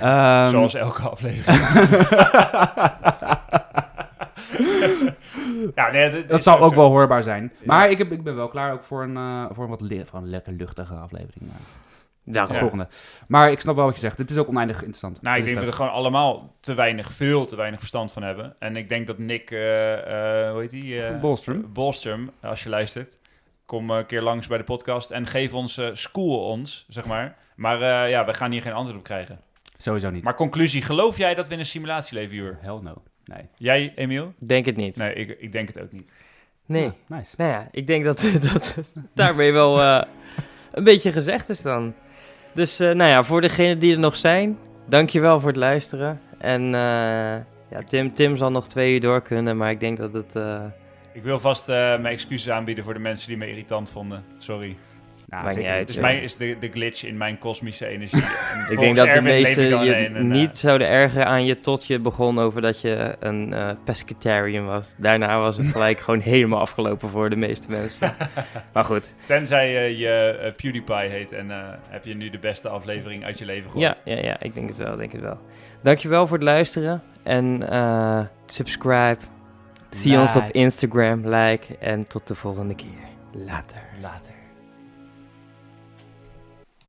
[0.00, 1.58] Ehm, Zoals elke aflevering.
[5.74, 7.52] ja, nee, dat dit zal ook wel hoorbaar zijn.
[7.64, 10.18] Maar ik, heb, ik ben wel klaar ook voor een, eh, voor een wat voor
[10.18, 11.50] een lekker luchtige aflevering.
[12.32, 12.58] Ja, de Ja.
[12.58, 12.88] volgende.
[13.28, 14.16] Maar ik snap wel wat je zegt.
[14.16, 15.22] Dit is ook oneindig interessant.
[15.22, 18.22] Nou, ik denk dat we er gewoon allemaal te weinig, veel te weinig verstand van
[18.22, 18.56] hebben.
[18.58, 21.02] En ik denk dat Nick, eh, eh, hoe heet die?
[21.02, 21.72] eh, Bolstrom.
[21.72, 23.16] Bolstrom, als je luistert.
[23.66, 27.36] Kom een keer langs bij de podcast en geef ons, eh, school ons, zeg maar.
[27.56, 27.74] Maar
[28.04, 29.40] eh, ja, we gaan hier geen antwoord op krijgen.
[29.76, 30.24] Sowieso niet.
[30.24, 32.58] Maar conclusie, geloof jij dat we in een simulatie leven, Jur?
[32.60, 33.02] Hell no.
[33.24, 33.42] Nee.
[33.56, 34.32] Jij, Emiel?
[34.46, 34.96] Denk het niet.
[34.96, 36.12] Nee, ik, ik denk het ook niet.
[36.66, 36.82] Nee.
[36.84, 37.34] Ja, nice.
[37.36, 38.20] Nou ja, ik denk dat,
[38.52, 40.02] dat het daarmee wel eh,
[40.70, 41.94] een beetje gezegd is dan.
[42.58, 44.58] Dus eh, nou ja, voor degenen die er nog zijn,
[44.88, 46.20] dankjewel voor het luisteren.
[46.38, 46.80] En eh,
[47.70, 50.36] ja, Tim, Tim zal nog twee uur door kunnen, maar ik denk dat het...
[50.36, 50.64] eh,
[51.12, 54.24] Ik wil vast mijn excuses aanbieden voor de mensen die me irritant vonden.
[54.38, 54.76] Sorry.
[55.28, 55.70] Nou, zeker.
[55.70, 55.80] uit.
[55.80, 56.00] Het is, Ja.
[56.00, 58.22] mijn, is de, de glitch in mijn kosmische energie.
[58.52, 59.34] En ik denk dat de Erwin
[59.84, 63.54] je een, niet eh, zouden ergeren aan je tot je begon over dat je een
[63.84, 64.94] pescatarian was.
[64.96, 68.14] Daarna was het gelijk gewoon helemaal afgelopen voor de meeste mensen.
[68.72, 71.50] maar goed, Tenzij eh, je PewDiePie heet en
[71.88, 74.00] heb je nu de beste aflevering uit je leven gehoord.
[74.04, 75.38] ja, ja, ja, ik denk het wel, denk het wel.
[75.82, 77.62] Dankjewel voor het luisteren en
[78.46, 79.18] subscribe.
[79.90, 80.44] Zie ons op.
[80.50, 83.06] Instagram, like en tot de volgende keer.
[83.32, 83.82] Later.
[84.00, 84.37] Later.